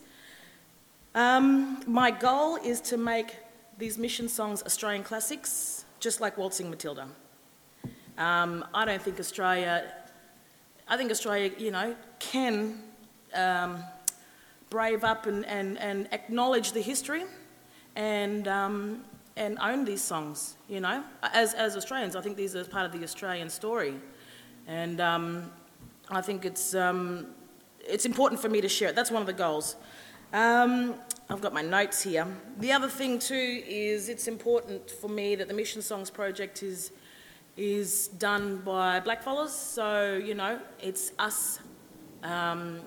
Um, 1.15 1.81
my 1.87 2.11
goal 2.11 2.57
is 2.57 2.81
to 2.81 2.97
make 2.97 3.35
these 3.79 3.97
mission 3.97 4.29
songs 4.29 4.61
Australian 4.63 5.03
classics, 5.03 5.85
just 5.99 6.21
like 6.21 6.37
Waltzing 6.37 6.69
Matilda. 6.69 7.07
Um, 8.17 8.65
I 8.73 8.85
don't 8.85 9.01
think 9.01 9.19
Australia, 9.19 9.91
I 10.87 10.97
think 10.97 11.11
Australia, 11.11 11.51
you 11.57 11.71
know, 11.71 11.95
can 12.19 12.79
um, 13.33 13.83
brave 14.69 15.03
up 15.03 15.25
and, 15.25 15.45
and, 15.45 15.77
and 15.79 16.07
acknowledge 16.11 16.73
the 16.73 16.81
history 16.81 17.23
and, 17.95 18.47
um, 18.47 19.03
and 19.35 19.57
own 19.59 19.85
these 19.85 20.01
songs, 20.01 20.55
you 20.69 20.79
know. 20.79 21.03
As, 21.21 21.53
as 21.53 21.75
Australians, 21.75 22.15
I 22.15 22.21
think 22.21 22.37
these 22.37 22.55
are 22.55 22.63
part 22.65 22.85
of 22.85 22.91
the 22.91 23.03
Australian 23.03 23.49
story. 23.49 23.95
And 24.67 25.01
um, 25.01 25.51
I 26.09 26.21
think 26.21 26.45
it's, 26.45 26.75
um, 26.75 27.27
it's 27.79 28.05
important 28.05 28.39
for 28.41 28.49
me 28.49 28.61
to 28.61 28.69
share 28.69 28.89
it. 28.89 28.95
That's 28.95 29.11
one 29.11 29.21
of 29.21 29.27
the 29.27 29.33
goals. 29.33 29.75
Um, 30.33 30.95
I've 31.29 31.41
got 31.41 31.53
my 31.53 31.61
notes 31.61 32.01
here. 32.01 32.27
The 32.59 32.71
other 32.71 32.89
thing, 32.89 33.19
too, 33.19 33.63
is 33.67 34.09
it's 34.09 34.27
important 34.27 34.89
for 34.89 35.07
me 35.07 35.35
that 35.35 35.47
the 35.47 35.53
Mission 35.53 35.81
Songs 35.81 36.09
project 36.09 36.63
is, 36.63 36.91
is 37.55 38.07
done 38.07 38.57
by 38.57 38.99
black 38.99 39.23
blackfellas. 39.23 39.49
So, 39.49 40.15
you 40.23 40.33
know, 40.33 40.59
it's 40.79 41.11
us 41.19 41.59
um, 42.23 42.79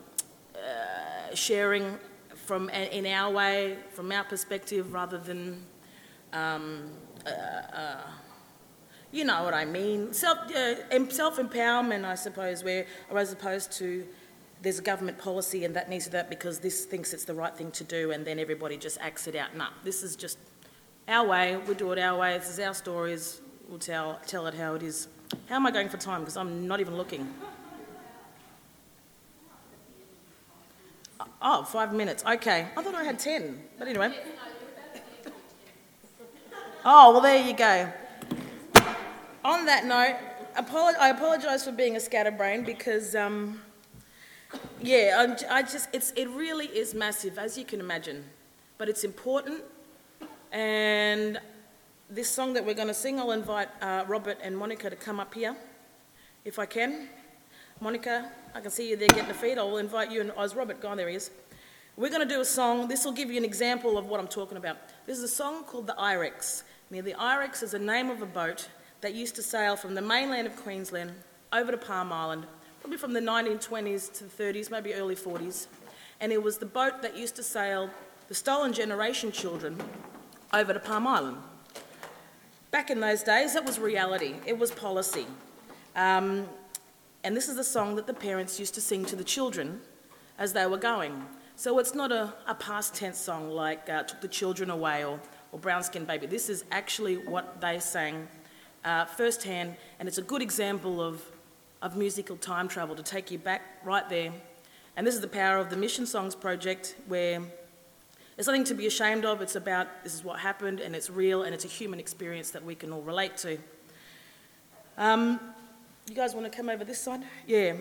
uh, 0.54 1.34
sharing 1.34 1.98
from 2.34 2.68
in 2.70 3.06
our 3.06 3.32
way, 3.32 3.76
from 3.90 4.12
our 4.12 4.24
perspective, 4.24 4.92
rather 4.92 5.18
than, 5.18 5.62
um, 6.32 6.90
uh, 7.26 7.30
uh, 7.30 8.00
you 9.12 9.24
know 9.24 9.44
what 9.44 9.54
I 9.54 9.64
mean, 9.64 10.12
self 10.12 10.38
self 11.10 11.36
empowerment, 11.38 12.04
I 12.04 12.14
suppose, 12.14 12.62
where 12.62 12.86
as 13.14 13.32
opposed 13.32 13.72
to 13.72 14.06
there's 14.62 14.78
a 14.78 14.82
government 14.82 15.18
policy 15.18 15.64
and 15.64 15.76
that 15.76 15.88
needs 15.88 16.06
to 16.06 16.10
that 16.10 16.30
because 16.30 16.60
this 16.60 16.86
thinks 16.86 17.12
it's 17.12 17.24
the 17.24 17.34
right 17.34 17.54
thing 17.54 17.70
to 17.72 17.84
do, 17.84 18.12
and 18.12 18.24
then 18.24 18.38
everybody 18.38 18.76
just 18.76 18.98
acts 19.00 19.26
it 19.26 19.36
out. 19.36 19.56
No, 19.56 19.66
this 19.84 20.02
is 20.02 20.16
just 20.16 20.38
our 21.08 21.26
way. 21.26 21.56
We 21.56 21.74
do 21.74 21.92
it 21.92 21.98
our 21.98 22.18
way. 22.18 22.38
This 22.38 22.50
is 22.50 22.60
our 22.60 22.74
stories. 22.74 23.40
We'll 23.68 23.78
tell 23.78 24.20
tell 24.26 24.46
it 24.46 24.54
how 24.54 24.74
it 24.74 24.82
is. 24.82 25.08
How 25.48 25.56
am 25.56 25.66
I 25.66 25.70
going 25.70 25.88
for 25.88 25.96
time? 25.96 26.20
Because 26.20 26.36
I'm 26.36 26.68
not 26.68 26.80
even 26.80 26.96
looking. 26.96 27.32
Oh, 31.42 31.64
five 31.64 31.92
minutes. 31.92 32.24
Okay. 32.24 32.68
I 32.76 32.82
thought 32.82 32.94
I 32.94 33.04
had 33.04 33.18
ten. 33.18 33.60
But 33.78 33.88
anyway. 33.88 34.14
Oh, 36.84 37.12
well, 37.12 37.20
there 37.20 37.44
you 37.44 37.52
go. 37.52 37.92
On 39.44 39.66
that 39.66 39.84
note, 39.84 40.16
I 40.56 41.10
apologise 41.10 41.64
for 41.64 41.72
being 41.72 41.96
a 41.96 42.00
scatterbrain 42.00 42.62
because, 42.64 43.16
um, 43.16 43.60
yeah, 44.80 45.34
I 45.50 45.62
just, 45.62 45.88
it's, 45.92 46.12
it 46.14 46.28
really 46.30 46.66
is 46.66 46.94
massive, 46.94 47.38
as 47.38 47.58
you 47.58 47.64
can 47.64 47.80
imagine. 47.80 48.24
But 48.78 48.88
it's 48.88 49.02
important. 49.02 49.64
And 50.52 51.40
this 52.08 52.28
song 52.28 52.52
that 52.52 52.64
we're 52.64 52.74
going 52.74 52.88
to 52.88 52.94
sing, 52.94 53.18
I'll 53.18 53.32
invite 53.32 53.68
uh, 53.82 54.04
Robert 54.06 54.38
and 54.42 54.56
Monica 54.56 54.88
to 54.88 54.96
come 54.96 55.18
up 55.18 55.34
here, 55.34 55.56
if 56.44 56.58
I 56.58 56.66
can. 56.66 57.08
Monica, 57.80 58.30
I 58.54 58.60
can 58.60 58.70
see 58.70 58.88
you 58.88 58.96
there 58.96 59.08
getting 59.08 59.28
the 59.28 59.34
feed. 59.34 59.58
I'll 59.58 59.78
invite 59.78 60.10
you 60.10 60.20
and 60.20 60.32
Oz 60.36 60.54
Robert. 60.54 60.80
Go 60.80 60.88
on, 60.88 60.96
there 60.96 61.08
he 61.08 61.16
is. 61.16 61.30
We're 61.96 62.10
going 62.10 62.26
to 62.26 62.34
do 62.34 62.40
a 62.40 62.44
song. 62.44 62.88
This 62.88 63.04
will 63.04 63.12
give 63.12 63.30
you 63.30 63.38
an 63.38 63.44
example 63.44 63.98
of 63.98 64.06
what 64.06 64.20
I'm 64.20 64.28
talking 64.28 64.56
about. 64.56 64.76
This 65.06 65.18
is 65.18 65.24
a 65.24 65.28
song 65.28 65.64
called 65.64 65.86
the 65.86 65.94
Irex. 65.94 66.62
Now, 66.90 67.02
the 67.02 67.14
Irex 67.14 67.62
is 67.62 67.72
the 67.72 67.78
name 67.78 68.10
of 68.10 68.22
a 68.22 68.26
boat 68.26 68.68
that 69.00 69.14
used 69.14 69.34
to 69.36 69.42
sail 69.42 69.76
from 69.76 69.94
the 69.94 70.02
mainland 70.02 70.46
of 70.46 70.56
Queensland 70.56 71.12
over 71.52 71.72
to 71.72 71.78
Palm 71.78 72.12
Island, 72.12 72.46
probably 72.80 72.98
from 72.98 73.14
the 73.14 73.20
1920s 73.20 74.12
to 74.18 74.24
the 74.24 74.42
30s, 74.42 74.70
maybe 74.70 74.94
early 74.94 75.16
40s. 75.16 75.66
And 76.20 76.32
it 76.32 76.42
was 76.42 76.58
the 76.58 76.66
boat 76.66 77.02
that 77.02 77.16
used 77.16 77.36
to 77.36 77.42
sail 77.42 77.90
the 78.28 78.34
stolen 78.34 78.72
generation 78.72 79.32
children 79.32 79.78
over 80.52 80.72
to 80.72 80.78
Palm 80.78 81.06
Island. 81.06 81.38
Back 82.76 82.90
in 82.90 83.00
those 83.00 83.22
days, 83.22 83.54
that 83.54 83.64
was 83.64 83.78
reality, 83.78 84.34
it 84.44 84.58
was 84.58 84.70
policy. 84.70 85.26
Um, 85.94 86.46
and 87.24 87.34
this 87.34 87.48
is 87.48 87.56
the 87.56 87.64
song 87.64 87.96
that 87.96 88.06
the 88.06 88.12
parents 88.12 88.60
used 88.60 88.74
to 88.74 88.82
sing 88.82 89.06
to 89.06 89.16
the 89.16 89.24
children 89.24 89.80
as 90.38 90.52
they 90.52 90.66
were 90.66 90.76
going. 90.76 91.24
So 91.54 91.78
it's 91.78 91.94
not 91.94 92.12
a, 92.12 92.34
a 92.46 92.54
past 92.54 92.94
tense 92.94 93.16
song 93.16 93.48
like 93.48 93.88
uh, 93.88 94.02
Took 94.02 94.20
the 94.20 94.28
Children 94.28 94.68
Away 94.68 95.06
or, 95.06 95.18
or 95.52 95.58
Brown 95.58 95.82
Skin 95.84 96.04
Baby. 96.04 96.26
This 96.26 96.50
is 96.50 96.66
actually 96.70 97.16
what 97.16 97.62
they 97.62 97.80
sang 97.80 98.28
uh, 98.84 99.06
firsthand, 99.06 99.76
and 99.98 100.06
it's 100.06 100.18
a 100.18 100.22
good 100.22 100.42
example 100.42 101.00
of, 101.00 101.24
of 101.80 101.96
musical 101.96 102.36
time 102.36 102.68
travel 102.68 102.94
to 102.94 103.02
take 103.02 103.30
you 103.30 103.38
back 103.38 103.62
right 103.86 104.06
there. 104.10 104.32
And 104.98 105.06
this 105.06 105.14
is 105.14 105.22
the 105.22 105.28
power 105.28 105.56
of 105.56 105.70
the 105.70 105.78
Mission 105.78 106.04
Songs 106.04 106.34
Project, 106.34 106.94
where 107.08 107.40
it's 108.38 108.46
nothing 108.46 108.64
to 108.64 108.74
be 108.74 108.86
ashamed 108.86 109.24
of. 109.24 109.40
It's 109.40 109.56
about 109.56 110.04
this 110.04 110.14
is 110.14 110.22
what 110.22 110.40
happened, 110.40 110.80
and 110.80 110.94
it's 110.94 111.08
real, 111.08 111.42
and 111.42 111.54
it's 111.54 111.64
a 111.64 111.68
human 111.68 111.98
experience 111.98 112.50
that 112.50 112.64
we 112.64 112.74
can 112.74 112.92
all 112.92 113.00
relate 113.00 113.36
to. 113.38 113.58
Um, 114.98 115.40
you 116.08 116.14
guys 116.14 116.34
want 116.34 116.50
to 116.50 116.56
come 116.56 116.68
over 116.68 116.84
this 116.84 117.00
side? 117.00 117.22
Yeah. 117.46 117.74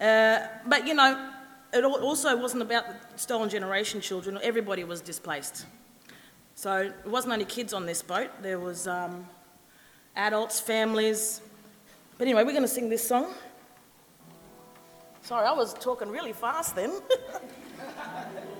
Uh, 0.00 0.46
but 0.66 0.86
you 0.86 0.94
know, 0.94 1.32
it 1.72 1.84
also 1.84 2.36
wasn't 2.36 2.62
about 2.62 2.84
the 3.12 3.18
stolen 3.18 3.48
generation 3.48 4.00
children. 4.00 4.38
Everybody 4.42 4.84
was 4.84 5.00
displaced. 5.00 5.66
So 6.54 6.76
it 6.78 7.06
wasn't 7.06 7.32
only 7.32 7.44
kids 7.44 7.72
on 7.72 7.86
this 7.86 8.02
boat. 8.02 8.30
There 8.42 8.58
was 8.58 8.86
um, 8.86 9.26
adults, 10.14 10.60
families. 10.60 11.40
But 12.18 12.26
anyway, 12.26 12.44
we're 12.44 12.52
going 12.52 12.62
to 12.62 12.68
sing 12.68 12.88
this 12.88 13.06
song. 13.06 13.32
Sorry, 15.22 15.46
I 15.46 15.52
was 15.52 15.74
talking 15.74 16.08
really 16.08 16.32
fast 16.32 16.76
then. 16.76 16.92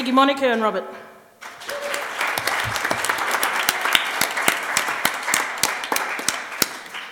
Thank 0.00 0.08
you, 0.08 0.14
Monica 0.14 0.46
and 0.46 0.62
Robert. 0.62 0.84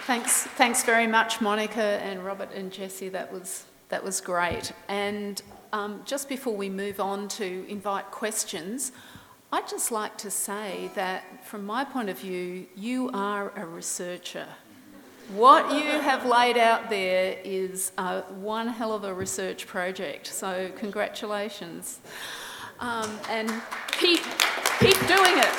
Thanks, 0.07 0.45
thanks 0.45 0.84
very 0.84 1.07
much, 1.07 1.43
Monica 1.43 1.82
and 1.82 2.24
Robert 2.24 2.51
and 2.55 2.72
Jessie. 2.72 3.11
That 3.11 3.30
was 3.30 3.66
that 3.91 4.03
was 4.03 4.22
great. 4.22 4.72
And 4.89 5.43
um, 5.74 6.01
just 6.07 6.30
before 6.30 6.57
we 6.57 6.70
move 6.70 6.99
on 6.99 7.28
to 7.28 7.66
invite 7.68 8.11
questions, 8.11 8.93
I'd 9.53 9.68
just 9.68 9.93
like 9.93 10.16
to 10.16 10.30
say 10.30 10.91
that, 10.95 11.45
from 11.45 11.66
my 11.66 11.84
point 11.84 12.09
of 12.09 12.18
view, 12.18 12.68
you 12.74 13.11
are 13.12 13.53
a 13.55 13.66
researcher. 13.66 14.47
What 15.34 15.74
you 15.74 16.01
have 16.01 16.24
laid 16.24 16.57
out 16.57 16.89
there 16.89 17.36
is 17.45 17.93
uh, 17.99 18.22
one 18.22 18.68
hell 18.68 18.95
of 18.95 19.05
a 19.05 19.12
research 19.12 19.66
project. 19.66 20.28
So, 20.28 20.70
congratulations 20.78 22.01
um, 22.81 23.18
and 23.29 23.51
keep, 23.93 24.20
keep 24.81 24.99
doing 25.07 25.35
it. 25.37 25.53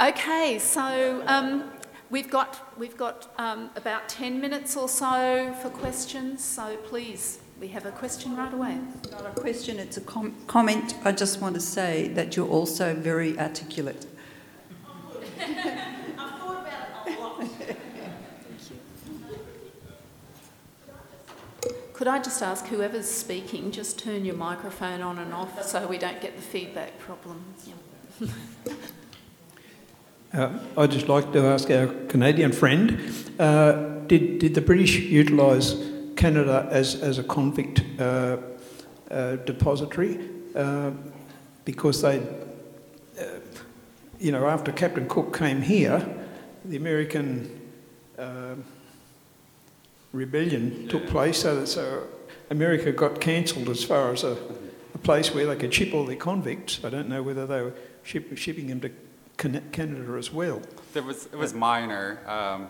okay, 0.08 0.58
so 0.58 1.22
um, 1.26 1.70
we've 2.10 2.30
got, 2.30 2.72
we've 2.78 2.96
got 2.96 3.32
um, 3.38 3.70
about 3.76 4.08
10 4.08 4.40
minutes 4.40 4.76
or 4.76 4.88
so 4.88 5.54
for 5.62 5.70
questions, 5.70 6.44
so 6.44 6.76
please, 6.84 7.40
we 7.60 7.68
have 7.68 7.86
a 7.86 7.92
question 7.92 8.36
right 8.36 8.52
away. 8.52 8.78
Not 9.10 9.26
a 9.26 9.40
question, 9.40 9.78
it's 9.78 9.96
a 9.96 10.02
com- 10.02 10.34
comment. 10.46 10.94
I 11.04 11.12
just 11.12 11.40
want 11.40 11.54
to 11.54 11.60
say 11.60 12.08
that 12.08 12.36
you're 12.36 12.48
also 12.48 12.94
very 12.94 13.38
articulate. 13.38 14.06
Could 22.06 22.14
I 22.14 22.22
just 22.22 22.40
ask 22.40 22.64
whoever's 22.66 23.10
speaking, 23.10 23.72
just 23.72 23.98
turn 23.98 24.24
your 24.24 24.36
microphone 24.36 25.02
on 25.02 25.18
and 25.18 25.34
off 25.34 25.64
so 25.64 25.88
we 25.88 25.98
don't 25.98 26.20
get 26.20 26.36
the 26.36 26.42
feedback 26.42 26.96
problem? 27.00 27.44
Uh, 30.32 30.58
I'd 30.76 30.90
just 30.90 31.08
like 31.08 31.32
to 31.32 31.46
ask 31.46 31.68
our 31.70 31.86
Canadian 32.08 32.52
friend 32.52 33.00
uh, 33.40 33.72
did, 34.06 34.38
did 34.38 34.54
the 34.54 34.60
British 34.60 34.98
utilise 34.98 35.74
Canada 36.14 36.68
as, 36.70 37.00
as 37.02 37.18
a 37.18 37.24
convict 37.24 37.82
uh, 37.98 38.36
uh, 39.10 39.36
depository? 39.36 40.20
Uh, 40.54 40.90
because 41.64 42.02
they, 42.02 42.18
uh, 43.18 43.24
you 44.20 44.30
know, 44.30 44.46
after 44.46 44.70
Captain 44.70 45.08
Cook 45.08 45.36
came 45.36 45.60
here, 45.60 46.06
the 46.64 46.76
American 46.76 47.62
rebellion 50.16 50.88
took 50.88 51.06
place, 51.06 51.42
so, 51.42 51.60
that, 51.60 51.66
so 51.66 52.06
America 52.50 52.90
got 52.92 53.20
cancelled 53.20 53.68
as 53.68 53.84
far 53.84 54.12
as 54.12 54.24
a, 54.24 54.36
a 54.94 54.98
place 54.98 55.34
where 55.34 55.46
they 55.46 55.56
could 55.56 55.72
ship 55.72 55.94
all 55.94 56.04
their 56.04 56.16
convicts. 56.16 56.84
I 56.84 56.90
don't 56.90 57.08
know 57.08 57.22
whether 57.22 57.46
they 57.46 57.62
were 57.62 57.74
ship, 58.02 58.36
shipping 58.36 58.68
them 58.68 58.80
to 58.80 58.90
Canada 59.36 60.16
as 60.18 60.32
well. 60.32 60.60
There 60.94 61.02
was, 61.02 61.26
it 61.26 61.36
was 61.36 61.52
minor. 61.52 62.18
Um, 62.26 62.68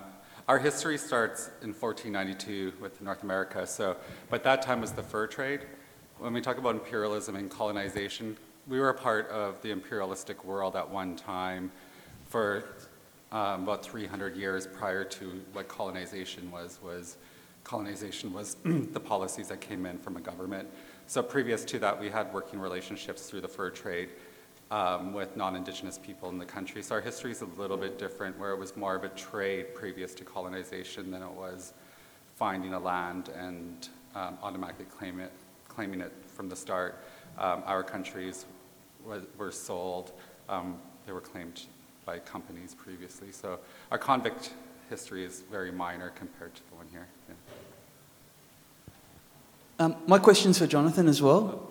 our 0.49 0.59
history 0.59 0.99
starts 0.99 1.51
in 1.63 1.73
1492 1.73 2.75
with 2.81 3.01
North 3.01 3.23
America, 3.23 3.67
so, 3.67 3.97
but 4.31 4.45
that 4.45 4.63
time 4.63 4.81
was 4.81 4.93
the 4.93 5.03
fur 5.03 5.27
trade. 5.27 5.61
When 6.19 6.33
we 6.33 6.41
talk 6.41 6.59
about 6.59 6.75
imperialism 6.75 7.37
and 7.37 7.51
colonization, 7.51 8.37
we 8.67 8.81
were 8.81 8.89
a 8.89 8.95
part 8.95 9.29
of 9.31 9.61
the 9.63 9.71
imperialistic 9.71 10.45
world 10.45 10.75
at 10.77 10.89
one 10.89 11.15
time 11.15 11.71
for 12.29 12.65
um, 13.33 13.65
about 13.65 13.85
300 13.85 14.37
years 14.37 14.67
prior 14.67 15.05
to 15.05 15.43
what 15.53 15.69
colonization 15.69 16.51
was, 16.51 16.79
was 16.83 17.17
colonization 17.67 18.33
was 18.33 18.57
the 18.65 19.01
policies 19.01 19.49
that 19.49 19.61
came 19.61 19.87
in 19.87 19.99
from 19.99 20.17
a 20.17 20.21
government. 20.21 20.69
So 21.09 21.21
previous 21.21 21.65
to 21.67 21.81
that, 21.81 22.01
we 22.01 22.09
had 22.09 22.33
working 22.33 22.61
relationships 22.61 23.29
through 23.29 23.41
the 23.41 23.49
fur 23.49 23.71
trade 23.71 24.11
um, 24.71 25.13
with 25.13 25.37
non-Indigenous 25.37 25.99
people 25.99 26.29
in 26.29 26.39
the 26.39 26.45
country. 26.45 26.81
So 26.83 26.95
our 26.95 27.01
history 27.01 27.33
is 27.33 27.43
a 27.43 27.47
little 27.59 27.77
bit 27.77 27.99
different, 27.99 28.39
where 28.39 28.53
it 28.53 28.59
was 28.59 28.77
more 28.77 28.95
of 28.95 29.03
a 29.03 29.09
trade 29.11 29.75
previous 29.75 30.15
to 30.15 30.25
colonization 30.25 31.11
than 31.11 31.23
it 31.23 31.31
was 31.31 31.73
finding 32.37 32.73
a 32.73 32.79
land 32.79 33.31
and 33.31 33.89
um, 34.15 34.39
automatically 34.43 34.85
claim 34.85 35.19
it, 35.19 35.33
claiming 35.69 36.01
it 36.01 36.13
from 36.29 36.49
the 36.49 36.57
start. 36.57 37.03
Um, 37.37 37.65
our 37.67 37.83
countries 37.83 38.47
were 39.05 39.53
sold; 39.53 40.13
um, 40.49 40.79
they 41.05 41.13
were 41.13 41.21
claimed 41.21 41.63
by 42.05 42.21
companies 42.21 42.75
previously. 42.75 43.33
So 43.33 43.59
our 43.91 43.99
convict 43.99 44.53
history 44.89 45.25
is 45.25 45.43
very 45.51 45.73
minor 45.73 46.11
compared 46.11 46.55
to 46.55 46.63
the 46.71 46.77
one 46.77 46.87
here. 46.91 47.07
Yeah. 47.29 47.35
Um, 49.79 49.95
my 50.07 50.19
question's 50.19 50.59
for 50.59 50.67
Jonathan 50.67 51.07
as 51.07 51.21
well. 51.21 51.71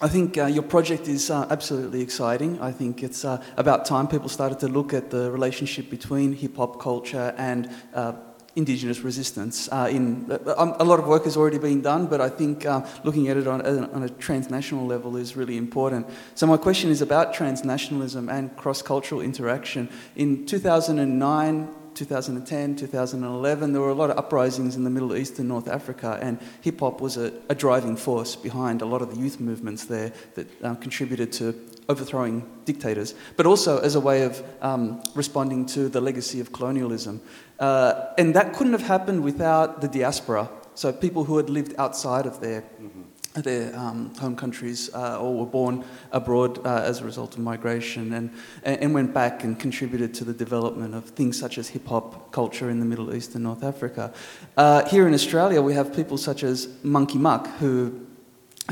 I 0.00 0.08
think 0.08 0.36
uh, 0.36 0.46
your 0.46 0.64
project 0.64 1.06
is 1.06 1.30
uh, 1.30 1.46
absolutely 1.50 2.00
exciting. 2.02 2.60
I 2.60 2.72
think 2.72 3.04
it's 3.04 3.24
uh, 3.24 3.40
about 3.56 3.84
time 3.84 4.08
people 4.08 4.28
started 4.28 4.58
to 4.60 4.68
look 4.68 4.92
at 4.92 5.10
the 5.10 5.30
relationship 5.30 5.88
between 5.88 6.32
hip 6.32 6.56
hop 6.56 6.80
culture 6.80 7.32
and 7.38 7.70
uh, 7.94 8.14
Indigenous 8.56 9.00
resistance. 9.00 9.68
Uh, 9.70 9.88
in 9.88 10.30
uh, 10.32 10.74
a 10.78 10.84
lot 10.84 10.98
of 10.98 11.06
work 11.06 11.24
has 11.24 11.36
already 11.36 11.58
been 11.58 11.80
done, 11.80 12.06
but 12.06 12.20
I 12.20 12.28
think 12.28 12.66
looking 13.04 13.28
at 13.28 13.36
it 13.36 13.46
on, 13.46 13.64
on 13.64 14.02
a 14.02 14.08
transnational 14.08 14.86
level 14.86 15.16
is 15.16 15.36
really 15.36 15.56
important. 15.56 16.08
So 16.34 16.48
my 16.48 16.56
question 16.56 16.90
is 16.90 17.02
about 17.02 17.34
transnationalism 17.34 18.32
and 18.32 18.56
cross-cultural 18.56 19.20
interaction. 19.20 19.88
In 20.16 20.44
2009, 20.44 21.68
2010, 21.94 22.76
2011, 22.76 23.72
there 23.72 23.80
were 23.80 23.90
a 23.90 23.94
lot 23.94 24.10
of 24.10 24.18
uprisings 24.18 24.76
in 24.76 24.84
the 24.84 24.90
Middle 24.90 25.16
East 25.16 25.38
and 25.38 25.48
North 25.48 25.68
Africa, 25.68 26.18
and 26.20 26.38
hip 26.60 26.80
hop 26.80 27.00
was 27.00 27.16
a, 27.16 27.32
a, 27.48 27.54
driving 27.54 27.96
force 27.96 28.36
behind 28.36 28.82
a 28.82 28.84
lot 28.84 29.02
of 29.02 29.14
the 29.14 29.20
youth 29.20 29.40
movements 29.40 29.84
there 29.84 30.12
that 30.34 30.64
um, 30.64 30.76
contributed 30.76 31.32
to 31.32 31.54
overthrowing 31.88 32.44
dictators, 32.64 33.14
but 33.36 33.46
also 33.46 33.78
as 33.78 33.94
a 33.94 34.00
way 34.00 34.22
of 34.22 34.42
um, 34.60 35.02
responding 35.14 35.64
to 35.66 35.88
the 35.88 36.00
legacy 36.00 36.40
of 36.40 36.52
colonialism. 36.52 37.20
Uh, 37.58 38.12
and 38.18 38.34
that 38.34 38.52
couldn't 38.54 38.72
have 38.72 38.82
happened 38.82 39.22
without 39.22 39.80
the 39.80 39.88
diaspora, 39.88 40.50
so 40.74 40.92
people 40.92 41.24
who 41.24 41.36
had 41.36 41.48
lived 41.48 41.74
outside 41.78 42.26
of 42.26 42.40
their 42.40 42.62
mm-hmm 42.62 43.03
their 43.42 43.76
um, 43.76 44.14
home 44.14 44.36
countries 44.36 44.90
uh, 44.94 45.20
or 45.20 45.34
were 45.34 45.46
born 45.46 45.84
abroad 46.12 46.64
uh, 46.64 46.82
as 46.84 47.00
a 47.00 47.04
result 47.04 47.34
of 47.34 47.40
migration 47.40 48.12
and, 48.12 48.30
and 48.62 48.94
went 48.94 49.12
back 49.12 49.42
and 49.42 49.58
contributed 49.58 50.14
to 50.14 50.24
the 50.24 50.32
development 50.32 50.94
of 50.94 51.04
things 51.10 51.38
such 51.38 51.58
as 51.58 51.68
hip 51.68 51.86
hop 51.86 52.30
culture 52.30 52.70
in 52.70 52.78
the 52.78 52.86
Middle 52.86 53.14
East 53.14 53.34
and 53.34 53.44
North 53.44 53.64
Africa. 53.64 54.12
Uh, 54.56 54.88
here 54.88 55.08
in 55.08 55.14
Australia, 55.14 55.60
we 55.60 55.74
have 55.74 55.94
people 55.94 56.16
such 56.16 56.44
as 56.44 56.68
Munkimuk, 56.84 57.46
who 57.58 58.06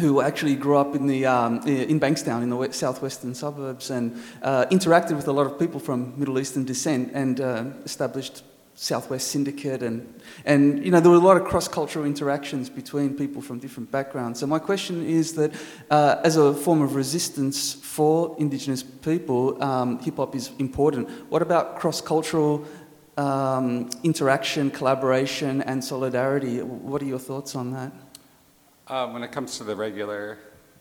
who 0.00 0.22
actually 0.22 0.54
grew 0.54 0.78
up 0.78 0.94
in, 0.94 1.06
the, 1.06 1.26
um, 1.26 1.58
in 1.66 2.00
Bankstown 2.00 2.42
in 2.42 2.48
the 2.48 2.72
southwestern 2.72 3.34
suburbs 3.34 3.90
and 3.90 4.18
uh, 4.40 4.64
interacted 4.70 5.16
with 5.16 5.28
a 5.28 5.32
lot 5.32 5.46
of 5.46 5.58
people 5.58 5.78
from 5.78 6.18
Middle 6.18 6.38
Eastern 6.38 6.64
descent 6.64 7.10
and 7.12 7.42
uh, 7.42 7.64
established 7.84 8.42
Southwest 8.74 9.28
Syndicate, 9.28 9.82
and, 9.82 10.20
and 10.44 10.84
you 10.84 10.90
know, 10.90 10.98
there 10.98 11.10
were 11.10 11.16
a 11.16 11.20
lot 11.20 11.36
of 11.36 11.44
cross 11.44 11.68
cultural 11.68 12.06
interactions 12.06 12.70
between 12.70 13.14
people 13.14 13.42
from 13.42 13.58
different 13.58 13.90
backgrounds. 13.90 14.40
So, 14.40 14.46
my 14.46 14.58
question 14.58 15.04
is 15.06 15.34
that 15.34 15.52
uh, 15.90 16.16
as 16.24 16.36
a 16.36 16.54
form 16.54 16.80
of 16.80 16.94
resistance 16.94 17.74
for 17.74 18.34
Indigenous 18.38 18.82
people, 18.82 19.62
um, 19.62 19.98
hip 19.98 20.16
hop 20.16 20.34
is 20.34 20.50
important. 20.58 21.10
What 21.30 21.42
about 21.42 21.78
cross 21.78 22.00
cultural 22.00 22.64
um, 23.18 23.90
interaction, 24.02 24.70
collaboration, 24.70 25.60
and 25.62 25.84
solidarity? 25.84 26.62
What 26.62 27.02
are 27.02 27.06
your 27.06 27.18
thoughts 27.18 27.54
on 27.54 27.72
that? 27.72 27.92
Uh, 28.86 29.08
when 29.08 29.22
it 29.22 29.32
comes 29.32 29.58
to 29.58 29.64
the 29.64 29.76
regular, 29.76 30.38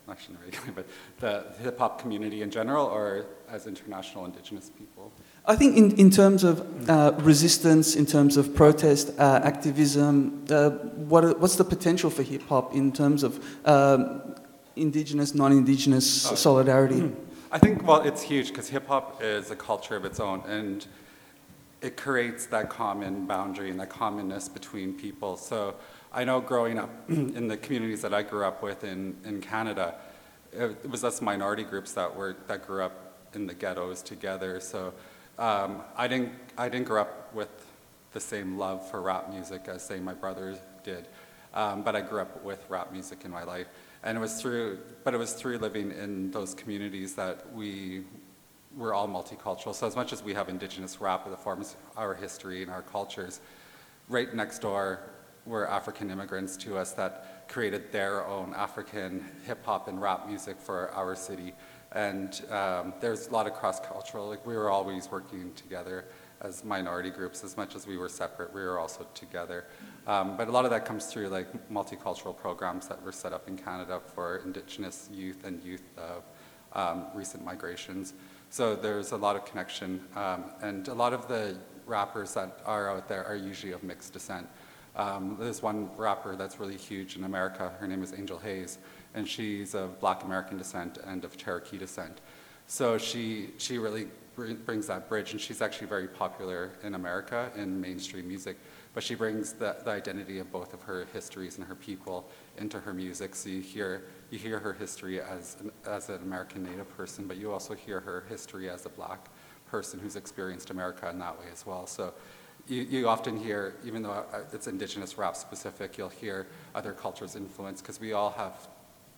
not 0.08 0.18
regular, 0.46 0.72
but 0.74 0.88
the 1.20 1.64
hip 1.64 1.78
hop 1.78 2.00
community 2.00 2.42
in 2.42 2.50
general, 2.52 2.86
or 2.86 3.26
as 3.50 3.68
international 3.68 4.26
Indigenous 4.26 4.70
people? 4.70 5.12
I 5.46 5.56
think 5.56 5.76
in, 5.76 5.92
in 5.98 6.12
terms 6.12 6.44
of 6.44 6.90
uh, 6.90 7.14
resistance, 7.20 7.96
in 7.96 8.06
terms 8.06 8.38
of 8.38 8.54
protest, 8.56 9.12
uh, 9.18 9.42
activism, 9.44 10.46
uh, 10.50 10.70
what, 10.70 11.40
what's 11.40 11.56
the 11.56 11.64
potential 11.64 12.10
for 12.10 12.22
hip 12.22 12.44
hop 12.48 12.76
in 12.76 12.92
terms 12.92 13.24
of 13.24 13.44
um, 13.66 14.36
indigenous, 14.76 15.34
non 15.34 15.52
indigenous 15.52 16.32
oh. 16.32 16.36
solidarity? 16.36 17.12
I 17.52 17.58
think, 17.58 17.86
well, 17.86 18.02
it's 18.04 18.22
huge 18.22 18.50
because 18.50 18.70
hip 18.70 18.88
hop 18.88 19.22
is 19.22 19.52
a 19.52 19.56
culture 19.56 19.96
of 19.96 20.06
its 20.06 20.20
own 20.20 20.42
and 20.48 20.86
it 21.82 21.98
creates 21.98 22.46
that 22.46 22.70
common 22.70 23.26
boundary 23.26 23.72
and 23.72 23.80
that 23.80 23.90
commonness 23.90 24.48
between 24.48 24.94
people. 24.94 25.36
So 25.38 25.76
I 26.14 26.24
know 26.24 26.40
growing 26.40 26.78
up 26.78 26.90
in 27.10 27.48
the 27.48 27.58
communities 27.58 28.04
that 28.04 28.14
I 28.14 28.22
grew 28.22 28.46
up 28.46 28.62
with 28.62 28.84
in, 28.84 29.18
in 29.26 29.42
Canada, 29.42 29.96
it 30.54 30.88
was 30.88 31.04
us 31.04 31.20
minority 31.20 31.64
groups 31.64 31.94
that, 31.94 32.16
were, 32.16 32.36
that 32.48 32.68
grew 32.68 32.84
up 32.84 33.16
in 33.34 33.48
the 33.48 33.54
ghettos 33.54 34.02
together. 34.02 34.60
So 34.60 34.94
um, 35.42 35.82
I, 35.98 36.08
didn't, 36.08 36.34
I 36.58 36.70
didn't 36.70 36.86
grow 36.86 37.02
up 37.02 37.34
with 37.34 37.50
the 38.14 38.20
same 38.20 38.58
love 38.58 38.88
for 38.90 39.02
rap 39.02 39.30
music 39.30 39.68
as, 39.68 39.84
say, 39.84 40.00
my 40.00 40.14
brothers 40.14 40.60
did, 40.84 41.08
um, 41.56 41.82
but 41.82 41.96
I 41.96 42.02
grew 42.02 42.22
up 42.22 42.44
with 42.44 42.64
rap 42.70 42.92
music 42.92 43.26
in 43.26 43.32
my 43.32 43.44
life. 43.44 43.68
And 44.04 44.18
it 44.18 44.22
was 44.22 44.40
through, 44.40 44.80
but 45.04 45.16
it 45.16 45.18
was 45.18 45.34
through 45.34 45.58
living 45.58 45.92
in 45.92 46.30
those 46.30 46.54
communities 46.54 47.16
that 47.16 47.52
we 47.54 48.04
were 48.78 48.94
all 48.94 49.08
multicultural. 49.08 49.74
So 49.74 49.88
as 49.88 49.96
much 49.96 50.14
as 50.14 50.24
we 50.24 50.34
have 50.36 50.48
indigenous 50.48 51.02
rap 51.02 51.28
that 51.28 51.40
forms 51.40 51.76
our 51.98 52.14
history 52.14 52.62
and 52.62 52.72
our 52.72 52.84
cultures, 52.84 53.42
right 54.10 54.34
next 54.34 54.60
door 54.60 55.00
were 55.46 55.68
African 55.68 56.12
immigrants 56.12 56.56
to 56.58 56.78
us 56.78 56.92
that 56.94 57.48
created 57.48 57.92
their 57.92 58.26
own 58.28 58.54
African 58.56 59.26
hip 59.46 59.66
hop 59.66 59.88
and 59.88 60.00
rap 60.00 60.28
music 60.28 60.60
for 60.60 60.92
our 60.92 61.16
city. 61.16 61.54
And 61.94 62.42
um, 62.50 62.94
there's 63.02 63.28
a 63.28 63.32
lot 63.32 63.48
of 63.48 63.54
cross-cultural, 63.54 64.28
like 64.28 64.46
we 64.46 64.56
were 64.56 64.70
always 64.70 65.12
working 65.12 65.52
together 65.54 66.06
as 66.42 66.64
minority 66.64 67.10
groups, 67.10 67.44
as 67.44 67.56
much 67.56 67.76
as 67.76 67.86
we 67.86 67.98
were 67.98 68.10
separate, 68.10 68.54
we 68.54 68.62
were 68.62 68.80
also 68.80 69.06
together. 69.14 69.66
Um, 70.08 70.38
but 70.38 70.48
a 70.48 70.52
lot 70.52 70.66
of 70.66 70.72
that 70.72 70.86
comes 70.86 71.06
through 71.06 71.28
like 71.28 71.70
multicultural 71.70 72.36
programs 72.36 72.88
that 72.88 73.02
were 73.04 73.12
set 73.12 73.32
up 73.32 73.48
in 73.48 73.58
Canada 73.58 74.00
for 74.14 74.38
Indigenous 74.38 75.08
youth 75.14 75.44
and 75.44 75.62
youth 75.64 75.84
of 75.98 76.24
um, 76.74 77.08
recent 77.14 77.46
migrations. 77.46 78.14
So 78.50 78.76
there's 78.76 79.12
a 79.12 79.18
lot 79.18 79.36
of 79.36 79.46
connection, 79.46 80.02
um, 80.16 80.46
and 80.62 80.88
a 80.88 80.94
lot 80.94 81.14
of 81.14 81.28
the 81.28 81.58
rappers 81.86 82.34
that 82.34 82.60
are 82.66 82.90
out 82.90 83.08
there 83.08 83.26
are 83.26 83.36
usually 83.36 83.74
of 83.74 83.84
mixed 83.84 84.14
descent. 84.14 84.48
Um, 84.96 85.38
there's 85.40 85.62
one 85.62 85.90
rapper 85.96 86.36
that's 86.36 86.60
really 86.60 86.76
huge 86.76 87.16
in 87.16 87.24
America. 87.24 87.72
Her 87.80 87.88
name 87.88 88.04
is 88.04 88.14
Angel 88.14 88.38
Haze, 88.38 88.78
and 89.14 89.28
she's 89.28 89.76
of 89.76 90.00
Black 90.00 90.24
American 90.24 90.58
descent 90.58 90.98
and 91.06 91.24
of 91.24 91.38
Cherokee 91.38 91.78
descent. 91.78 92.22
So 92.68 92.98
she, 92.98 93.52
she 93.58 93.78
really 93.78 94.08
brings 94.36 94.88
that 94.88 95.10
bridge, 95.10 95.34
and 95.34 95.42
she's 95.42 95.62
actually 95.62 95.88
very 95.88 96.08
popular 96.08 96.72
in 96.84 96.96
America 96.96 97.52
in 97.56 97.80
mainstream 97.80 98.28
music. 98.28 98.58
But 98.94 99.04
she 99.04 99.16
brings 99.16 99.54
the, 99.54 99.78
the 99.84 99.92
identity 99.92 100.40
of 100.40 100.52
both 100.52 100.74
of 100.74 100.82
her 100.82 101.08
histories 101.14 101.58
and 101.58 101.66
her 101.68 101.76
people 101.76 102.30
into 102.58 102.80
her 102.80 102.94
music. 102.94 103.36
So 103.36 103.50
you 103.50 103.62
hear, 103.62 104.04
you 104.30 104.38
hear 104.38 104.60
her 104.60 104.74
history 104.74 105.22
as 105.22 105.58
an, 105.62 105.72
as 105.86 106.10
an 106.10 106.22
American 106.24 106.64
Native 106.64 106.90
person, 106.98 107.28
but 107.28 107.38
you 107.38 107.52
also 107.52 107.74
hear 107.74 108.00
her 108.02 108.26
history 108.30 108.70
as 108.70 108.86
a 108.86 108.90
black 108.90 109.28
person 109.68 110.00
who's 110.00 110.18
experienced 110.18 110.70
America 110.70 111.10
in 111.10 111.20
that 111.20 111.40
way 111.40 111.46
as 111.52 111.66
well. 111.66 111.88
So 111.88 112.14
you, 112.68 112.82
you 112.84 113.08
often 113.08 113.38
hear, 113.38 113.76
even 113.86 114.04
though 114.04 114.12
uh, 114.12 114.44
it's 114.52 114.68
Indigenous 114.68 115.18
rap 115.18 115.36
specific, 115.36 115.98
you'll 115.98 116.10
hear 116.10 116.48
other 116.76 116.92
cultures' 116.92 117.36
influence 117.36 117.82
because 117.82 118.00
we 118.00 118.14
all 118.14 118.32
have 118.32 118.68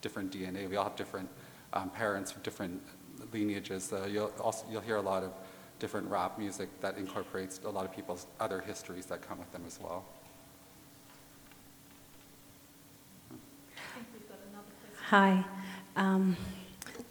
different 0.04 0.32
DNA. 0.32 0.70
We 0.70 0.76
all 0.76 0.84
have 0.84 0.96
different 0.96 1.30
um, 1.74 1.90
parents 1.90 2.32
from 2.32 2.44
different 2.44 2.80
lineages. 3.32 3.86
So 3.86 4.06
you'll 4.06 4.32
also 4.40 4.66
you'll 4.70 4.82
hear 4.82 4.98
a 4.98 5.02
lot 5.02 5.24
of 5.24 5.32
different 5.80 6.08
rap 6.08 6.38
music 6.38 6.70
that 6.82 6.98
incorporates 6.98 7.60
a 7.66 7.70
lot 7.70 7.86
of 7.86 7.96
people's 7.96 8.28
other 8.40 8.62
histories 8.62 9.08
that 9.08 9.28
come 9.28 9.40
with 9.40 9.52
them 9.52 9.64
as 9.66 9.80
well. 9.82 10.06
Hi. 15.08 15.44
Um, 15.96 16.38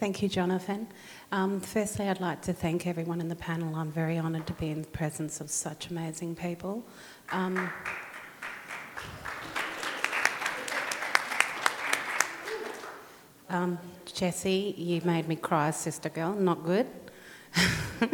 thank 0.01 0.23
you, 0.23 0.29
Jonathan. 0.29 0.87
Um, 1.31 1.61
firstly, 1.61 2.09
I'd 2.09 2.21
like 2.21 2.43
to 2.43 2.53
thank 2.53 2.87
everyone 2.87 3.21
in 3.21 3.29
the 3.29 3.37
panel. 3.37 3.75
I'm 3.77 3.93
very 3.93 4.19
honoured 4.19 4.47
to 4.49 4.53
be 4.55 4.71
in 4.71 4.83
the 4.83 4.89
presence 4.89 5.41
of 5.41 5.51
such 5.51 5.91
amazing 5.91 6.35
people. 6.35 6.85
Um, 7.31 7.71
um, 13.53 13.79
Jessie, 14.07 14.75
you 14.77 15.01
made 15.05 15.29
me 15.29 15.37
cry, 15.37 15.71
sister 15.71 16.09
girl. 16.09 16.33
Not 16.35 16.65
good. 16.65 16.87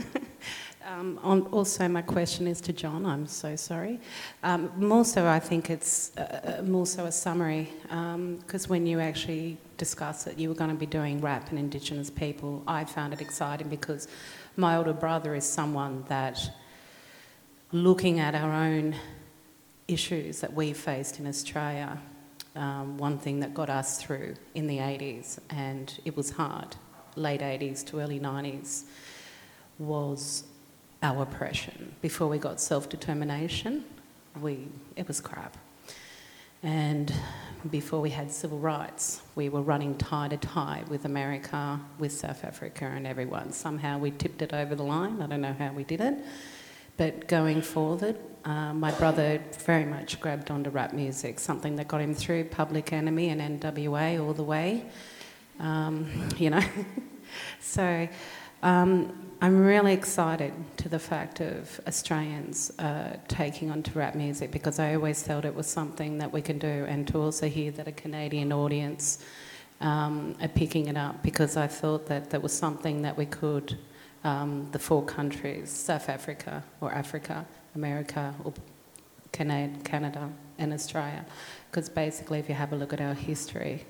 Um, 0.89 1.20
on, 1.22 1.43
also, 1.49 1.86
my 1.86 2.01
question 2.01 2.47
is 2.47 2.62
to 2.62 2.72
John. 2.72 3.05
I'm 3.05 3.26
so 3.26 3.57
sorry. 3.57 4.01
Um, 4.43 4.72
more 4.76 5.05
so, 5.05 5.26
I 5.26 5.39
think 5.39 5.68
it's 5.68 6.16
uh, 6.16 6.59
uh 6.61 6.62
more 6.62 6.86
so 6.86 7.05
a 7.05 7.12
summary 7.12 7.68
because 7.82 8.64
um, 8.64 8.70
when 8.70 8.86
you 8.86 8.99
actually 8.99 9.59
discussed 9.76 10.24
that 10.24 10.39
you 10.39 10.49
were 10.49 10.55
going 10.55 10.70
to 10.70 10.76
be 10.76 10.86
doing 10.86 11.20
rap 11.20 11.51
and 11.51 11.59
Indigenous 11.59 12.09
people, 12.09 12.62
I 12.66 12.84
found 12.84 13.12
it 13.12 13.20
exciting 13.20 13.68
because 13.68 14.09
my 14.57 14.76
older 14.76 14.95
brother 14.95 15.34
is 15.34 15.45
someone 15.45 16.05
that, 16.09 16.41
looking 17.70 18.18
at 18.18 18.34
our 18.34 18.53
own 18.53 18.97
issues 19.89 20.41
that 20.41 20.55
we 20.55 20.72
faced 20.72 21.20
in 21.20 21.26
Australia, 21.26 22.01
um, 22.59 22.98
one 22.98 23.18
thing 23.18 23.40
that 23.40 23.54
got 23.54 23.70
us 23.70 24.02
through 24.02 24.34
in 24.54 24.66
the 24.66 24.78
80s, 24.78 25.38
and 25.48 25.98
it 26.04 26.16
was 26.16 26.30
hard, 26.32 26.76
late 27.14 27.40
80s 27.40 27.86
to 27.86 28.00
early 28.00 28.18
90s, 28.18 28.84
was 29.78 30.44
our 31.02 31.22
oppression. 31.22 31.94
Before 32.02 32.26
we 32.26 32.38
got 32.38 32.61
self 32.61 32.88
determination, 32.88 33.84
we, 34.40 34.68
it 34.96 35.06
was 35.06 35.20
crap. 35.20 35.56
And 36.62 37.12
before 37.70 38.00
we 38.00 38.11
had 38.11 38.32
civil 38.32 38.59
rights, 38.59 39.22
we 39.36 39.48
were 39.48 39.62
running 39.62 39.96
tie 39.96 40.26
to 40.28 40.36
tie 40.36 40.82
with 40.88 41.04
America, 41.04 41.80
with 42.00 42.12
South 42.12 42.44
Africa, 42.44 42.84
and 42.84 43.06
everyone. 43.06 43.52
Somehow 43.52 43.98
we 43.98 44.11
tipped 44.11 44.42
it 44.42 44.52
over 44.52 44.74
the 44.74 44.82
line. 44.82 45.22
I 45.22 45.26
don't 45.28 45.40
know 45.40 45.54
how 45.56 45.72
we 45.72 45.84
did 45.84 46.00
it. 46.00 46.18
But 46.99 47.28
going 47.28 47.62
forward, 47.62 48.18
uh, 48.44 48.74
my 48.74 48.90
brother 48.90 49.40
very 49.61 49.84
much 49.84 50.20
grabbed 50.20 50.51
onto 50.51 50.68
rap 50.68 50.92
music, 50.92 51.38
something 51.38 51.76
that 51.76 51.86
got 51.86 52.01
him 52.01 52.12
through 52.12 52.44
Public 52.44 52.92
Enemy 52.92 53.28
and 53.28 53.61
NWA 53.62 54.20
all 54.20 54.34
the 54.34 54.42
way. 54.42 54.84
Um, 55.61 56.28
you 56.38 56.51
know? 56.51 56.62
so 57.61 58.09
um, 58.64 59.30
I'm 59.40 59.61
really 59.61 59.92
excited 59.92 60.53
to 60.78 60.88
the 60.88 60.99
fact 60.99 61.40
of 61.40 61.80
Australians 61.86 62.76
uh, 62.80 63.16
taking 63.28 63.70
on 63.70 63.84
to 63.84 63.92
rap 63.96 64.16
music 64.16 64.51
because 64.51 64.80
I 64.80 64.96
always 64.96 65.22
felt 65.22 65.44
it 65.44 65.55
was 65.55 65.68
something 65.68 66.18
that 66.18 66.32
we 66.32 66.42
can 66.42 66.59
do, 66.59 66.84
and 66.88 67.07
to 67.09 67.22
also 67.22 67.49
hear 67.49 67.70
that 67.72 67.86
a 67.86 67.92
Canadian 67.92 68.53
audience 68.53 69.24
um, 69.80 70.34
are 70.42 70.49
picking 70.49 70.88
it 70.88 70.96
up 70.96 71.22
because 71.22 71.57
I 71.57 71.68
thought 71.68 72.07
that 72.07 72.30
that 72.30 72.42
was 72.42 72.53
something 72.53 73.03
that 73.03 73.16
we 73.16 73.26
could, 73.26 73.78
um, 74.24 74.68
the 74.72 74.78
four 74.78 75.04
countries, 75.04 75.70
South 75.70 76.08
Africa 76.08 76.64
or 76.80 76.92
Africa, 76.92 77.46
America 77.74 78.34
or 78.44 78.52
Canada 79.32 80.30
and 80.58 80.72
Australia, 80.72 81.24
because 81.70 81.88
basically, 81.88 82.38
if 82.38 82.48
you 82.48 82.54
have 82.54 82.72
a 82.72 82.76
look 82.76 82.92
at 82.92 83.00
our 83.00 83.14
history, 83.14 83.84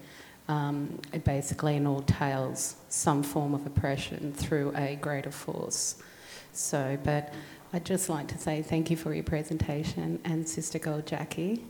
um, 0.49 0.99
it 1.13 1.25
basically 1.25 1.77
in 1.77 1.87
all 1.87 2.03
tales 2.03 2.77
some 2.89 3.23
form 3.23 3.55
of 3.55 3.67
oppression 3.67 4.33
through 4.33 4.73
a 4.77 4.97
greater 4.97 5.31
force. 5.31 6.03
So, 6.53 6.99
but 7.05 7.33
I'd 7.73 7.85
just 7.85 8.09
like 8.09 8.29
to 8.29 8.39
say 8.39 8.63
thank 8.63 8.91
you 8.91 8.97
for 8.97 9.15
your 9.15 9.25
presentation 9.25 10.19
and 10.25 10.49
Sister 10.49 10.79
Girl 10.79 11.01
Jackie. 11.03 11.65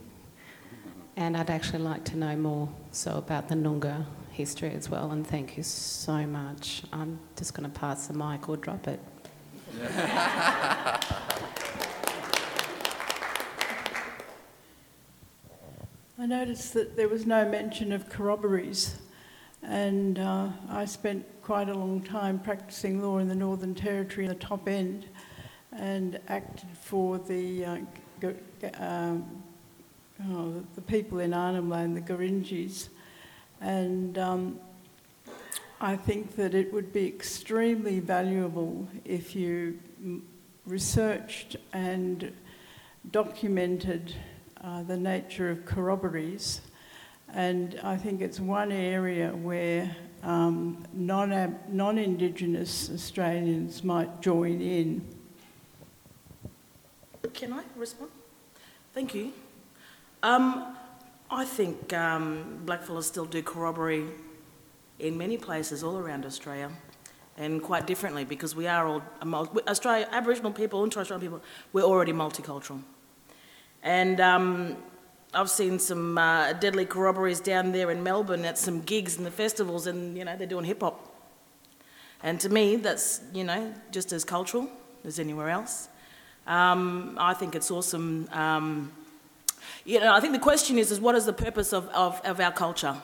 And 1.17 1.35
I'd 1.35 1.49
actually 1.49 1.83
like 1.83 2.05
to 2.05 2.17
know 2.17 2.35
more 2.37 2.69
so 2.91 3.17
about 3.17 3.49
the 3.49 3.55
Noongar 3.55 4.05
history 4.39 4.71
as 4.71 4.89
well. 4.89 5.11
And 5.11 5.27
thank 5.27 5.57
you 5.57 5.63
so 5.63 6.25
much. 6.25 6.83
I'm 6.93 7.19
just 7.35 7.53
going 7.53 7.69
to 7.69 7.77
pass 7.77 8.07
the 8.07 8.13
mic 8.13 8.47
or 8.47 8.55
drop 8.55 8.87
it. 8.87 9.01
I 16.17 16.25
noticed 16.25 16.73
that 16.73 16.95
there 16.95 17.09
was 17.09 17.25
no 17.25 17.49
mention 17.49 17.91
of 17.91 18.07
corroborees, 18.07 18.95
and 19.61 20.17
uh, 20.17 20.47
I 20.69 20.85
spent 20.85 21.25
quite 21.41 21.67
a 21.67 21.73
long 21.73 22.01
time 22.01 22.39
practicing 22.39 23.01
law 23.01 23.17
in 23.17 23.27
the 23.27 23.35
Northern 23.35 23.75
Territory 23.75 24.25
in 24.25 24.29
the 24.29 24.39
top 24.39 24.69
end 24.69 25.05
and 25.73 26.17
acted 26.29 26.69
for 26.81 27.17
the, 27.17 27.65
uh, 27.65 27.77
um, 28.75 29.43
oh, 30.29 30.63
the 30.75 30.81
people 30.81 31.19
in 31.19 31.33
Arnhem 31.33 31.69
Land, 31.69 31.97
the 31.97 32.01
Gurindjis. 32.01 32.87
And 33.61 34.17
um, 34.17 34.59
I 35.81 35.95
think 35.95 36.35
that 36.35 36.53
it 36.53 36.73
would 36.73 36.91
be 36.91 37.07
extremely 37.07 37.99
valuable 37.99 38.87
if 39.05 39.35
you 39.35 39.79
researched 40.65 41.55
and 41.73 42.33
documented 43.11 44.13
uh, 44.63 44.83
the 44.83 44.97
nature 44.97 45.49
of 45.49 45.65
corroborees. 45.65 46.61
And 47.33 47.79
I 47.83 47.95
think 47.97 48.21
it's 48.21 48.39
one 48.39 48.71
area 48.71 49.29
where 49.29 49.95
um, 50.23 50.85
non, 50.93 51.59
non-Indigenous 51.69 52.89
Australians 52.93 53.83
might 53.83 54.21
join 54.21 54.61
in. 54.61 55.01
Can 57.33 57.53
I 57.53 57.63
respond? 57.75 58.11
Thank 58.93 59.13
you. 59.13 59.31
Um, 60.23 60.75
I 61.31 61.45
think 61.45 61.93
um, 61.93 62.61
blackfellas 62.65 63.03
still 63.03 63.25
do 63.25 63.43
corroboree 63.43 64.05
in 64.97 65.17
many 65.17 65.37
places 65.37 65.83
all 65.83 65.97
around 65.97 66.25
Australia 66.25 66.71
and 67.37 67.61
quite 67.61 67.85
differently 67.85 68.25
because 68.25 68.55
we 68.55 68.67
are 68.67 68.87
all, 68.87 69.03
Australia, 69.67 70.07
Aboriginal 70.11 70.51
people 70.51 70.83
and 70.83 70.91
Torres 70.91 71.07
Strait 71.07 71.21
people, 71.21 71.41
we're 71.71 71.83
already 71.83 72.13
multicultural. 72.13 72.81
And 73.83 74.19
um, 74.19 74.77
I've 75.33 75.49
seen 75.49 75.77
some 75.77 76.17
uh, 76.17 76.53
deadly 76.53 76.85
corroborees 76.85 77.39
down 77.39 77.71
there 77.71 77.91
in 77.91 78.01
Melbourne 78.03 78.43
at 78.43 78.57
some 78.57 78.81
gigs 78.81 79.17
and 79.17 79.25
the 79.25 79.31
festivals, 79.31 79.87
and 79.87 80.17
you 80.17 80.25
know 80.25 80.35
they're 80.35 80.47
doing 80.47 80.65
hip 80.65 80.81
hop. 80.81 81.15
And 82.21 82.39
to 82.41 82.49
me, 82.49 82.75
that's 82.75 83.21
you 83.33 83.45
know 83.45 83.73
just 83.91 84.11
as 84.11 84.25
cultural 84.25 84.67
as 85.05 85.17
anywhere 85.17 85.49
else. 85.49 85.87
Um, 86.45 87.15
I 87.17 87.33
think 87.35 87.55
it's 87.55 87.71
awesome. 87.71 88.27
You 89.85 89.99
know, 89.99 90.13
I 90.13 90.19
think 90.19 90.33
the 90.33 90.39
question 90.39 90.77
is, 90.77 90.91
is 90.91 90.99
what 90.99 91.15
is 91.15 91.25
the 91.25 91.33
purpose 91.33 91.73
of, 91.73 91.87
of, 91.89 92.21
of 92.23 92.39
our 92.39 92.51
culture? 92.51 92.95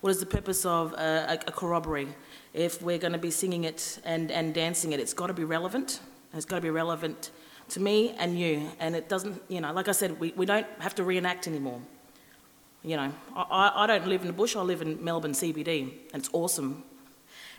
What 0.00 0.10
is 0.10 0.20
the 0.20 0.26
purpose 0.26 0.64
of 0.64 0.92
a, 0.94 1.38
a, 1.46 1.48
a 1.48 1.52
corroboree? 1.52 2.08
If 2.52 2.82
we're 2.82 2.98
going 2.98 3.12
to 3.12 3.18
be 3.18 3.30
singing 3.30 3.64
it 3.64 3.98
and, 4.04 4.30
and 4.30 4.54
dancing 4.54 4.92
it, 4.92 5.00
it's 5.00 5.14
got 5.14 5.26
to 5.28 5.34
be 5.34 5.44
relevant. 5.44 6.00
It's 6.32 6.44
got 6.44 6.56
to 6.56 6.62
be 6.62 6.70
relevant 6.70 7.30
to 7.70 7.80
me 7.80 8.14
and 8.18 8.38
you. 8.38 8.70
And 8.78 8.94
it 8.94 9.08
doesn't, 9.08 9.42
you 9.48 9.60
know, 9.60 9.72
like 9.72 9.88
I 9.88 9.92
said, 9.92 10.18
we, 10.20 10.32
we 10.36 10.46
don't 10.46 10.66
have 10.80 10.94
to 10.96 11.04
reenact 11.04 11.46
anymore. 11.46 11.80
You 12.82 12.96
know, 12.96 13.12
I, 13.34 13.72
I 13.74 13.86
don't 13.86 14.06
live 14.06 14.20
in 14.20 14.26
the 14.26 14.34
bush, 14.34 14.56
I 14.56 14.60
live 14.60 14.82
in 14.82 15.02
Melbourne 15.02 15.32
CBD, 15.32 15.82
and 16.12 16.20
it's 16.20 16.28
awesome. 16.34 16.84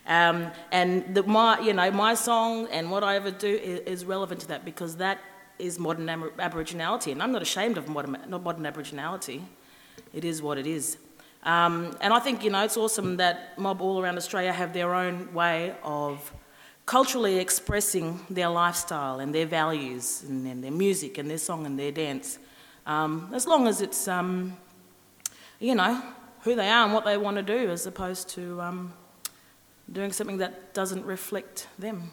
Um, 0.05 0.51
and 0.71 1.15
the, 1.15 1.23
my, 1.23 1.59
you 1.59 1.73
know, 1.73 1.89
my 1.89 2.13
song 2.13 2.67
and 2.69 2.91
what 2.91 3.03
I 3.03 3.15
ever 3.15 3.31
do 3.31 3.47
is, 3.47 3.79
is 3.79 4.05
relevant 4.05 4.41
to 4.41 4.47
that 4.49 4.63
because 4.63 4.97
that 4.97 5.19
is 5.59 5.79
modern 5.79 6.07
Aboriginality. 6.07 7.11
And 7.11 7.21
I'm 7.21 7.31
not 7.31 7.41
ashamed 7.41 7.77
of 7.77 7.87
modern, 7.87 8.17
not 8.27 8.43
modern 8.43 8.63
Aboriginality. 8.63 9.41
It 10.13 10.25
is 10.25 10.41
what 10.41 10.57
it 10.57 10.67
is. 10.67 10.97
Um, 11.43 11.95
and 12.01 12.11
I 12.13 12.19
think, 12.19 12.43
you 12.43 12.49
know, 12.49 12.63
it's 12.63 12.77
awesome 12.77 13.17
that 13.17 13.57
mob 13.57 13.81
all 13.81 14.01
around 14.01 14.17
Australia 14.17 14.51
have 14.51 14.73
their 14.73 14.95
own 14.95 15.33
way 15.33 15.75
of 15.83 16.33
culturally 16.85 17.37
expressing 17.37 18.19
their 18.29 18.49
lifestyle 18.49 19.19
and 19.19 19.33
their 19.33 19.45
values 19.45 20.23
and, 20.27 20.45
and 20.47 20.63
their 20.63 20.71
music 20.71 21.17
and 21.17 21.29
their 21.29 21.37
song 21.37 21.65
and 21.65 21.77
their 21.79 21.91
dance. 21.91 22.39
Um, 22.85 23.31
as 23.33 23.47
long 23.47 23.67
as 23.67 23.81
it's, 23.81 24.07
um, 24.07 24.57
you 25.59 25.75
know, 25.75 26.01
who 26.41 26.55
they 26.55 26.69
are 26.69 26.83
and 26.85 26.93
what 26.93 27.05
they 27.05 27.17
want 27.17 27.37
to 27.37 27.43
do 27.43 27.69
as 27.71 27.87
opposed 27.87 28.29
to 28.29 28.61
um, 28.61 28.93
doing 29.91 30.11
something 30.11 30.37
that 30.37 30.73
doesn't 30.73 31.05
reflect 31.05 31.67
them. 31.79 32.11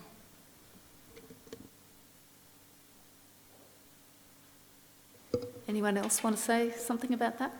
Anyone 5.72 5.96
else 5.96 6.22
want 6.22 6.36
to 6.36 6.42
say 6.42 6.70
something 6.76 7.14
about 7.14 7.38
that? 7.38 7.50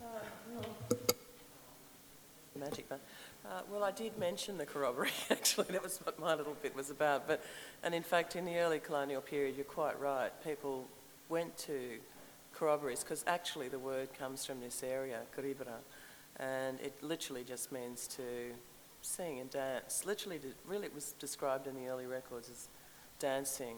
Uh, 0.00 0.06
Magic, 2.56 2.88
but 2.88 3.00
uh, 3.44 3.62
well, 3.68 3.82
I 3.82 3.90
did 3.90 4.16
mention 4.18 4.56
the 4.56 4.64
corroboree, 4.64 5.10
actually. 5.30 5.66
That 5.70 5.82
was 5.82 5.98
what 6.04 6.16
my 6.20 6.36
little 6.36 6.56
bit 6.62 6.76
was 6.76 6.90
about. 6.90 7.26
But, 7.26 7.42
and 7.82 7.92
in 7.92 8.04
fact, 8.04 8.36
in 8.36 8.44
the 8.44 8.56
early 8.58 8.78
colonial 8.78 9.20
period, 9.20 9.56
you're 9.56 9.64
quite 9.64 10.00
right. 10.00 10.30
People 10.44 10.86
went 11.28 11.58
to 11.58 11.98
corroborees, 12.54 13.02
because 13.02 13.24
actually 13.26 13.66
the 13.66 13.80
word 13.80 14.14
comes 14.16 14.46
from 14.46 14.60
this 14.60 14.84
area, 14.84 15.18
Karibra, 15.36 15.80
and 16.36 16.78
it 16.78 17.02
literally 17.02 17.42
just 17.42 17.72
means 17.72 18.06
to 18.06 18.22
sing 19.02 19.40
and 19.40 19.50
dance. 19.50 20.06
Literally, 20.06 20.38
really, 20.68 20.86
it 20.86 20.94
was 20.94 21.14
described 21.18 21.66
in 21.66 21.74
the 21.74 21.88
early 21.88 22.06
records 22.06 22.48
as 22.48 22.68
dancing, 23.18 23.74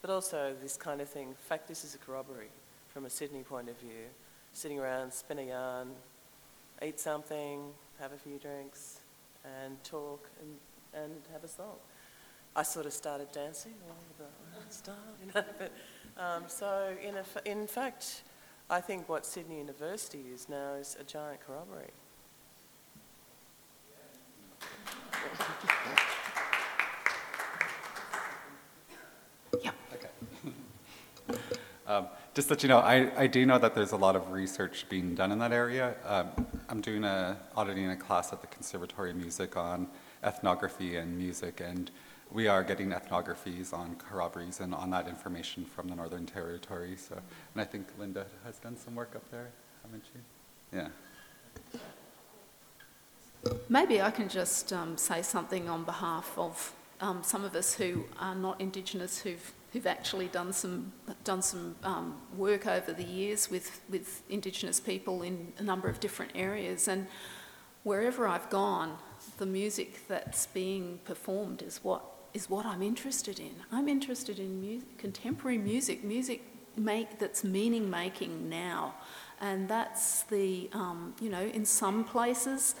but 0.00 0.10
also 0.10 0.56
this 0.60 0.76
kind 0.76 1.00
of 1.00 1.08
thing. 1.08 1.28
In 1.28 1.34
fact, 1.34 1.68
this 1.68 1.84
is 1.84 1.94
a 1.94 1.98
corroboree 1.98 2.48
from 2.92 3.06
a 3.06 3.10
Sydney 3.10 3.42
point 3.42 3.70
of 3.70 3.78
view, 3.78 4.10
sitting 4.52 4.78
around, 4.78 5.12
spin 5.12 5.38
a 5.38 5.42
yarn, 5.42 5.88
eat 6.84 7.00
something, 7.00 7.70
have 7.98 8.12
a 8.12 8.18
few 8.18 8.38
drinks, 8.38 9.00
and 9.44 9.82
talk 9.82 10.28
and, 10.40 11.02
and 11.02 11.14
have 11.32 11.42
a 11.42 11.48
song. 11.48 11.76
I 12.54 12.62
sort 12.62 12.84
of 12.84 12.92
started 12.92 13.32
dancing 13.32 13.72
along 13.86 13.96
with 14.08 14.18
the 14.18 14.26
style, 14.74 14.94
you 15.20 15.26
know. 15.34 15.42
But, 15.58 15.72
um, 16.22 16.44
so, 16.48 16.94
in, 17.02 17.16
a, 17.16 17.24
in 17.50 17.66
fact, 17.66 18.24
I 18.68 18.82
think 18.82 19.08
what 19.08 19.24
Sydney 19.24 19.56
University 19.58 20.26
is 20.32 20.50
now 20.50 20.74
is 20.74 20.94
a 21.00 21.04
giant 21.04 21.40
corroboree. 21.46 21.84
Um, 31.84 32.06
just 32.34 32.48
let 32.48 32.62
you 32.62 32.68
know, 32.68 32.78
I, 32.78 33.10
I 33.16 33.26
do 33.26 33.44
know 33.44 33.58
that 33.58 33.74
there's 33.74 33.92
a 33.92 33.96
lot 33.96 34.16
of 34.16 34.30
research 34.30 34.86
being 34.88 35.14
done 35.14 35.32
in 35.32 35.38
that 35.40 35.52
area. 35.52 35.94
Um, 36.06 36.46
I'm 36.68 36.80
doing 36.80 37.04
a 37.04 37.36
auditing 37.54 37.90
a 37.90 37.96
class 37.96 38.32
at 38.32 38.40
the 38.40 38.46
Conservatory 38.46 39.10
of 39.10 39.16
Music 39.16 39.56
on 39.56 39.88
ethnography 40.24 40.96
and 40.96 41.18
music, 41.18 41.60
and 41.60 41.90
we 42.30 42.48
are 42.48 42.62
getting 42.62 42.90
ethnographies 42.90 43.74
on 43.74 43.96
corroborees 43.96 44.60
and 44.60 44.74
on 44.74 44.88
that 44.90 45.08
information 45.08 45.66
from 45.66 45.88
the 45.88 45.94
Northern 45.94 46.24
Territory. 46.24 46.96
So, 46.96 47.16
and 47.16 47.60
I 47.60 47.64
think 47.64 47.86
Linda 47.98 48.24
has 48.44 48.56
done 48.58 48.78
some 48.78 48.94
work 48.94 49.14
up 49.14 49.30
there, 49.30 49.50
haven't 49.82 50.04
you? 50.14 50.20
Yeah. 50.78 50.88
Maybe 53.68 54.00
I 54.00 54.10
can 54.10 54.30
just 54.30 54.72
um, 54.72 54.96
say 54.96 55.20
something 55.20 55.68
on 55.68 55.84
behalf 55.84 56.32
of 56.38 56.72
um, 57.00 57.22
some 57.22 57.44
of 57.44 57.54
us 57.54 57.74
who 57.74 58.04
are 58.18 58.34
not 58.34 58.58
Indigenous, 58.58 59.18
who've 59.18 59.52
who've 59.72 59.86
actually 59.86 60.28
done 60.28 60.52
some 60.52 60.92
done 61.24 61.42
some 61.42 61.76
um, 61.82 62.20
work 62.36 62.66
over 62.66 62.92
the 62.92 63.04
years 63.04 63.50
with 63.50 63.80
with 63.88 64.22
Indigenous 64.28 64.80
people 64.80 65.22
in 65.22 65.52
a 65.58 65.62
number 65.62 65.88
of 65.88 66.00
different 66.00 66.32
areas, 66.34 66.88
and 66.88 67.06
wherever 67.82 68.26
I've 68.26 68.48
gone, 68.50 68.98
the 69.38 69.46
music 69.46 70.06
that's 70.08 70.46
being 70.46 71.00
performed 71.04 71.62
is 71.62 71.80
what 71.82 72.04
is 72.34 72.48
what 72.48 72.66
I'm 72.66 72.82
interested 72.82 73.38
in. 73.38 73.54
I'm 73.70 73.88
interested 73.88 74.38
in 74.38 74.82
contemporary 74.98 75.58
music, 75.58 76.04
music 76.04 76.42
make 76.76 77.18
that's 77.18 77.44
meaning 77.44 77.90
making 77.90 78.48
now, 78.48 78.94
and 79.40 79.68
that's 79.68 80.24
the 80.24 80.68
um, 80.72 81.14
you 81.20 81.30
know 81.30 81.42
in 81.42 81.64
some 81.64 82.04
places 82.04 82.74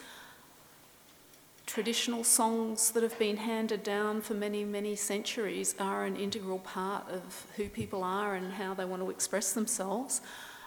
traditional 1.72 2.22
songs 2.22 2.90
that 2.90 3.02
have 3.02 3.18
been 3.18 3.38
handed 3.38 3.82
down 3.82 4.20
for 4.20 4.34
many, 4.34 4.62
many 4.62 4.94
centuries 4.94 5.74
are 5.80 6.04
an 6.04 6.16
integral 6.16 6.58
part 6.58 7.08
of 7.08 7.46
who 7.56 7.66
people 7.66 8.04
are 8.04 8.34
and 8.34 8.52
how 8.52 8.74
they 8.74 8.84
want 8.84 9.00
to 9.00 9.08
express 9.08 9.54
themselves. 9.54 10.20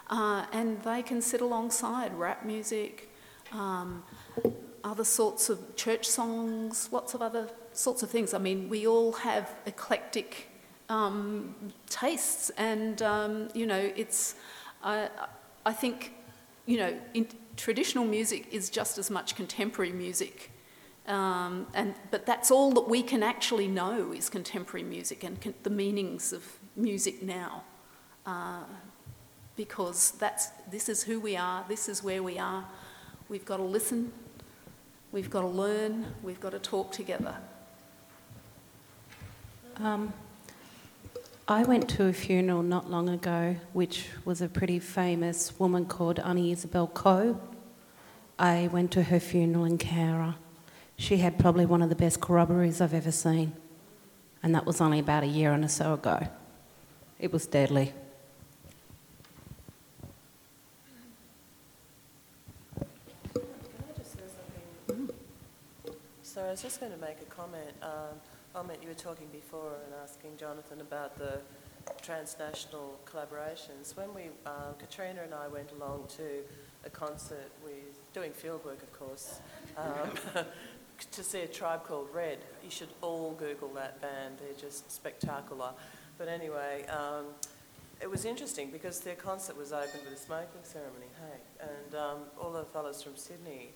Uh, 0.10 0.48
and 0.52 0.82
they 0.82 1.04
can 1.04 1.22
sit 1.22 1.42
alongside 1.42 2.12
rap 2.16 2.44
music, 2.44 3.12
um, 3.52 4.04
other 4.84 5.04
sorts 5.04 5.48
of 5.48 5.76
church 5.76 6.08
songs, 6.08 6.90
lots 6.92 7.14
of 7.14 7.22
other 7.22 7.50
sorts 7.72 8.02
of 8.02 8.10
things. 8.10 8.34
I 8.34 8.40
mean, 8.40 8.68
we 8.68 8.88
all 8.88 9.12
have 9.12 9.54
eclectic 9.68 10.50
um, 10.90 11.54
tastes, 11.88 12.50
and 12.58 13.00
um, 13.04 13.50
you 13.54 13.68
know, 13.68 13.92
it's. 13.96 14.34
Uh, 14.84 15.08
I 15.68 15.74
think, 15.74 16.14
you 16.66 16.78
know, 16.78 16.98
traditional 17.58 18.06
music 18.06 18.48
is 18.52 18.72
just 18.72 18.98
as 18.98 19.12
much 19.12 19.36
contemporary 19.36 19.92
music 19.92 20.52
um, 21.08 21.68
and, 21.74 21.94
but 22.12 22.26
that's 22.26 22.50
all 22.50 22.72
that 22.74 22.90
we 22.90 23.04
can 23.04 23.22
actually 23.22 23.68
know 23.68 24.12
is 24.12 24.30
contemporary 24.30 24.84
music 24.84 25.24
and 25.24 25.40
con- 25.40 25.54
the 25.64 25.70
meanings 25.70 26.34
of 26.34 26.44
music 26.76 27.22
now. 27.22 27.64
Uh, 28.26 28.64
because 29.56 30.12
that's, 30.12 30.48
this 30.70 30.90
is 30.90 31.04
who 31.04 31.20
we 31.20 31.38
are, 31.38 31.64
this 31.70 31.88
is 31.88 32.04
where 32.04 32.22
we 32.22 32.38
are. 32.38 32.66
We've 33.30 33.46
got 33.46 33.58
to 33.58 33.64
listen, 33.64 34.12
we've 35.12 35.30
got 35.30 35.42
to 35.42 35.48
learn, 35.48 36.08
we've 36.24 36.40
got 36.40 36.52
to 36.52 36.60
talk 36.60 36.92
together. 36.92 37.36
Um, 39.78 40.14
I 41.48 41.64
went 41.64 41.88
to 41.90 42.06
a 42.06 42.14
funeral 42.14 42.64
not 42.64 42.90
long 42.90 43.08
ago, 43.10 43.56
which 43.74 44.08
was 44.26 44.42
a 44.42 44.50
pretty 44.50 44.80
famous 44.80 45.58
woman 45.60 45.86
called 45.86 46.20
Annie 46.20 46.52
Isabel 46.52 46.88
Coe. 46.88 47.40
I 48.40 48.68
went 48.72 48.92
to 48.92 49.04
her 49.04 49.20
funeral 49.20 49.66
in 49.66 49.78
Cowra. 49.78 50.36
She 50.98 51.18
had 51.18 51.38
probably 51.38 51.66
one 51.66 51.82
of 51.82 51.90
the 51.90 51.96
best 51.96 52.22
corroborees 52.22 52.82
I've 52.82 52.94
ever 52.94 53.12
seen, 53.12 53.54
and 54.42 54.56
that 54.56 54.66
was 54.66 54.80
only 54.80 55.00
about 55.00 55.24
a 55.24 55.28
year 55.28 55.52
and 55.52 55.66
a 55.66 55.70
so 55.70 55.94
ago. 55.94 56.28
It 57.20 57.32
was 57.32 57.46
deadly. 57.48 57.94
So 66.22 66.44
I 66.44 66.52
was 66.52 66.62
just 66.62 66.82
going 66.82 66.92
to 66.92 66.98
make 66.98 67.22
a 67.22 67.26
comment. 67.26 67.72
Um, 67.82 68.20
Ahmet, 68.56 68.80
you 68.82 68.90
were 68.90 68.94
talking 68.94 69.28
before 69.32 69.72
and 69.86 69.94
asking 70.04 70.32
Jonathan 70.38 70.82
about 70.82 71.18
the 71.18 71.40
transnational 72.02 73.00
collaborations. 73.06 73.96
When 73.96 74.14
we, 74.14 74.24
uh, 74.46 74.74
Katrina 74.78 75.22
and 75.24 75.34
I 75.34 75.48
went 75.48 75.72
along 75.72 76.06
to 76.18 76.24
a 76.86 76.90
concert 76.90 77.52
with, 77.64 77.74
doing 78.14 78.32
fieldwork 78.32 78.84
of 78.84 78.92
course, 78.94 79.40
um, 79.78 80.12
to 81.12 81.24
see 81.24 81.42
a 81.42 81.48
tribe 81.48 81.84
called 81.84 82.08
Red. 82.14 82.40
You 82.64 82.70
should 82.70 82.90
all 83.02 83.32
Google 83.34 83.70
that 83.76 84.02
band. 84.02 84.38
They're 84.40 84.54
just 84.60 84.92
spectacular. 84.92 85.72
But 86.18 86.28
anyway, 86.28 86.86
um, 86.88 87.26
it 88.02 88.10
was 88.10 88.26
interesting 88.26 88.72
because 88.72 89.00
their 89.02 89.16
concert 89.16 89.58
was 89.58 89.72
opened 89.72 90.04
with 90.04 90.14
a 90.14 90.22
smoking 90.22 90.62
ceremony, 90.64 91.08
hey, 91.20 91.68
and 91.68 91.96
um, 91.96 92.18
all 92.40 92.52
the 92.52 92.66
fellows 92.66 93.02
from 93.02 93.16
Sydney 93.16 93.70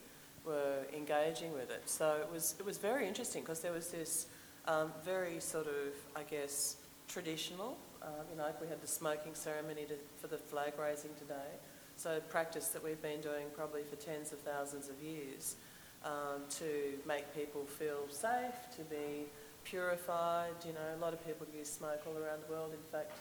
were 0.46 0.86
engaging 0.96 1.54
with 1.54 1.70
it. 1.70 1.84
So 1.86 2.18
it 2.22 2.32
was 2.32 2.56
it 2.60 2.66
was 2.66 2.78
very 2.78 3.08
interesting 3.08 3.44
because 3.44 3.60
there 3.60 3.72
was 3.72 3.88
this 3.90 4.28
um, 4.68 4.92
very 5.04 5.40
sort 5.40 5.68
of, 5.68 5.94
I 6.16 6.24
guess, 6.24 6.78
traditional. 7.08 7.78
Um, 8.02 8.12
you 8.32 8.38
know, 8.38 8.44
like 8.44 8.62
we 8.62 8.68
had 8.68 8.82
the 8.82 8.88
smoking 8.88 9.36
ceremony 9.36 9.86
to, 9.86 9.96
for 10.22 10.28
the 10.28 10.38
flag 10.38 10.74
raising 10.80 11.12
today. 11.20 11.58
So 11.98 12.22
practice 12.30 12.68
that 12.70 12.84
we've 12.84 13.02
been 13.02 13.20
doing 13.20 13.48
probably 13.54 13.82
for 13.84 13.98
tens 13.98 14.32
of 14.32 14.40
thousands 14.40 14.88
of 14.88 15.02
years 15.02 15.56
um, 16.04 16.42
to 16.50 16.98
make 17.08 17.34
people 17.36 17.66
feel 17.66 18.08
safe, 18.10 18.56
to 18.78 18.84
be 18.84 19.26
purified. 19.64 20.54
You 20.66 20.74
know, 20.74 20.98
a 20.98 21.02
lot 21.02 21.14
of 21.14 21.26
people 21.26 21.46
use 21.56 21.70
smoke 21.70 22.02
all 22.08 22.14
around 22.14 22.42
the 22.48 22.52
world. 22.52 22.72
In 22.74 22.92
fact, 22.92 23.12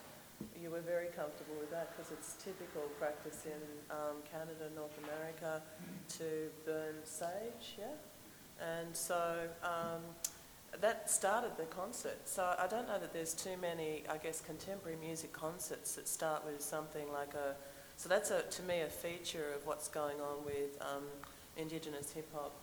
you 0.61 0.69
were 0.69 0.81
very 0.81 1.07
comfortable 1.07 1.55
with 1.59 1.71
that 1.71 1.91
because 1.95 2.11
it's 2.11 2.35
typical 2.43 2.83
practice 2.97 3.45
in 3.45 3.61
um, 3.91 4.17
Canada, 4.31 4.73
North 4.75 4.97
America, 5.03 5.61
to 6.17 6.49
burn 6.65 6.95
sage, 7.03 7.77
yeah? 7.77 7.85
And 8.61 8.95
so 8.95 9.47
um, 9.63 10.01
that 10.79 11.09
started 11.09 11.51
the 11.57 11.65
concert. 11.65 12.19
So 12.25 12.55
I 12.57 12.67
don't 12.67 12.87
know 12.87 12.99
that 12.99 13.13
there's 13.13 13.33
too 13.33 13.57
many, 13.61 14.03
I 14.09 14.17
guess, 14.17 14.41
contemporary 14.41 14.97
music 14.97 15.33
concerts 15.33 15.95
that 15.95 16.07
start 16.07 16.45
with 16.45 16.61
something 16.61 17.11
like 17.11 17.33
a. 17.33 17.55
So 17.97 18.07
that's 18.07 18.31
a, 18.31 18.43
to 18.43 18.63
me 18.63 18.81
a 18.81 18.87
feature 18.87 19.51
of 19.55 19.65
what's 19.65 19.89
going 19.89 20.21
on 20.21 20.45
with 20.45 20.81
um, 20.81 21.03
Indigenous 21.57 22.13
hip 22.13 22.29
hop 22.33 22.53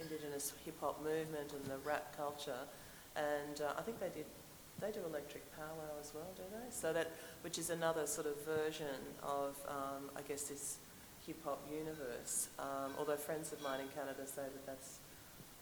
Indigenous 0.00 0.52
hip 0.64 0.76
hop 0.80 1.02
movement 1.02 1.52
and 1.52 1.64
the 1.66 1.78
rap 1.84 2.16
culture. 2.16 2.66
And 3.16 3.60
uh, 3.60 3.74
I 3.78 3.82
think 3.82 4.00
they 4.00 4.08
did, 4.08 4.26
they 4.80 4.90
do 4.90 5.00
electric 5.06 5.44
powwow 5.56 5.98
as 6.00 6.12
well, 6.14 6.30
do 6.36 6.42
they? 6.50 6.70
So 6.70 6.92
that, 6.92 7.12
which 7.42 7.58
is 7.58 7.70
another 7.70 8.06
sort 8.06 8.26
of 8.26 8.34
version 8.44 9.00
of, 9.22 9.56
um, 9.68 10.10
I 10.16 10.22
guess, 10.22 10.44
this 10.44 10.78
hip 11.26 11.42
hop 11.44 11.60
universe. 11.70 12.48
Um, 12.58 12.92
although 12.98 13.16
friends 13.16 13.52
of 13.52 13.62
mine 13.62 13.80
in 13.80 13.88
Canada 13.88 14.26
say 14.26 14.42
that 14.42 14.66
that's 14.66 15.00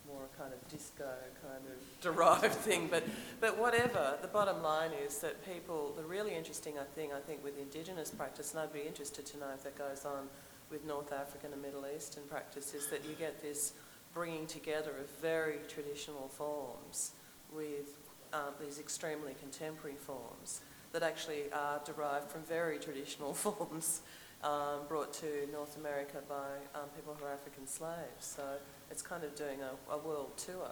more 0.08 0.22
a 0.24 0.40
kind 0.40 0.52
of 0.52 0.68
disco 0.68 1.04
kind 1.42 1.62
of 1.66 2.00
derived 2.00 2.54
thing. 2.54 2.88
But, 2.90 3.04
but 3.40 3.58
whatever, 3.58 4.16
the 4.22 4.28
bottom 4.28 4.62
line 4.62 4.90
is 5.04 5.18
that 5.18 5.44
people, 5.44 5.92
the 5.96 6.02
really 6.04 6.34
interesting 6.34 6.74
thing 6.94 7.10
I 7.12 7.20
think 7.20 7.44
with 7.44 7.58
Indigenous 7.58 8.10
practice, 8.10 8.52
and 8.52 8.60
I'd 8.60 8.72
be 8.72 8.80
interested 8.80 9.26
to 9.26 9.38
know 9.38 9.50
if 9.54 9.62
that 9.64 9.76
goes 9.76 10.04
on 10.04 10.28
with 10.70 10.84
North 10.84 11.12
African 11.12 11.52
and 11.52 11.62
Middle 11.62 11.84
Eastern 11.94 12.24
practice, 12.24 12.74
is 12.74 12.88
that 12.88 13.04
you 13.04 13.14
get 13.18 13.42
this 13.42 13.74
bringing 14.18 14.48
together 14.48 14.90
of 15.00 15.08
very 15.22 15.58
traditional 15.68 16.26
forms 16.26 17.12
with 17.52 17.94
um, 18.32 18.52
these 18.60 18.80
extremely 18.80 19.32
contemporary 19.38 19.94
forms 19.94 20.60
that 20.92 21.04
actually 21.04 21.42
are 21.52 21.80
derived 21.84 22.28
from 22.28 22.42
very 22.42 22.80
traditional 22.80 23.32
forms 23.44 24.00
um, 24.42 24.80
brought 24.88 25.12
to 25.12 25.48
North 25.52 25.76
America 25.76 26.16
by 26.28 26.34
um, 26.74 26.88
people 26.96 27.16
who 27.16 27.26
are 27.26 27.32
African 27.32 27.64
slaves. 27.68 27.94
So 28.18 28.42
it's 28.90 29.02
kind 29.02 29.22
of 29.22 29.36
doing 29.36 29.60
a, 29.60 29.94
a 29.94 29.98
world 29.98 30.32
tour. 30.36 30.68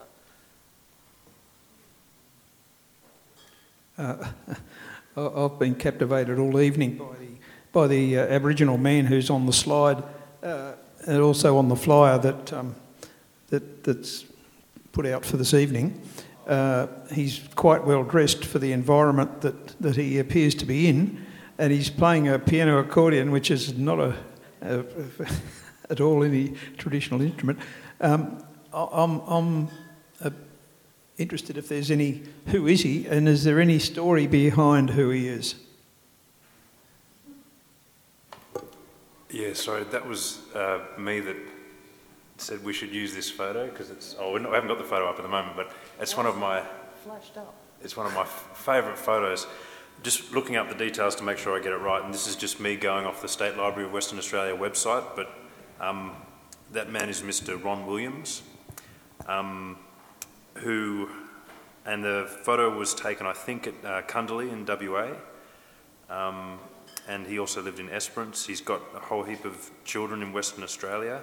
Uh, 3.97 4.27
I've 5.17 5.57
been 5.61 5.77
captivated 5.77 6.41
all 6.41 6.61
evening 6.61 6.97
by 6.97 7.15
the, 7.21 7.29
by 7.71 7.87
the 7.87 8.19
uh, 8.19 8.23
Aboriginal 8.27 8.77
man 8.77 9.05
who's 9.05 9.31
on 9.31 9.47
the 9.47 9.53
slide 9.53 10.03
uh, 10.43 10.73
and 11.07 11.21
also 11.21 11.59
on 11.59 11.69
the 11.69 11.77
flyer 11.77 12.19
that, 12.19 12.53
um, 12.53 12.75
that, 13.49 13.85
that's 13.85 14.25
put 14.93 15.07
out 15.07 15.25
for 15.25 15.37
this 15.37 15.55
evening. 15.55 16.01
Uh, 16.47 16.87
he's 17.13 17.41
quite 17.55 17.85
well 17.85 18.05
dressed 18.05 18.45
for 18.45 18.59
the 18.59 18.73
environment 18.73 19.41
that, 19.41 19.81
that 19.81 19.97
he 19.97 20.19
appears 20.19 20.55
to 20.55 20.65
be 20.65 20.89
in, 20.89 21.25
and 21.59 21.73
he's 21.73 21.91
playing 21.91 22.29
a 22.29 22.39
piano 22.39 22.79
accordion, 22.79 23.31
which 23.31 23.51
is 23.51 23.77
not 23.77 23.99
a, 23.99 24.15
a 24.63 24.85
at 25.91 26.01
all 26.01 26.23
any 26.23 26.55
traditional 26.77 27.21
instrument. 27.21 27.59
Um, 28.01 28.43
I'm, 28.73 29.21
I'm 29.21 29.69
uh, 30.23 30.31
interested 31.19 31.57
if 31.57 31.69
there's 31.69 31.91
any 31.91 32.23
who 32.47 32.67
is 32.67 32.83
he, 32.83 33.07
and 33.07 33.29
is 33.29 33.45
there 33.45 33.61
any 33.61 33.79
story 33.79 34.27
behind 34.27 34.91
who 34.91 35.11
he 35.11 35.29
is? 35.29 35.57
Yeah, 39.31 39.53
sorry, 39.55 39.85
that 39.85 40.07
was 40.07 40.39
uh, 40.55 40.81
me 40.99 41.21
that 41.21 41.37
said 42.39 42.65
we 42.65 42.73
should 42.73 42.93
use 42.93 43.15
this 43.15 43.31
photo 43.31 43.67
because 43.67 43.91
it's. 43.91 44.17
Oh, 44.19 44.37
not, 44.37 44.51
we 44.51 44.55
haven't 44.55 44.69
got 44.69 44.79
the 44.79 44.85
photo 44.85 45.09
up 45.09 45.17
at 45.17 45.23
the 45.23 45.29
moment, 45.29 45.57
but 45.57 45.71
it's 46.01 46.17
one 46.17 46.27
of 46.27 46.37
my. 46.37 46.63
Flashed 47.05 47.37
up. 47.37 47.55
It's 47.83 47.97
one 47.97 48.07
of 48.07 48.15
my 48.15 48.23
f- 48.23 48.51
favourite 48.55 48.99
photos. 48.99 49.47
Just 50.03 50.33
looking 50.33 50.57
up 50.57 50.69
the 50.69 50.75
details 50.75 51.15
to 51.17 51.23
make 51.23 51.39
sure 51.39 51.59
I 51.59 51.63
get 51.63 51.73
it 51.73 51.77
right, 51.77 52.03
and 52.03 52.13
this 52.13 52.27
is 52.27 52.37
just 52.37 52.61
me 52.61 52.77
going 52.77 53.07
off 53.07 53.23
the 53.23 53.29
State 53.29 53.57
Library 53.57 53.87
of 53.87 53.93
Western 53.93 54.19
Australia 54.19 54.55
website. 54.55 55.05
But 55.17 55.31
um, 55.81 56.13
that 56.73 56.91
man 56.91 57.09
is 57.09 57.23
Mr. 57.23 57.63
Ron 57.63 57.87
Williams, 57.87 58.43
um, 59.27 59.79
who, 60.55 61.09
and 61.85 62.05
the 62.05 62.29
photo 62.43 62.77
was 62.77 62.95
taken, 62.95 63.27
I 63.27 63.33
think, 63.33 63.67
at 63.67 63.75
uh, 63.85 64.03
Cundeelee 64.03 64.53
in 64.53 64.67
WA. 64.67 65.13
Um, 66.09 66.59
and 67.09 67.27
he 67.27 67.39
also 67.39 67.63
lived 67.63 67.79
in 67.79 67.89
Esperance. 67.91 68.47
He's 68.47 68.61
got 68.61 68.81
a 68.95 68.99
whole 68.99 69.23
heap 69.23 69.45
of 69.45 69.71
children 69.85 70.23
in 70.23 70.33
Western 70.33 70.65
Australia, 70.65 71.23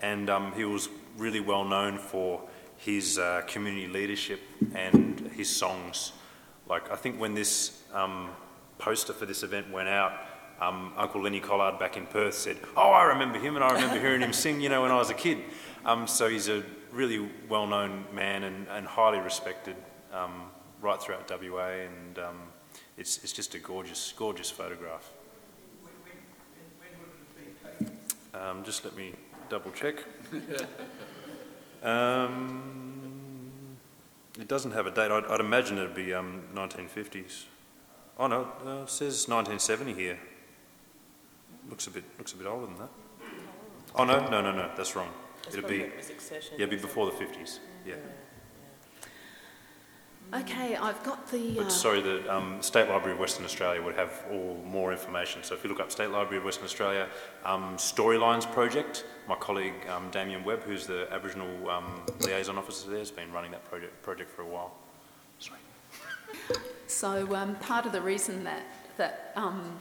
and 0.00 0.28
um, 0.30 0.52
he 0.52 0.64
was 0.64 0.88
really 1.16 1.40
well 1.40 1.64
known 1.64 1.98
for 1.98 2.42
his 2.76 3.18
uh, 3.18 3.42
community 3.46 3.86
leadership 3.86 4.40
and 4.74 5.20
his 5.34 5.48
songs. 5.48 6.12
Like 6.68 6.90
I 6.90 6.96
think 6.96 7.20
when 7.20 7.34
this 7.34 7.82
um, 7.92 8.30
poster 8.78 9.12
for 9.12 9.26
this 9.26 9.42
event 9.42 9.70
went 9.70 9.88
out, 9.88 10.12
um, 10.60 10.92
Uncle 10.96 11.22
Lenny 11.22 11.40
Collard 11.40 11.78
back 11.78 11.96
in 11.96 12.06
Perth 12.06 12.34
said, 12.34 12.58
"Oh, 12.76 12.90
I 12.90 13.04
remember 13.04 13.38
him, 13.38 13.56
and 13.56 13.64
I 13.64 13.72
remember 13.72 14.00
hearing 14.00 14.20
him 14.20 14.32
sing, 14.32 14.60
you 14.60 14.68
know, 14.68 14.82
when 14.82 14.90
I 14.90 14.96
was 14.96 15.10
a 15.10 15.14
kid." 15.14 15.38
Um, 15.84 16.06
so 16.06 16.28
he's 16.28 16.48
a 16.48 16.64
really 16.92 17.28
well-known 17.48 18.06
man 18.12 18.42
and, 18.42 18.66
and 18.68 18.86
highly 18.86 19.18
respected 19.18 19.76
um, 20.12 20.50
right 20.80 21.00
throughout 21.00 21.30
WA, 21.30 21.68
and 21.68 22.18
um, 22.18 22.38
it's, 22.96 23.22
it's 23.22 23.32
just 23.32 23.54
a 23.54 23.58
gorgeous, 23.58 24.14
gorgeous 24.16 24.50
photograph. 24.50 25.12
Um, 28.34 28.64
just 28.64 28.84
let 28.84 28.96
me 28.96 29.14
double 29.48 29.70
check. 29.72 29.96
um, 31.82 33.46
it 34.38 34.48
doesn't 34.48 34.72
have 34.72 34.86
a 34.86 34.90
date. 34.90 35.10
I'd, 35.10 35.24
I'd 35.26 35.40
imagine 35.40 35.78
it'd 35.78 35.94
be 35.94 36.12
um, 36.14 36.42
1950s. 36.54 37.44
Oh 38.18 38.26
no, 38.26 38.48
uh, 38.64 38.82
it 38.82 38.90
says 38.90 39.28
1970 39.28 39.94
here. 39.94 40.18
Looks 41.68 41.86
a 41.86 41.90
bit 41.90 42.04
looks 42.18 42.32
a 42.32 42.36
bit 42.36 42.46
older 42.46 42.66
than 42.66 42.76
that. 42.76 42.90
Oh 43.94 44.04
no, 44.04 44.28
no, 44.28 44.40
no, 44.40 44.52
no, 44.52 44.70
that's 44.76 44.94
wrong. 44.96 45.10
It'd 45.48 45.66
be 45.66 45.86
Succession. 46.00 46.54
yeah, 46.56 46.64
it'd 46.66 46.70
be 46.70 46.76
before 46.76 47.06
the 47.06 47.12
50s. 47.12 47.58
Yeah. 47.86 47.94
Okay, 50.34 50.74
I've 50.74 51.02
got 51.04 51.30
the. 51.30 51.54
But 51.54 51.66
uh, 51.66 51.68
sorry, 51.68 52.00
the 52.00 52.34
um, 52.34 52.60
State 52.60 52.88
Library 52.88 53.12
of 53.12 53.20
Western 53.20 53.44
Australia 53.44 53.80
would 53.80 53.94
have 53.94 54.24
all 54.30 54.60
more 54.66 54.90
information. 54.90 55.44
So 55.44 55.54
if 55.54 55.62
you 55.62 55.70
look 55.70 55.78
up 55.78 55.92
State 55.92 56.10
Library 56.10 56.38
of 56.38 56.44
Western 56.44 56.64
Australia 56.64 57.08
um, 57.44 57.76
Storylines 57.76 58.50
Project, 58.52 59.04
my 59.28 59.36
colleague 59.36 59.74
um, 59.88 60.10
Damien 60.10 60.42
Webb, 60.42 60.62
who's 60.62 60.86
the 60.86 61.06
Aboriginal 61.12 61.70
um, 61.70 62.02
liaison 62.20 62.58
officer 62.58 62.90
there, 62.90 62.98
has 62.98 63.12
been 63.12 63.30
running 63.32 63.52
that 63.52 63.64
project 63.70 64.02
project 64.02 64.30
for 64.30 64.42
a 64.42 64.46
while. 64.46 64.74
Sorry. 65.38 65.60
So 66.88 67.34
um, 67.36 67.54
part 67.56 67.86
of 67.86 67.92
the 67.92 68.00
reason 68.00 68.42
that 68.44 68.66
that 68.96 69.32
um, 69.36 69.78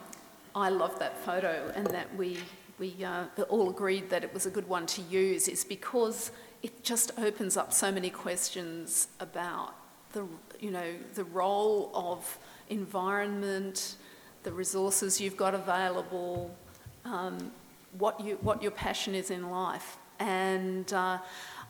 I 0.53 0.69
love 0.69 0.99
that 0.99 1.17
photo 1.25 1.71
and 1.75 1.87
that 1.87 2.15
we 2.15 2.37
we 2.77 3.03
uh, 3.03 3.25
all 3.49 3.71
agreed 3.71 4.11
that 4.11 4.23
it 4.23 4.31
was 4.31 4.45
a 4.45 4.51
good 4.51 4.67
one 4.67 4.85
to 4.85 5.01
use 5.03 5.47
is 5.47 5.63
because 5.63 6.31
it 6.61 6.83
just 6.83 7.11
opens 7.17 7.57
up 7.57 7.73
so 7.73 7.91
many 7.91 8.11
questions 8.11 9.07
about 9.19 9.73
the 10.16 10.26
you 10.59 10.72
know 10.72 10.93
the 11.13 11.26
role 11.26 11.91
of 11.93 12.39
environment, 12.70 13.97
the 14.41 14.51
resources 14.51 15.22
you've 15.22 15.38
got 15.38 15.53
available, 15.53 16.55
um, 17.03 17.51
what 17.99 18.20
you 18.20 18.39
what 18.41 18.63
your 18.63 18.72
passion 18.72 19.13
is 19.13 19.30
in 19.30 19.51
life, 19.51 19.97
and 20.20 20.91
uh, 20.93 21.20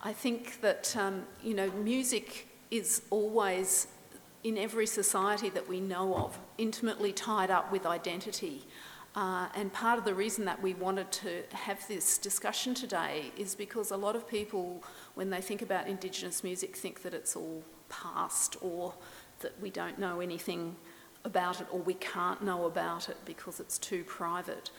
I 0.04 0.14
think 0.14 0.62
that 0.62 0.96
um, 0.96 1.24
you 1.43 1.56
know 1.56 1.70
music 1.72 2.48
is 2.72 3.02
always 3.10 3.88
in 4.43 4.58
every 4.58 4.86
society 4.86 5.50
that 5.50 5.68
we 5.68 5.80
know 5.80 6.16
of, 6.16 6.38
intimately 6.58 7.12
tied 7.12 7.50
up 7.50 7.72
with 7.72 7.86
identity. 7.86 8.62
Uh, 9.16 9.48
and 9.56 9.72
part 9.72 9.98
of 9.98 10.04
the 10.04 10.14
reason 10.14 10.43
that 10.43 10.62
we 10.62 10.74
wanted 10.74 11.10
to 11.10 11.41
have 11.54 11.88
this 11.88 12.18
discussion 12.18 12.74
today 12.74 13.32
is 13.38 13.56
because 13.56 13.91
a 13.91 13.98
lot 13.98 14.14
of 14.14 14.28
people, 14.28 14.84
when 15.16 15.30
they 15.30 15.39
think 15.39 15.62
about 15.62 15.88
Indigenous 15.88 16.43
music, 16.43 16.76
think 16.76 17.02
that 17.02 17.14
it's 17.14 17.34
all 17.34 17.64
past 17.90 18.58
or 18.62 18.94
that 19.40 19.60
we 19.62 19.70
don't 19.70 20.00
know 20.00 20.20
anything 20.20 20.76
about 21.24 21.60
it 21.60 21.68
or 21.72 21.80
we 21.80 21.96
can't 21.96 22.44
know 22.44 22.66
about 22.66 23.10
it 23.10 23.18
because 23.26 23.60
it's 23.60 23.78
too 23.78 24.04
private. 24.04 24.70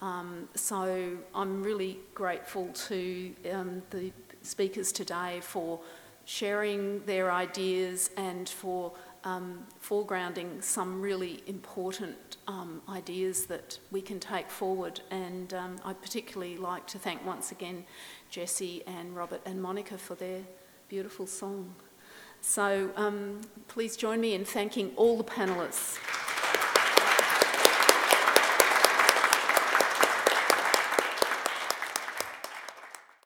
Um, 0.00 0.48
so 0.54 1.16
I'm 1.34 1.62
really 1.62 1.98
grateful 2.14 2.68
to 2.88 3.34
um, 3.52 3.82
the 3.90 4.12
speakers 4.42 4.92
today 4.92 5.40
for 5.42 5.80
sharing 6.24 7.04
their 7.06 7.30
ideas 7.30 8.10
and 8.16 8.48
for 8.48 8.92
um, 9.24 9.66
foregrounding 9.82 10.62
some 10.62 11.00
really 11.00 11.42
important 11.46 12.36
um, 12.46 12.80
ideas 12.88 13.46
that 13.46 13.78
we 13.90 14.00
can 14.00 14.20
take 14.20 14.50
forward. 14.50 15.00
And 15.10 15.52
um, 15.54 15.76
I'd 15.84 16.00
particularly 16.00 16.56
like 16.56 16.86
to 16.88 16.98
thank 16.98 17.24
once 17.26 17.52
again 17.52 17.84
Jessie 18.30 18.82
and 18.86 19.16
Robert 19.16 19.40
and 19.44 19.60
Monica 19.60 19.98
for 19.98 20.14
their 20.14 20.42
beautiful 20.88 21.26
song. 21.26 21.74
So 22.40 22.90
um, 22.96 23.40
please 23.68 23.96
join 23.96 24.20
me 24.20 24.34
in 24.34 24.44
thanking 24.44 24.92
all 24.96 25.16
the 25.16 25.24
panellists. 25.24 25.98